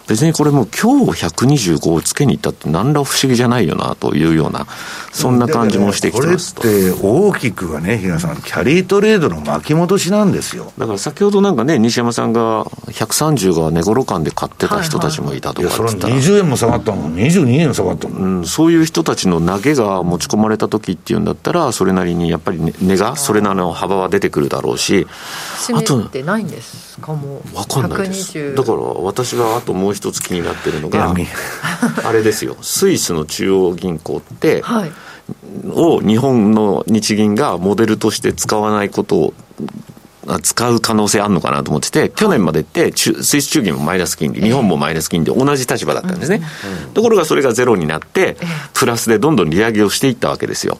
[0.08, 4.66] 別にこれも今日125をつけに行ったって何ら不思議じゃないよなというような、
[5.12, 6.62] そんな感じもしてきてますと。
[6.62, 10.72] これって大きくはね、比嘉さん、キャリートレードの巻き戻しなんですよ。
[10.78, 25.06] だから先ほどなんかね、西山さんが130が値頃感で買ってた人たちもいたとかって言ったら、はいはい、20円も下がったもん、22円下がったもん、うん、そういう人たちの投げが持ち込まれた時っていうんだったら、それなりにやっぱり値が、それなりの幅は出てくるだろうし、
[25.74, 27.12] あと、ってないんですか？
[27.12, 28.54] もわかんないです。
[28.54, 31.12] だから私があともう一つ気になってるのが
[32.06, 32.56] あれですよ。
[32.62, 34.92] スイスの中央銀行って、はい、
[35.72, 39.34] を日本の日銀がモデルとして使わないことを
[40.42, 46.42] 使う可能性あるのかなと思ってて、去年までってスイス中銀もマイナス金利、日本もマイナス金利で同じ立場だったんですね。
[46.94, 48.36] ところがそれがゼロになって、
[48.74, 50.78] プラスでどんどん利上げをしていったわけですよ。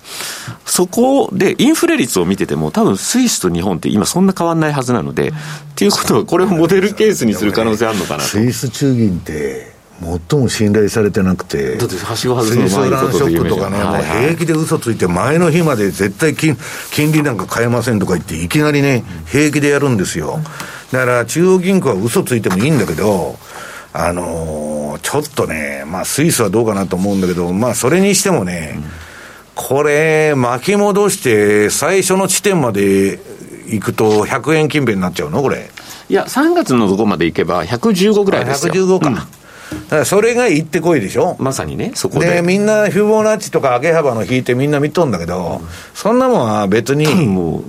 [0.67, 5.33] そこでインフレ率を見てても、多分スイスと日本って今そんな変わんないはずなので、っ
[5.75, 8.29] ていうことは、これをモデルケースにする可能性あるのかなと。
[8.29, 16.57] スイス中銀って最も信頼されてなくて、だってはしご外すのスイスランショックとかね、はいはい、もう平気で嘘ついて、前の日まで絶対金
[16.93, 20.41] 金利なんか変えませんとか言って、いきなりね、平気でやるんですよ。
[20.93, 23.37] だから中央銀行は嘘ついてもいいんだけど、
[23.93, 28.85] あのー、ちょっとね、まあ、スイスはどうかなと思うんだけど、まあ、それにしてもね、うん、
[29.55, 33.19] これ、巻き戻して、最初の地点まで
[33.67, 35.71] 行くと、100円近辺になっちゃうの、これ。
[36.09, 38.73] いや、3月のとこまで行けば、115ぐらいですよ。
[38.73, 39.09] 115か。
[39.09, 39.38] うん
[39.71, 42.29] だからそれが行ってこいでしょまさにね、そこで。
[42.29, 47.07] で、みんなフィボナッチとか上げ幅の引いてみんな見とんだけど、うん、そんなもんは別に、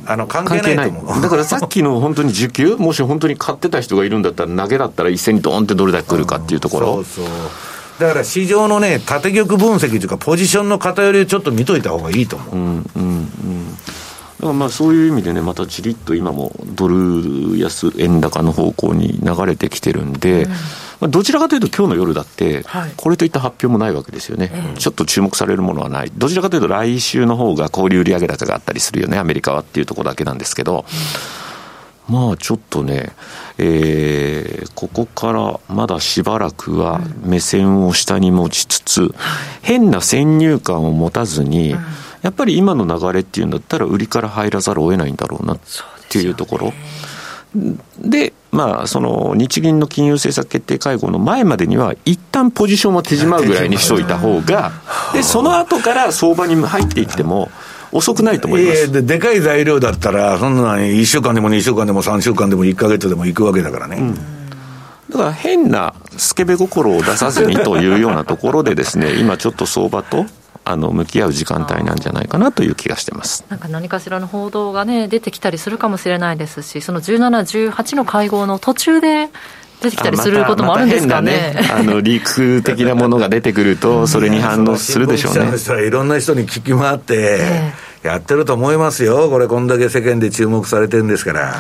[0.06, 1.22] あの、関係ないと思う。
[1.22, 6.88] だからさっきの本当に需給、 もし本当に買ってた人がいるんだったら、投げだったら一斉にドーンってどれだけ来るかっていうところ。
[6.98, 7.34] うん、そうそう。
[8.00, 12.56] だから市場のね、縦玉分析というか、ポジションの偏りをちょっと見といた方がいいと思う。
[12.56, 13.78] うんうんうん
[14.40, 20.52] だからまあそういう意味でね、またじりっと今もドル安円高の方向に流れてきてるんで、うん
[21.00, 22.66] まあ、どちらかというと、今日の夜だって、
[22.98, 30.86] これといった発表もないわけですよね、はい、ちょっと注目されるものはない、どちらかというと、来週の方が小売売上高があったりするよね、アメリカはっていうところだけなんですけど。
[32.10, 33.12] まあちょっとね、
[33.60, 39.14] えー、ここからまだしばらくは目線を下に持ちつつ、
[39.62, 41.76] 変な先入観を持たずに、
[42.24, 45.60] やっぱり今の流れっていうんだったら、売りから入らざるを得ないんだろうなっ
[46.10, 46.74] ていうところ。
[48.00, 54.72] で、まあ、その日銀の金融政策決定会合の前までには、一旦ポジションは手締まうぐらいにしといた方が、
[55.14, 57.50] でその後から相場に入っていっても、
[57.92, 58.92] 遅くないと思います。
[58.92, 63.98] ででかい材料だったら、そんな1週間でも2週間でも3週間でも1か月でもいくわけだからね。
[63.98, 64.40] うん
[65.10, 70.26] だから変なスケベ心を出さずにというようなところでですね、今ちょっと相場と
[70.70, 79.30] あの向き合う時間帯なんじゃないかなという気がしてますなんか何かしらの報道が、ね、出てきたりするかもしれないですし、その17、18の会合の途中で
[79.82, 81.54] 出てきたりすることもあるんですかね。
[81.56, 85.88] ま、ねあのリーク的なものが出てくると、それに反応するでしょうね。
[85.88, 87.40] いろんな人に聞き回って、
[88.04, 91.56] やってると思いますよ、これ、こんだけ世間で注目されてるんですから。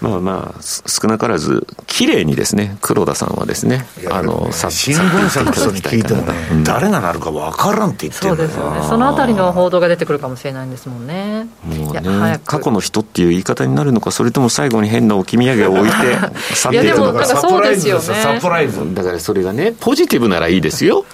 [0.00, 6.32] まあまあ、少なからず、綺麗にですね、黒田さんはですね、あの、新聞社の人に聞いてもね、
[6.64, 11.48] 誰がなるか分からんって言ってるそうですよね、そのあたりの報道が出てくるかもしれないんですもんね。
[11.64, 15.96] もうね、過去の人っていう言い方になるのか、それとも最後に変な置き土産を置いて、
[16.54, 18.02] 去っていくのか、そうですよね。
[18.02, 18.80] サプライズ。
[18.94, 21.04] だからそれがね、ポジティブならいいですよ。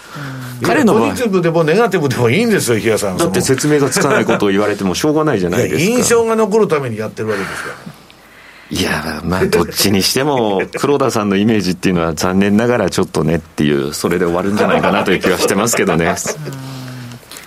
[0.63, 3.17] 彼のポジティブでもネガティブでもいいんですよ、日嘉さん。
[3.17, 5.81] だって説明がつかないことを言われてもしょうがないじゃないですか。
[5.99, 7.96] 印象が残るためにやってるわけですから。
[8.71, 16.15] いや、まあ、どっちにしても、黒田さんのイメージっていうのは、残念ながらちょっとねっていう、それで終わるんじゃないかなという気はしてますけどね。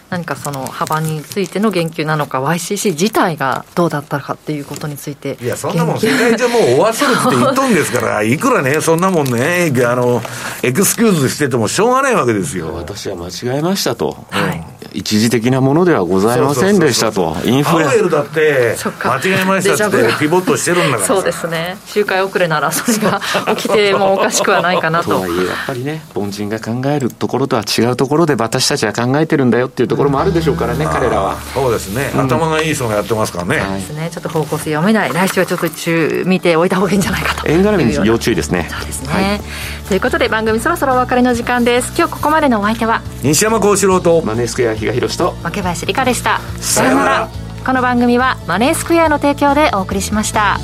[0.10, 10.24] 何かその幅についての言及なのか、YCC 自体がどうだったかっていうことについて、いや、そんなもん、世界中もう終わせるって言っとんですから、いくらね、そんなもんね、あの
[10.64, 12.74] エクスキューズしててもしょうがないわけですよ。
[12.74, 17.36] 私は間違えましたと、はい、一時的なものではございませんでしたと。
[17.46, 17.86] インフレ。
[17.86, 21.06] パウエルだって間違えましたってピボットしてるんだから。
[21.06, 21.78] そうですね。
[21.86, 23.22] 周回遅れならそれが
[23.56, 25.10] 起きてもおかしくはないかなと。
[25.10, 31.38] とはいえやっぱりね凡人が考えるところとは違うところで私たちは考えてるんだよっていうところもあるでしょうからね、彼らは。
[31.54, 34.10] そうですね、うん、頭がいい人がやってますからね、はい、ですね。
[34.12, 37.48] ちょっと方向性読めない来週はちょっと中見ておいた方がいいんじゃないかと。
[37.48, 38.70] 円絡みに要注意ですね。
[38.70, 39.42] そうですね、はい、
[39.88, 41.94] ということで番組そろそろお別れの時間です。
[41.98, 43.02] 今日ここまでのお相手は？
[43.24, 44.22] 西山幸四郎と。
[44.22, 47.30] マネースクエア比嘉宏と若林理香でしたさようなら
[47.66, 50.58] この番組はマネースクエアの提供でお送りしました。